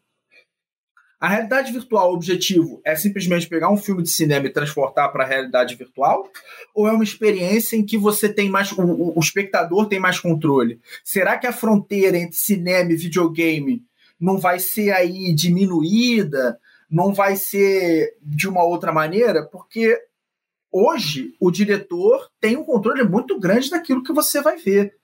A 1.21 1.29
realidade 1.29 1.71
virtual, 1.71 2.11
o 2.11 2.15
objetivo 2.15 2.81
é 2.83 2.97
simplesmente 2.97 3.47
pegar 3.47 3.71
um 3.71 3.77
filme 3.77 4.03
de 4.03 4.09
cinema 4.09 4.47
e 4.47 4.53
transportar 4.53 5.13
para 5.13 5.23
a 5.23 5.27
realidade 5.27 5.75
virtual? 5.75 6.27
Ou 6.75 6.89
é 6.89 6.93
uma 6.93 7.05
experiência 7.05 7.77
em 7.77 7.85
que 7.85 7.99
você 7.99 8.27
tem 8.27 8.49
mais. 8.49 8.73
O, 8.73 9.13
o, 9.15 9.21
espectador 9.21 9.87
tem 9.87 10.01
mais 10.01 10.19
controle? 10.19 10.81
Será 11.05 11.37
que 11.37 11.47
a 11.47 11.53
fronteira 11.53 12.17
entre 12.17 12.39
cinema 12.39 12.91
e 12.93 12.97
videogame 12.97 13.85
não 14.19 14.39
vai 14.39 14.59
ser 14.59 14.93
aí 14.93 15.35
diminuída? 15.35 16.59
Não 16.91 17.13
vai 17.13 17.37
ser 17.37 18.17
de 18.23 18.49
uma 18.49 18.65
outra 18.65 18.91
maneira? 18.91 19.45
Porque 19.45 20.01
hoje 20.73 21.35
o 21.39 21.51
diretor 21.51 22.31
tem 22.41 22.57
um 22.57 22.65
controle 22.65 23.05
muito 23.05 23.39
grande 23.39 23.69
daquilo 23.69 24.03
que 24.03 24.13
você 24.15 24.41
vai 24.41 24.57
ver. 24.57 24.95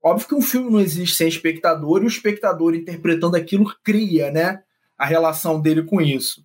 Óbvio 0.00 0.28
que 0.28 0.34
um 0.36 0.40
filme 0.40 0.70
não 0.70 0.78
existe 0.78 1.16
sem 1.16 1.26
espectador 1.26 2.02
e 2.02 2.04
o 2.04 2.08
espectador 2.08 2.76
interpretando 2.76 3.34
aquilo 3.34 3.74
cria, 3.82 4.30
né? 4.30 4.62
A 4.98 5.06
relação 5.06 5.60
dele 5.60 5.82
com 5.82 6.00
isso. 6.00 6.42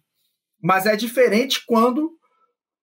Mas 0.61 0.85
é 0.85 0.95
diferente 0.95 1.63
quando 1.65 2.11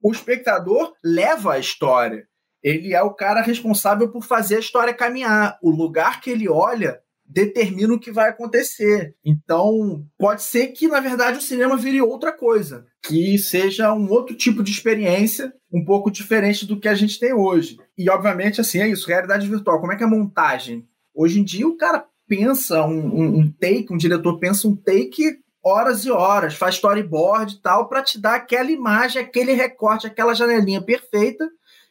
o 0.02 0.12
espectador 0.12 0.92
leva 1.02 1.54
a 1.54 1.58
história. 1.58 2.26
Ele 2.62 2.92
é 2.92 3.02
o 3.02 3.14
cara 3.14 3.40
responsável 3.40 4.10
por 4.10 4.24
fazer 4.24 4.56
a 4.56 4.60
história 4.60 4.94
caminhar. 4.94 5.58
O 5.62 5.70
lugar 5.70 6.20
que 6.20 6.30
ele 6.30 6.48
olha 6.48 7.00
determina 7.24 7.92
o 7.92 8.00
que 8.00 8.10
vai 8.10 8.30
acontecer. 8.30 9.14
Então, 9.24 10.04
pode 10.18 10.42
ser 10.42 10.68
que, 10.68 10.88
na 10.88 10.98
verdade, 10.98 11.38
o 11.38 11.42
cinema 11.42 11.76
vire 11.76 12.00
outra 12.00 12.32
coisa, 12.32 12.86
que 13.02 13.38
seja 13.38 13.92
um 13.92 14.10
outro 14.10 14.34
tipo 14.34 14.62
de 14.62 14.72
experiência, 14.72 15.52
um 15.70 15.84
pouco 15.84 16.10
diferente 16.10 16.66
do 16.66 16.80
que 16.80 16.88
a 16.88 16.94
gente 16.94 17.20
tem 17.20 17.34
hoje. 17.34 17.76
E, 17.96 18.08
obviamente, 18.08 18.60
assim, 18.60 18.80
é 18.80 18.88
isso, 18.88 19.06
realidade 19.06 19.46
virtual. 19.46 19.78
Como 19.78 19.92
é 19.92 19.96
que 19.96 20.02
é 20.02 20.06
a 20.06 20.10
montagem? 20.10 20.88
Hoje 21.14 21.38
em 21.38 21.44
dia, 21.44 21.68
o 21.68 21.76
cara 21.76 22.06
pensa 22.26 22.84
um, 22.84 22.98
um, 22.98 23.38
um 23.40 23.52
take, 23.52 23.92
um 23.92 23.96
diretor 23.96 24.38
pensa 24.38 24.66
um 24.66 24.74
take 24.74 25.38
horas 25.68 26.04
e 26.04 26.10
horas, 26.10 26.54
faz 26.54 26.76
storyboard 26.76 27.54
e 27.54 27.58
tal, 27.58 27.88
para 27.88 28.02
te 28.02 28.18
dar 28.18 28.36
aquela 28.36 28.70
imagem, 28.70 29.22
aquele 29.22 29.52
recorte, 29.52 30.06
aquela 30.06 30.34
janelinha 30.34 30.82
perfeita, 30.82 31.48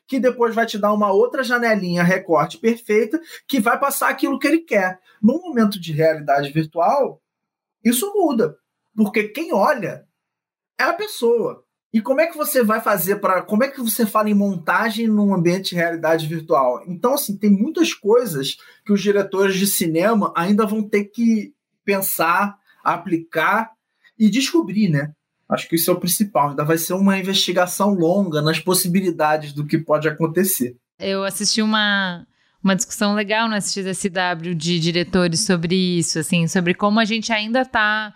que 0.08 0.20
depois 0.20 0.56
vai 0.56 0.66
te 0.66 0.78
dar 0.78 0.94
uma 0.94 1.12
outra 1.12 1.44
janelinha, 1.44 2.04
recorte 2.04 2.58
perfeita, 2.58 3.20
que 3.48 3.60
vai 3.60 3.80
passar 3.80 4.10
aquilo 4.10 4.40
que 4.40 4.48
ele 4.48 4.60
quer. 4.60 5.00
No 5.22 5.40
momento 5.40 5.80
de 5.80 5.92
realidade 5.92 6.52
virtual, 6.52 7.22
isso 7.84 8.12
muda. 8.14 8.58
Porque 8.96 9.26
quem 9.28 9.54
olha 9.54 10.06
é 10.80 10.84
a 10.84 10.94
pessoa. 10.94 11.64
E 11.94 12.02
como 12.02 12.22
é 12.22 12.28
que 12.28 12.38
você 12.38 12.64
vai 12.64 12.82
fazer 12.82 13.18
para. 13.18 13.42
Como 13.42 13.64
é 13.64 13.70
que 13.70 13.82
você 13.82 14.06
fala 14.06 14.30
em 14.30 14.34
montagem 14.34 15.08
num 15.08 15.34
ambiente 15.34 15.70
de 15.70 15.76
realidade 15.76 16.28
virtual? 16.28 16.84
Então, 16.86 17.14
assim, 17.14 17.38
tem 17.38 17.50
muitas 17.50 17.94
coisas 17.94 18.58
que 18.86 18.92
os 18.92 19.02
diretores 19.02 19.56
de 19.56 19.66
cinema 19.66 20.34
ainda 20.36 20.66
vão 20.66 20.84
ter 20.84 21.06
que 21.06 21.54
pensar, 21.86 22.58
aplicar 22.94 23.72
e 24.18 24.30
descobrir, 24.30 24.90
né? 24.90 25.12
Acho 25.50 25.70
que 25.70 25.76
isso 25.76 25.90
é 25.90 25.94
o 25.94 26.00
principal. 26.00 26.50
Ainda 26.50 26.66
vai 26.66 26.78
ser 26.78 26.94
uma 26.94 27.18
investigação 27.18 27.94
longa 27.94 28.42
nas 28.42 28.60
possibilidades 28.60 29.54
do 29.54 29.66
que 29.66 29.78
pode 29.78 30.08
acontecer. 30.08 30.76
Eu 31.00 31.24
assisti 31.24 31.62
uma, 31.62 32.28
uma 32.62 32.76
discussão 32.76 33.14
legal 33.16 33.48
no 33.48 33.56
SXSW 33.56 34.54
de 34.56 34.80
diretores 34.80 35.42
sobre 35.46 35.76
isso, 35.76 36.20
assim, 36.20 36.48
sobre 36.48 36.74
como 36.74 37.00
a 37.00 37.06
gente 37.06 37.32
ainda 37.32 37.62
está 37.62 38.14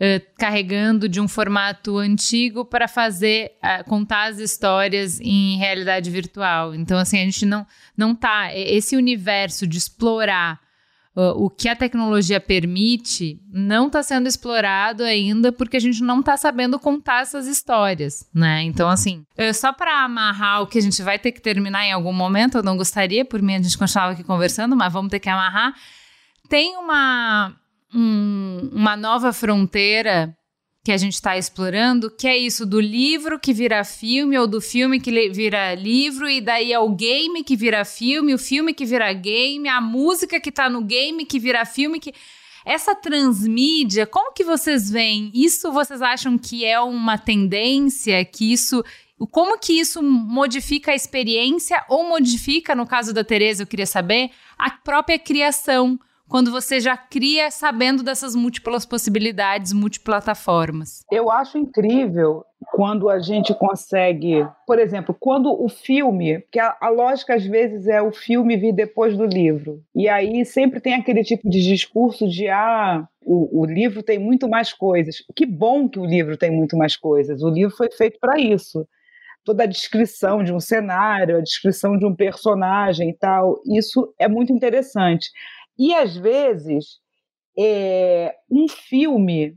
uh, 0.00 0.34
carregando 0.38 1.08
de 1.08 1.20
um 1.20 1.28
formato 1.28 1.98
antigo 1.98 2.64
para 2.64 2.88
fazer, 2.88 3.52
uh, 3.58 3.84
contar 3.84 4.30
as 4.30 4.38
histórias 4.38 5.20
em 5.20 5.58
realidade 5.58 6.10
virtual. 6.10 6.74
Então, 6.74 6.96
assim, 6.96 7.20
a 7.20 7.24
gente 7.24 7.44
não, 7.44 7.66
não 7.94 8.14
tá. 8.14 8.54
Esse 8.54 8.96
universo 8.96 9.66
de 9.66 9.76
explorar 9.76 10.58
o 11.14 11.50
que 11.50 11.68
a 11.68 11.76
tecnologia 11.76 12.40
permite 12.40 13.38
não 13.52 13.88
está 13.88 14.02
sendo 14.02 14.26
explorado 14.26 15.02
ainda 15.02 15.52
porque 15.52 15.76
a 15.76 15.80
gente 15.80 16.02
não 16.02 16.20
está 16.20 16.36
sabendo 16.36 16.78
contar 16.78 17.22
essas 17.22 17.46
histórias, 17.46 18.26
né? 18.34 18.62
Então, 18.62 18.88
assim, 18.88 19.24
só 19.54 19.72
para 19.72 20.04
amarrar 20.04 20.62
o 20.62 20.66
que 20.66 20.78
a 20.78 20.82
gente 20.82 21.02
vai 21.02 21.18
ter 21.18 21.32
que 21.32 21.40
terminar 21.40 21.84
em 21.84 21.92
algum 21.92 22.12
momento, 22.12 22.58
eu 22.58 22.62
não 22.62 22.76
gostaria, 22.76 23.24
por 23.24 23.42
mim 23.42 23.56
a 23.56 23.62
gente 23.62 23.76
continuava 23.76 24.12
aqui 24.12 24.24
conversando, 24.24 24.74
mas 24.74 24.92
vamos 24.92 25.10
ter 25.10 25.20
que 25.20 25.28
amarrar. 25.28 25.74
Tem 26.48 26.76
uma, 26.76 27.54
um, 27.94 28.70
uma 28.72 28.96
nova 28.96 29.32
fronteira 29.32 30.34
que 30.84 30.90
a 30.90 30.96
gente 30.96 31.14
está 31.14 31.38
explorando, 31.38 32.10
que 32.10 32.26
é 32.26 32.36
isso 32.36 32.66
do 32.66 32.80
livro 32.80 33.38
que 33.38 33.52
vira 33.52 33.84
filme, 33.84 34.36
ou 34.36 34.48
do 34.48 34.60
filme 34.60 35.00
que 35.00 35.30
vira 35.30 35.74
livro, 35.74 36.28
e 36.28 36.40
daí 36.40 36.72
é 36.72 36.78
o 36.78 36.90
game 36.90 37.44
que 37.44 37.56
vira 37.56 37.84
filme, 37.84 38.34
o 38.34 38.38
filme 38.38 38.74
que 38.74 38.84
vira 38.84 39.12
game, 39.12 39.68
a 39.68 39.80
música 39.80 40.40
que 40.40 40.48
está 40.48 40.68
no 40.68 40.82
game 40.82 41.24
que 41.24 41.38
vira 41.38 41.64
filme, 41.64 42.00
que 42.00 42.12
essa 42.64 42.94
transmídia, 42.94 44.06
como 44.06 44.32
que 44.32 44.44
vocês 44.44 44.90
veem? 44.90 45.30
Isso 45.34 45.72
vocês 45.72 46.02
acham 46.02 46.36
que 46.36 46.64
é 46.64 46.80
uma 46.80 47.16
tendência, 47.18 48.24
que 48.24 48.52
isso 48.52 48.84
como 49.30 49.56
que 49.56 49.78
isso 49.78 50.02
modifica 50.02 50.90
a 50.90 50.96
experiência 50.96 51.84
ou 51.88 52.08
modifica, 52.08 52.74
no 52.74 52.84
caso 52.84 53.12
da 53.12 53.22
Tereza, 53.22 53.62
eu 53.62 53.66
queria 53.68 53.86
saber, 53.86 54.30
a 54.58 54.68
própria 54.68 55.16
criação? 55.16 55.96
Quando 56.32 56.50
você 56.50 56.80
já 56.80 56.96
cria 56.96 57.50
sabendo 57.50 58.02
dessas 58.02 58.34
múltiplas 58.34 58.86
possibilidades, 58.86 59.70
multiplataformas? 59.74 61.04
Eu 61.12 61.30
acho 61.30 61.58
incrível 61.58 62.42
quando 62.72 63.10
a 63.10 63.18
gente 63.18 63.52
consegue, 63.52 64.42
por 64.66 64.78
exemplo, 64.78 65.14
quando 65.20 65.52
o 65.52 65.68
filme, 65.68 66.42
que 66.50 66.58
a, 66.58 66.74
a, 66.80 66.88
lógica 66.88 67.34
às 67.34 67.44
vezes 67.44 67.86
é 67.86 68.00
o 68.00 68.10
filme 68.10 68.56
vir 68.56 68.72
depois 68.72 69.14
do 69.14 69.26
livro, 69.26 69.82
e 69.94 70.08
aí 70.08 70.42
sempre 70.46 70.80
tem 70.80 70.94
aquele 70.94 71.22
tipo 71.22 71.50
de 71.50 71.60
discurso 71.60 72.26
de 72.26 72.48
ah, 72.48 73.06
o, 73.26 73.60
o 73.60 73.66
livro 73.66 74.02
tem 74.02 74.18
muito 74.18 74.48
mais 74.48 74.72
coisas. 74.72 75.16
Que 75.36 75.44
bom 75.44 75.86
que 75.86 75.98
o 75.98 76.06
livro 76.06 76.38
tem 76.38 76.50
muito 76.50 76.78
mais 76.78 76.96
coisas. 76.96 77.42
O 77.42 77.50
livro 77.50 77.76
foi 77.76 77.90
feito 77.90 78.18
para 78.18 78.40
isso 78.40 78.88
toda 79.44 79.64
a 79.64 79.66
descrição 79.66 80.42
de 80.42 80.52
um 80.52 80.60
cenário, 80.60 81.36
a 81.36 81.40
descrição 81.40 81.98
de 81.98 82.06
um 82.06 82.14
personagem 82.14 83.10
e 83.10 83.14
tal. 83.14 83.60
Isso 83.66 84.14
é 84.18 84.28
muito 84.28 84.52
interessante. 84.52 85.30
E 85.78 85.94
às 85.94 86.16
vezes 86.16 87.00
é, 87.58 88.34
um 88.50 88.68
filme 88.68 89.56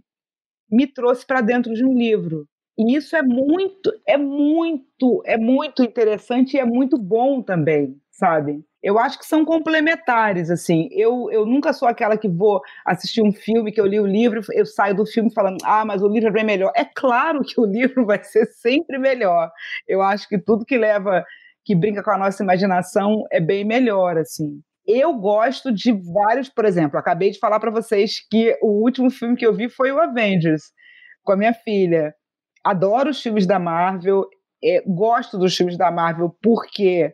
me 0.70 0.88
trouxe 0.88 1.26
para 1.26 1.42
dentro 1.42 1.74
de 1.74 1.84
um 1.86 1.98
livro. 1.98 2.48
E 2.78 2.96
isso 2.98 3.16
é 3.16 3.22
muito, 3.22 3.92
é 4.06 4.18
muito, 4.18 5.22
é 5.26 5.38
muito 5.38 5.82
interessante 5.84 6.56
e 6.56 6.60
é 6.60 6.66
muito 6.66 6.98
bom 6.98 7.42
também, 7.42 7.98
sabe? 8.12 8.62
Eu 8.84 9.00
acho 9.00 9.18
que 9.18 9.26
são 9.26 9.46
complementares, 9.46 10.52
assim. 10.52 10.90
Eu, 10.92 11.32
eu 11.32 11.46
nunca 11.46 11.72
sou 11.72 11.88
aquela 11.88 12.18
que 12.18 12.28
vou 12.28 12.62
assistir 12.86 13.22
um 13.22 13.32
filme, 13.32 13.72
que 13.72 13.80
eu 13.80 13.86
li 13.86 14.00
o 14.00 14.06
livro, 14.06 14.42
eu 14.52 14.66
saio 14.66 14.96
do 14.96 15.06
filme 15.06 15.34
falando, 15.34 15.58
ah, 15.64 15.86
mas 15.86 16.04
o 16.04 16.08
livro 16.08 16.38
é 16.38 16.44
melhor. 16.44 16.72
É 16.76 16.84
claro 16.86 17.42
que 17.44 17.60
o 17.60 17.66
livro 17.66 18.06
vai 18.06 18.22
ser 18.24 18.46
sempre 18.48 18.98
melhor. 19.00 19.50
Eu 19.88 20.02
acho 20.02 20.28
que 20.28 20.38
tudo 20.38 20.66
que 20.66 20.78
leva, 20.78 21.26
que 21.64 21.74
brinca 21.74 22.04
com 22.04 22.12
a 22.12 22.18
nossa 22.18 22.44
imaginação 22.44 23.24
é 23.32 23.40
bem 23.40 23.64
melhor, 23.64 24.18
assim. 24.18 24.62
Eu 24.88 25.14
gosto 25.14 25.72
de 25.72 25.92
vários, 25.92 26.48
por 26.48 26.64
exemplo, 26.64 27.00
acabei 27.00 27.32
de 27.32 27.40
falar 27.40 27.60
para 27.60 27.72
vocês 27.72 28.20
que 28.30 28.56
o 28.62 28.84
último 28.84 29.10
filme 29.10 29.36
que 29.36 29.46
eu 29.46 29.54
vi 29.54 29.68
foi 29.68 29.92
o 29.92 30.00
Avengers, 30.00 30.72
com 31.24 31.32
a 31.32 31.38
minha 31.38 31.54
filha. 31.54 32.14
Adoro 32.64 33.10
os 33.10 33.22
filmes 33.22 33.48
da 33.48 33.58
Marvel, 33.58 34.28
é, 34.64 34.84
gosto 34.86 35.38
dos 35.38 35.56
filmes 35.56 35.78
da 35.78 35.92
Marvel 35.92 36.36
porque 36.42 37.14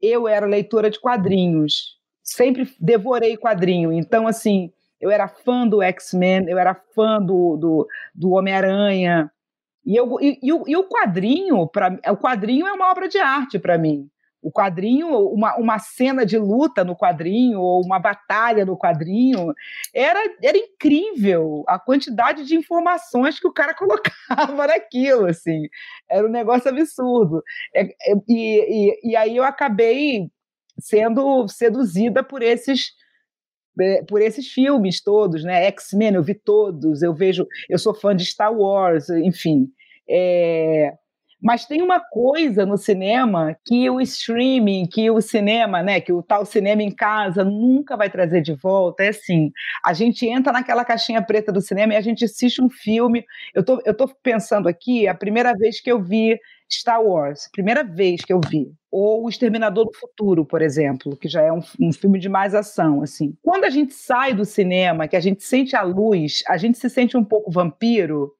eu 0.00 0.26
era 0.26 0.46
leitora 0.46 0.90
de 0.90 0.98
quadrinhos, 0.98 1.98
sempre 2.22 2.66
devorei 2.80 3.36
quadrinho. 3.36 3.92
Então, 3.92 4.26
assim, 4.26 4.70
eu 4.98 5.10
era 5.10 5.28
fã 5.28 5.66
do 5.66 5.82
X-Men, 5.82 6.48
eu 6.48 6.58
era 6.58 6.74
fã 6.74 7.18
do, 7.18 7.56
do, 7.58 7.86
do 8.14 8.30
Homem-Aranha. 8.30 9.30
E, 9.84 9.94
eu, 9.94 10.18
e, 10.20 10.38
e, 10.42 10.52
o, 10.52 10.64
e 10.66 10.76
o 10.76 10.88
quadrinho, 10.88 11.66
pra, 11.68 11.98
o 12.08 12.16
quadrinho 12.16 12.66
é 12.66 12.72
uma 12.72 12.90
obra 12.90 13.08
de 13.08 13.18
arte 13.18 13.58
para 13.58 13.76
mim 13.76 14.10
o 14.42 14.50
quadrinho, 14.50 15.08
uma, 15.28 15.56
uma 15.56 15.78
cena 15.78 16.24
de 16.24 16.38
luta 16.38 16.82
no 16.82 16.96
quadrinho, 16.96 17.60
ou 17.60 17.84
uma 17.84 17.98
batalha 17.98 18.64
no 18.64 18.76
quadrinho, 18.76 19.52
era, 19.94 20.18
era 20.42 20.56
incrível 20.56 21.62
a 21.68 21.78
quantidade 21.78 22.44
de 22.44 22.56
informações 22.56 23.38
que 23.38 23.46
o 23.46 23.52
cara 23.52 23.74
colocava 23.76 24.66
naquilo, 24.66 25.26
assim, 25.26 25.68
era 26.08 26.26
um 26.26 26.30
negócio 26.30 26.70
absurdo. 26.70 27.42
É, 27.74 27.82
é, 27.82 28.14
e, 28.28 28.90
e, 29.04 29.10
e 29.10 29.16
aí 29.16 29.36
eu 29.36 29.44
acabei 29.44 30.30
sendo 30.78 31.46
seduzida 31.48 32.24
por 32.24 32.42
esses 32.42 32.92
é, 33.78 34.02
por 34.02 34.20
esses 34.20 34.48
filmes 34.48 35.02
todos, 35.02 35.44
né? 35.44 35.64
X-Men, 35.66 36.14
eu 36.14 36.22
vi 36.22 36.34
todos, 36.34 37.02
eu 37.02 37.14
vejo, 37.14 37.46
eu 37.68 37.78
sou 37.78 37.94
fã 37.94 38.14
de 38.14 38.24
Star 38.24 38.52
Wars, 38.52 39.08
enfim. 39.10 39.68
É, 40.08 40.92
mas 41.42 41.64
tem 41.66 41.82
uma 41.82 42.00
coisa 42.00 42.66
no 42.66 42.76
cinema 42.76 43.56
que 43.64 43.88
o 43.88 44.00
streaming, 44.00 44.86
que 44.86 45.10
o 45.10 45.20
cinema, 45.20 45.82
né, 45.82 46.00
que 46.00 46.12
o 46.12 46.22
tal 46.22 46.44
cinema 46.44 46.82
em 46.82 46.90
casa 46.90 47.44
nunca 47.44 47.96
vai 47.96 48.10
trazer 48.10 48.42
de 48.42 48.54
volta. 48.54 49.04
É 49.04 49.08
assim, 49.08 49.50
a 49.84 49.92
gente 49.92 50.26
entra 50.26 50.52
naquela 50.52 50.84
caixinha 50.84 51.22
preta 51.22 51.50
do 51.50 51.60
cinema 51.60 51.94
e 51.94 51.96
a 51.96 52.00
gente 52.00 52.24
assiste 52.24 52.62
um 52.62 52.68
filme. 52.68 53.24
Eu 53.54 53.64
tô, 53.64 53.80
eu 53.84 53.94
tô 53.94 54.08
pensando 54.22 54.68
aqui, 54.68 55.08
a 55.08 55.14
primeira 55.14 55.54
vez 55.54 55.80
que 55.80 55.90
eu 55.90 56.02
vi 56.02 56.38
Star 56.70 57.02
Wars, 57.02 57.48
primeira 57.52 57.82
vez 57.82 58.24
que 58.24 58.32
eu 58.32 58.40
vi. 58.40 58.72
Ou 58.90 59.24
O 59.24 59.28
Exterminador 59.28 59.86
do 59.86 59.94
Futuro, 59.94 60.44
por 60.44 60.62
exemplo, 60.62 61.16
que 61.16 61.28
já 61.28 61.42
é 61.42 61.52
um, 61.52 61.60
um, 61.80 61.92
filme 61.92 62.18
de 62.18 62.28
mais 62.28 62.54
ação, 62.54 63.02
assim. 63.02 63.36
Quando 63.42 63.64
a 63.64 63.70
gente 63.70 63.94
sai 63.94 64.34
do 64.34 64.44
cinema, 64.44 65.08
que 65.08 65.16
a 65.16 65.20
gente 65.20 65.42
sente 65.42 65.74
a 65.74 65.82
luz, 65.82 66.42
a 66.48 66.56
gente 66.56 66.78
se 66.78 66.90
sente 66.90 67.16
um 67.16 67.24
pouco 67.24 67.50
vampiro, 67.50 68.32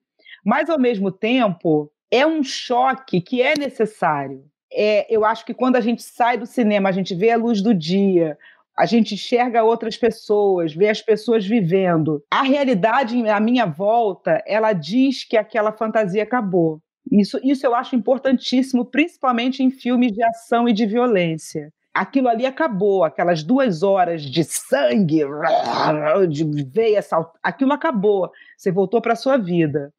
mas 0.44 0.68
ao 0.68 0.78
mesmo 0.78 1.10
tempo 1.10 1.90
é 2.10 2.26
um 2.26 2.42
choque 2.42 3.20
que 3.20 3.40
é 3.40 3.54
necessário. 3.56 4.44
É, 4.72 5.06
eu 5.14 5.24
acho 5.24 5.44
que 5.44 5.54
quando 5.54 5.76
a 5.76 5.80
gente 5.80 6.02
sai 6.02 6.36
do 6.36 6.46
cinema, 6.46 6.88
a 6.88 6.92
gente 6.92 7.14
vê 7.14 7.30
a 7.30 7.36
luz 7.36 7.60
do 7.60 7.74
dia, 7.74 8.38
a 8.76 8.86
gente 8.86 9.14
enxerga 9.14 9.62
outras 9.62 9.96
pessoas, 9.96 10.74
vê 10.74 10.88
as 10.88 11.02
pessoas 11.02 11.46
vivendo. 11.46 12.22
A 12.30 12.42
realidade 12.42 13.28
à 13.28 13.40
minha 13.40 13.66
volta, 13.66 14.42
ela 14.46 14.72
diz 14.72 15.24
que 15.24 15.36
aquela 15.36 15.72
fantasia 15.72 16.22
acabou. 16.22 16.80
Isso, 17.10 17.40
isso 17.42 17.66
eu 17.66 17.74
acho 17.74 17.96
importantíssimo, 17.96 18.84
principalmente 18.84 19.62
em 19.62 19.70
filmes 19.70 20.12
de 20.12 20.22
ação 20.22 20.68
e 20.68 20.72
de 20.72 20.86
violência. 20.86 21.72
Aquilo 21.92 22.28
ali 22.28 22.46
acabou, 22.46 23.02
aquelas 23.02 23.42
duas 23.42 23.82
horas 23.82 24.22
de 24.22 24.44
sangue, 24.44 25.24
de 26.30 26.64
veia, 26.64 27.00
aquilo 27.42 27.72
acabou. 27.72 28.30
Você 28.56 28.70
voltou 28.70 29.02
para 29.02 29.16
sua 29.16 29.36
vida. 29.36 29.92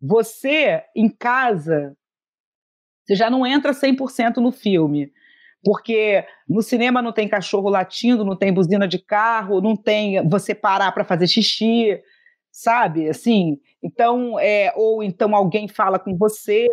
Você, 0.00 0.82
em 0.94 1.08
casa, 1.08 1.96
você 3.04 3.14
já 3.14 3.30
não 3.30 3.46
entra 3.46 3.72
100% 3.72 4.36
no 4.36 4.52
filme. 4.52 5.10
Porque 5.64 6.24
no 6.48 6.62
cinema 6.62 7.02
não 7.02 7.12
tem 7.12 7.28
cachorro 7.28 7.68
latindo, 7.68 8.24
não 8.24 8.36
tem 8.36 8.52
buzina 8.52 8.86
de 8.86 8.98
carro, 8.98 9.60
não 9.60 9.74
tem 9.76 10.26
você 10.28 10.54
parar 10.54 10.92
para 10.92 11.04
fazer 11.04 11.26
xixi, 11.26 12.00
sabe? 12.52 13.08
Assim, 13.08 13.58
então, 13.82 14.38
é, 14.38 14.72
ou 14.76 15.02
então 15.02 15.34
alguém 15.34 15.66
fala 15.66 15.98
com 15.98 16.16
você, 16.16 16.68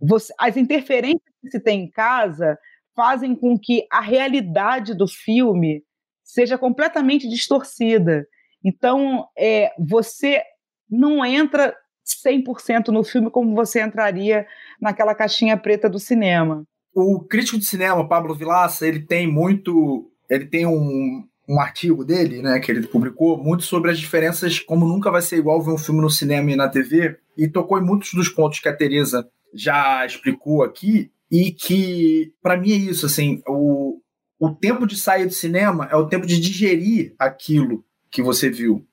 você. 0.00 0.32
As 0.38 0.56
interferências 0.56 1.22
que 1.42 1.50
se 1.50 1.60
tem 1.60 1.82
em 1.82 1.90
casa 1.90 2.58
fazem 2.96 3.34
com 3.34 3.58
que 3.58 3.86
a 3.90 4.00
realidade 4.00 4.94
do 4.94 5.06
filme 5.06 5.82
seja 6.22 6.56
completamente 6.56 7.28
distorcida. 7.28 8.26
Então, 8.64 9.28
é, 9.36 9.72
você 9.78 10.42
não 10.88 11.24
entra 11.24 11.76
100% 12.04 12.88
no 12.88 13.02
filme 13.02 13.30
como 13.30 13.54
você 13.54 13.82
entraria 13.82 14.46
naquela 14.80 15.14
caixinha 15.14 15.56
preta 15.56 15.88
do 15.88 15.98
cinema. 15.98 16.64
O 16.94 17.20
crítico 17.20 17.58
de 17.58 17.64
cinema, 17.64 18.08
Pablo 18.08 18.34
Vilaça, 18.34 18.86
ele 18.86 19.00
tem 19.00 19.26
muito, 19.26 20.10
ele 20.30 20.46
tem 20.46 20.66
um, 20.66 21.26
um 21.48 21.60
artigo 21.60 22.04
dele, 22.04 22.40
né, 22.40 22.60
que 22.60 22.70
ele 22.70 22.86
publicou, 22.86 23.42
muito 23.42 23.64
sobre 23.64 23.90
as 23.90 23.98
diferenças, 23.98 24.60
como 24.60 24.86
nunca 24.86 25.10
vai 25.10 25.20
ser 25.20 25.36
igual 25.36 25.62
ver 25.62 25.72
um 25.72 25.78
filme 25.78 26.00
no 26.00 26.10
cinema 26.10 26.52
e 26.52 26.56
na 26.56 26.68
TV, 26.68 27.18
e 27.36 27.48
tocou 27.48 27.78
em 27.78 27.84
muitos 27.84 28.12
dos 28.14 28.28
pontos 28.28 28.60
que 28.60 28.68
a 28.68 28.76
Teresa 28.76 29.28
já 29.52 30.06
explicou 30.06 30.62
aqui, 30.62 31.10
e 31.30 31.50
que, 31.50 32.32
para 32.40 32.56
mim, 32.56 32.72
é 32.72 32.76
isso, 32.76 33.06
assim, 33.06 33.42
o, 33.48 34.00
o 34.38 34.50
tempo 34.50 34.86
de 34.86 34.96
sair 34.96 35.26
do 35.26 35.32
cinema 35.32 35.88
é 35.90 35.96
o 35.96 36.06
tempo 36.06 36.26
de 36.26 36.38
digerir 36.38 37.14
aquilo 37.18 37.84
que 38.10 38.22
você 38.22 38.48
viu. 38.48 38.86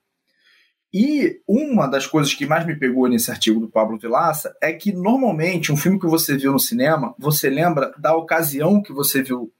E 0.92 1.40
uma 1.48 1.86
das 1.86 2.06
coisas 2.06 2.34
que 2.34 2.44
mais 2.44 2.66
me 2.66 2.78
pegou 2.78 3.08
nesse 3.08 3.30
artigo 3.30 3.58
do 3.58 3.68
Pablo 3.68 3.98
Vilaça 3.98 4.54
é 4.60 4.72
que 4.72 4.92
normalmente 4.92 5.72
um 5.72 5.76
filme 5.76 5.98
que 5.98 6.06
você 6.06 6.36
viu 6.36 6.52
no 6.52 6.58
cinema, 6.58 7.14
você 7.18 7.48
lembra 7.48 7.94
da 7.98 8.14
ocasião 8.14 8.82
que 8.82 8.92
você 8.92 9.22
viu 9.22 9.50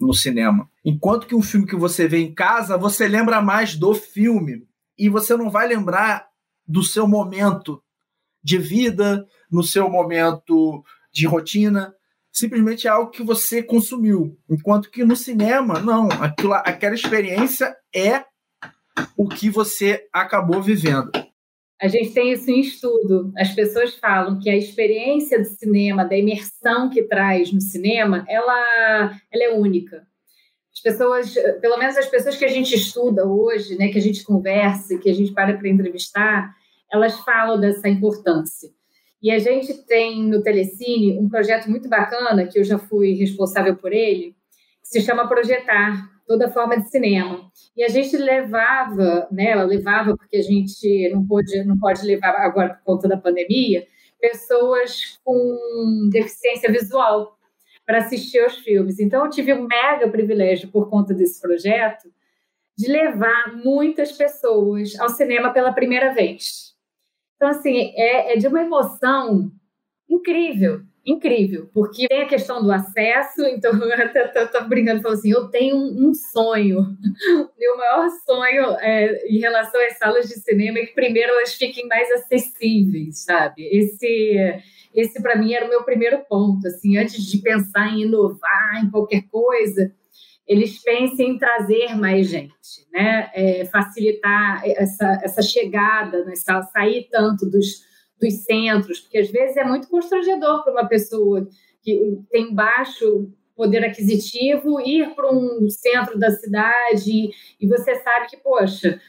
no 0.00 0.12
cinema. 0.12 0.68
Enquanto 0.84 1.26
que 1.26 1.36
um 1.36 1.42
filme 1.42 1.66
que 1.66 1.76
você 1.76 2.08
vê 2.08 2.18
em 2.18 2.34
casa, 2.34 2.76
você 2.76 3.06
lembra 3.06 3.40
mais 3.40 3.76
do 3.76 3.94
filme 3.94 4.66
e 4.98 5.08
você 5.08 5.36
não 5.36 5.48
vai 5.48 5.68
lembrar 5.68 6.26
do 6.66 6.82
seu 6.82 7.06
momento 7.06 7.80
de 8.42 8.58
vida, 8.58 9.24
no 9.48 9.62
seu 9.62 9.88
momento 9.88 10.82
de 11.12 11.26
rotina, 11.26 11.94
simplesmente 12.32 12.88
é 12.88 12.90
algo 12.90 13.12
que 13.12 13.22
você 13.22 13.62
consumiu. 13.62 14.36
Enquanto 14.50 14.90
que 14.90 15.04
no 15.04 15.14
cinema, 15.14 15.78
não, 15.78 16.08
aquilo, 16.08 16.54
aquela 16.54 16.94
experiência 16.94 17.76
é 17.94 18.24
o 19.16 19.28
que 19.28 19.50
você 19.50 20.06
acabou 20.12 20.62
vivendo. 20.62 21.10
A 21.80 21.88
gente 21.88 22.12
tem 22.12 22.32
isso 22.32 22.48
em 22.48 22.60
estudo. 22.60 23.32
As 23.36 23.52
pessoas 23.52 23.96
falam 23.96 24.38
que 24.38 24.48
a 24.48 24.56
experiência 24.56 25.40
do 25.40 25.46
cinema, 25.46 26.04
da 26.04 26.16
imersão 26.16 26.88
que 26.88 27.02
traz 27.02 27.52
no 27.52 27.60
cinema, 27.60 28.24
ela, 28.28 29.18
ela 29.32 29.44
é 29.44 29.52
única. 29.52 30.06
As 30.72 30.80
pessoas, 30.80 31.34
pelo 31.60 31.76
menos 31.78 31.96
as 31.96 32.06
pessoas 32.06 32.36
que 32.36 32.44
a 32.44 32.48
gente 32.48 32.74
estuda 32.74 33.26
hoje, 33.26 33.76
né, 33.76 33.88
que 33.88 33.98
a 33.98 34.02
gente 34.02 34.22
conversa, 34.22 34.96
que 34.98 35.10
a 35.10 35.12
gente 35.12 35.32
para 35.32 35.56
para 35.56 35.68
entrevistar, 35.68 36.54
elas 36.90 37.18
falam 37.20 37.58
dessa 37.58 37.88
importância. 37.88 38.70
E 39.20 39.30
a 39.30 39.38
gente 39.38 39.74
tem 39.84 40.22
no 40.22 40.42
Telecine 40.42 41.18
um 41.18 41.28
projeto 41.28 41.68
muito 41.68 41.88
bacana, 41.88 42.46
que 42.46 42.58
eu 42.58 42.64
já 42.64 42.78
fui 42.78 43.14
responsável 43.14 43.76
por 43.76 43.92
ele, 43.92 44.36
que 44.82 44.88
se 44.88 45.00
chama 45.00 45.28
Projetar, 45.28 46.11
toda 46.26 46.50
forma 46.50 46.78
de 46.78 46.90
cinema. 46.90 47.50
E 47.76 47.82
a 47.82 47.88
gente 47.88 48.16
levava, 48.16 49.28
né, 49.30 49.50
ela 49.50 49.64
levava, 49.64 50.16
porque 50.16 50.36
a 50.36 50.42
gente 50.42 51.10
não 51.12 51.26
pode, 51.26 51.64
não 51.64 51.78
pode 51.78 52.04
levar 52.04 52.30
agora 52.36 52.74
por 52.74 52.84
conta 52.84 53.08
da 53.08 53.16
pandemia, 53.16 53.86
pessoas 54.20 55.18
com 55.24 56.08
deficiência 56.10 56.70
visual 56.70 57.36
para 57.84 57.98
assistir 57.98 58.38
aos 58.38 58.56
filmes. 58.58 59.00
Então, 59.00 59.24
eu 59.24 59.30
tive 59.30 59.52
um 59.52 59.66
mega 59.66 60.08
privilégio, 60.08 60.70
por 60.70 60.88
conta 60.88 61.12
desse 61.12 61.40
projeto, 61.40 62.08
de 62.76 62.88
levar 62.90 63.54
muitas 63.56 64.12
pessoas 64.12 64.98
ao 64.98 65.08
cinema 65.08 65.52
pela 65.52 65.72
primeira 65.72 66.14
vez. 66.14 66.74
Então, 67.36 67.48
assim, 67.48 67.92
é, 67.96 68.34
é 68.34 68.36
de 68.36 68.46
uma 68.46 68.62
emoção 68.62 69.50
incrível 70.14 70.82
incrível, 71.04 71.68
porque 71.74 72.06
tem 72.06 72.22
a 72.22 72.28
questão 72.28 72.62
do 72.62 72.70
acesso, 72.70 73.44
então 73.46 73.72
eu 73.72 73.92
até 73.92 74.44
estou 74.44 74.68
brincando, 74.68 75.02
falando 75.02 75.18
assim, 75.18 75.32
eu 75.32 75.48
tenho 75.48 75.76
um, 75.76 76.08
um 76.08 76.14
sonho, 76.14 76.96
meu 77.58 77.76
maior 77.76 78.08
sonho 78.24 78.76
é, 78.78 79.26
em 79.26 79.38
relação 79.38 79.80
às 79.84 79.98
salas 79.98 80.28
de 80.28 80.34
cinema 80.34 80.78
é 80.78 80.86
que 80.86 80.94
primeiro 80.94 81.32
elas 81.32 81.54
fiquem 81.54 81.88
mais 81.88 82.08
acessíveis, 82.12 83.24
sabe? 83.24 83.64
Esse, 83.66 84.62
esse 84.94 85.20
para 85.20 85.36
mim 85.36 85.52
era 85.52 85.66
o 85.66 85.68
meu 85.68 85.82
primeiro 85.82 86.24
ponto, 86.28 86.66
assim, 86.68 86.96
antes 86.96 87.24
de 87.24 87.38
pensar 87.38 87.88
em 87.88 88.02
inovar 88.02 88.84
em 88.84 88.90
qualquer 88.90 89.22
coisa, 89.22 89.92
eles 90.46 90.80
pensem 90.82 91.30
em 91.30 91.38
trazer 91.38 91.96
mais 91.96 92.28
gente, 92.28 92.86
né? 92.92 93.30
É, 93.34 93.64
facilitar 93.66 94.62
essa, 94.64 95.20
essa 95.22 95.42
chegada 95.42 96.24
salas, 96.36 96.70
sair 96.70 97.08
tanto 97.10 97.48
dos 97.48 97.91
dos 98.22 98.44
centros, 98.44 99.00
porque 99.00 99.18
às 99.18 99.30
vezes 99.30 99.56
é 99.56 99.64
muito 99.64 99.88
constrangedor 99.88 100.62
para 100.62 100.72
uma 100.72 100.86
pessoa 100.86 101.48
que 101.82 102.18
tem 102.30 102.54
baixo 102.54 103.28
poder 103.56 103.84
aquisitivo 103.84 104.80
ir 104.80 105.14
para 105.14 105.30
um 105.30 105.68
centro 105.68 106.18
da 106.18 106.30
cidade 106.30 107.30
e 107.60 107.66
você 107.66 107.96
sabe 107.96 108.28
que, 108.28 108.36
poxa, 108.36 109.00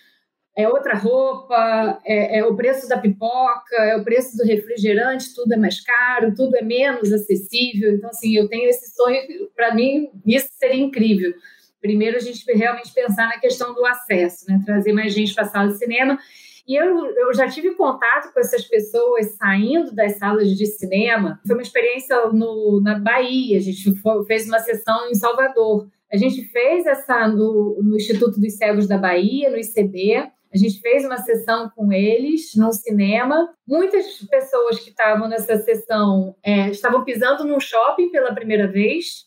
é 0.56 0.68
outra 0.68 0.96
roupa, 0.96 2.00
é, 2.06 2.40
é, 2.40 2.46
o 2.46 2.56
preço 2.56 2.88
da 2.88 2.98
pipoca, 2.98 3.76
é 3.76 3.98
o 3.98 4.04
preço 4.04 4.38
do 4.38 4.44
refrigerante, 4.44 5.34
tudo 5.34 5.54
é 5.54 5.58
mais 5.58 5.80
caro, 5.80 6.34
tudo 6.36 6.56
é 6.56 6.62
menos 6.62 7.12
acessível. 7.12 7.94
Então, 7.94 8.10
assim, 8.10 8.36
eu 8.36 8.48
tenho 8.48 8.70
esse 8.70 8.94
sonho, 8.94 9.20
para 9.56 9.74
mim, 9.74 10.12
isso 10.26 10.50
seria 10.52 10.84
incrível. 10.84 11.34
Primeiro, 11.82 12.18
a 12.18 12.20
gente 12.20 12.46
realmente 12.54 12.94
pensar 12.94 13.28
na 13.28 13.40
questão 13.40 13.74
do 13.74 13.84
acesso, 13.86 14.46
né? 14.48 14.62
trazer 14.64 14.94
mais 14.94 15.14
gente 15.14 15.34
para 15.34 15.44
a 15.44 15.48
sala 15.48 15.72
de 15.72 15.80
cinema 15.80 16.20
e 16.68 16.76
eu, 16.76 17.06
eu 17.06 17.34
já 17.34 17.48
tive 17.50 17.72
contato 17.76 18.34
com 18.34 18.40
essas 18.40 18.64
pessoas 18.66 19.36
saindo 19.36 19.94
das 19.94 20.18
salas 20.18 20.50
de 20.50 20.66
cinema. 20.66 21.40
Foi 21.46 21.56
uma 21.56 21.62
experiência 21.62 22.28
no, 22.28 22.80
na 22.82 23.00
Bahia, 23.00 23.58
a 23.58 23.62
gente 23.62 23.94
foi, 23.96 24.26
fez 24.26 24.48
uma 24.48 24.60
sessão 24.60 25.10
em 25.10 25.16
Salvador. 25.16 25.88
A 26.12 26.16
gente 26.16 26.44
fez 26.46 26.86
essa 26.86 27.28
no, 27.28 27.82
no 27.82 27.96
Instituto 27.96 28.40
dos 28.40 28.56
Cegos 28.56 28.88
da 28.88 28.98
Bahia, 28.98 29.50
no 29.50 29.58
ICB. 29.58 30.32
A 30.54 30.58
gente 30.58 30.80
fez 30.80 31.04
uma 31.04 31.18
sessão 31.18 31.72
com 31.76 31.92
eles 31.92 32.52
no 32.56 32.72
cinema. 32.72 33.50
Muitas 33.68 34.20
pessoas 34.30 34.80
que 34.80 34.92
estavam 34.92 35.28
nessa 35.28 35.58
sessão 35.58 36.36
é, 36.44 36.70
estavam 36.70 37.04
pisando 37.04 37.44
num 37.44 37.60
shopping 37.60 38.10
pela 38.12 38.36
primeira 38.36 38.68
vez. 38.68 39.26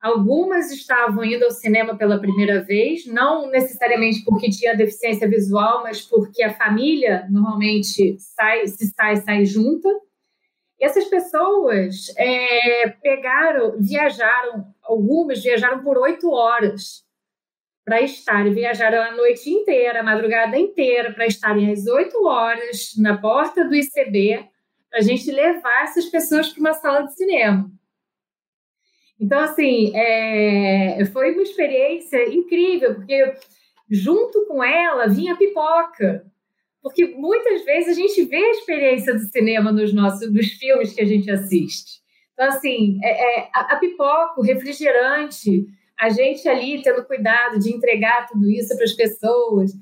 Algumas 0.00 0.70
estavam 0.70 1.22
indo 1.22 1.44
ao 1.44 1.50
cinema 1.50 1.94
pela 1.94 2.18
primeira 2.18 2.62
vez, 2.62 3.04
não 3.06 3.50
necessariamente 3.50 4.24
porque 4.24 4.48
tinha 4.48 4.74
deficiência 4.74 5.28
visual, 5.28 5.82
mas 5.82 6.00
porque 6.00 6.42
a 6.42 6.54
família 6.54 7.26
normalmente 7.30 8.16
sai, 8.18 8.66
se 8.66 8.86
sai, 8.86 9.16
sai 9.16 9.44
junta. 9.44 9.88
Essas 10.80 11.04
pessoas 11.04 12.14
é, 12.16 12.88
pegaram, 13.02 13.76
viajaram, 13.78 14.64
algumas 14.82 15.42
viajaram 15.42 15.82
por 15.82 15.98
oito 15.98 16.30
horas 16.30 17.04
para 17.84 18.00
estarem, 18.00 18.54
viajaram 18.54 19.02
a 19.02 19.12
noite 19.14 19.50
inteira, 19.50 20.00
a 20.00 20.02
madrugada 20.02 20.56
inteira, 20.56 21.12
para 21.12 21.26
estarem 21.26 21.70
às 21.70 21.86
oito 21.86 22.24
horas 22.24 22.92
na 22.96 23.18
porta 23.18 23.64
do 23.64 23.74
ICB, 23.74 24.48
para 24.88 25.00
a 25.00 25.02
gente 25.02 25.30
levar 25.30 25.82
essas 25.82 26.06
pessoas 26.06 26.48
para 26.48 26.60
uma 26.60 26.72
sala 26.72 27.02
de 27.02 27.14
cinema. 27.14 27.70
Então, 29.20 29.38
assim, 29.40 29.94
é, 29.94 31.04
foi 31.12 31.32
uma 31.32 31.42
experiência 31.42 32.28
incrível, 32.32 32.94
porque 32.94 33.34
junto 33.90 34.46
com 34.46 34.64
ela 34.64 35.08
vinha 35.08 35.36
pipoca. 35.36 36.24
Porque 36.82 37.08
muitas 37.08 37.62
vezes 37.64 37.90
a 37.90 38.00
gente 38.00 38.24
vê 38.24 38.38
a 38.38 38.50
experiência 38.52 39.12
do 39.12 39.20
cinema 39.20 39.70
nos 39.70 39.92
nossos 39.92 40.32
dos 40.32 40.46
filmes 40.52 40.94
que 40.94 41.02
a 41.02 41.04
gente 41.04 41.30
assiste. 41.30 42.00
Então, 42.32 42.48
assim, 42.48 42.98
é, 43.02 43.40
é, 43.40 43.50
a, 43.54 43.74
a 43.74 43.76
pipoca, 43.76 44.40
o 44.40 44.42
refrigerante, 44.42 45.66
a 45.98 46.08
gente 46.08 46.48
ali 46.48 46.82
tendo 46.82 47.04
cuidado 47.04 47.58
de 47.58 47.70
entregar 47.70 48.26
tudo 48.26 48.48
isso 48.50 48.74
para 48.74 48.84
as 48.84 48.94
pessoas. 48.94 49.72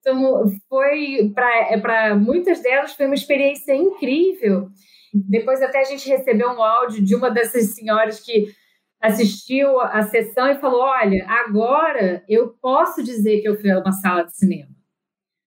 Então, 0.00 0.44
foi 0.66 1.30
para 1.34 2.08
é, 2.08 2.14
muitas 2.14 2.62
delas 2.62 2.94
foi 2.94 3.04
uma 3.04 3.14
experiência 3.14 3.74
incrível. 3.74 4.70
Depois 5.12 5.60
até 5.60 5.80
a 5.80 5.84
gente 5.84 6.08
recebeu 6.08 6.48
um 6.48 6.62
áudio 6.62 7.04
de 7.04 7.14
uma 7.14 7.30
dessas 7.30 7.74
senhoras 7.74 8.20
que 8.20 8.46
assistiu 9.06 9.80
a 9.80 10.02
sessão 10.02 10.48
e 10.48 10.60
falou: 10.60 10.80
Olha, 10.80 11.24
agora 11.28 12.24
eu 12.28 12.48
posso 12.60 13.02
dizer 13.02 13.40
que 13.40 13.48
eu 13.48 13.58
fui 13.58 13.70
a 13.70 13.78
uma 13.78 13.92
sala 13.92 14.24
de 14.24 14.36
cinema. 14.36 14.70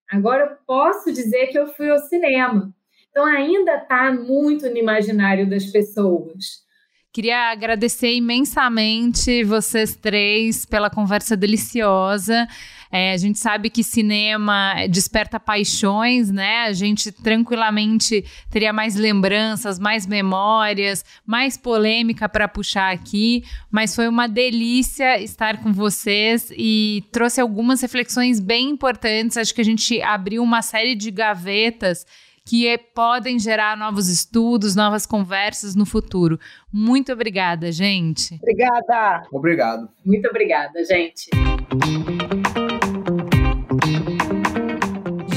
Agora 0.09 0.45
eu 0.45 0.57
posso 0.65 1.11
dizer 1.11 1.47
que 1.47 1.59
eu 1.59 1.67
fui 1.67 1.89
ao 1.89 1.99
cinema. 1.99 2.73
Então 3.09 3.25
ainda 3.25 3.75
está 3.75 4.11
muito 4.11 4.69
no 4.69 4.77
imaginário 4.77 5.49
das 5.49 5.65
pessoas. 5.65 6.67
Queria 7.11 7.51
agradecer 7.51 8.13
imensamente 8.13 9.43
vocês 9.43 9.95
três 9.95 10.65
pela 10.65 10.89
conversa 10.89 11.35
deliciosa. 11.35 12.47
É, 12.91 13.13
a 13.13 13.17
gente 13.17 13.37
sabe 13.37 13.69
que 13.69 13.83
cinema 13.83 14.87
desperta 14.89 15.39
paixões, 15.39 16.31
né? 16.31 16.63
A 16.65 16.73
gente 16.73 17.11
tranquilamente 17.11 18.25
teria 18.49 18.73
mais 18.73 18.95
lembranças, 18.95 19.77
mais 19.77 20.07
memórias, 20.07 21.05
mais 21.25 21.55
polêmica 21.55 22.27
para 22.27 22.47
puxar 22.47 22.91
aqui, 22.91 23.43
mas 23.69 23.95
foi 23.95 24.07
uma 24.07 24.27
delícia 24.27 25.21
estar 25.21 25.61
com 25.61 25.71
vocês 25.71 26.51
e 26.57 27.03
trouxe 27.11 27.39
algumas 27.39 27.81
reflexões 27.81 28.39
bem 28.39 28.69
importantes. 28.69 29.37
Acho 29.37 29.53
que 29.53 29.61
a 29.61 29.65
gente 29.65 30.01
abriu 30.01 30.41
uma 30.41 30.61
série 30.61 30.95
de 30.95 31.11
gavetas 31.11 32.05
que 32.49 32.67
é, 32.67 32.79
podem 32.79 33.37
gerar 33.37 33.77
novos 33.77 34.07
estudos, 34.07 34.75
novas 34.75 35.05
conversas 35.05 35.75
no 35.75 35.85
futuro. 35.85 36.39
Muito 36.73 37.13
obrigada, 37.13 37.71
gente. 37.71 38.39
Obrigada. 38.41 39.21
Obrigado. 39.31 39.89
Muito 40.03 40.27
obrigada, 40.27 40.83
gente. 40.83 41.29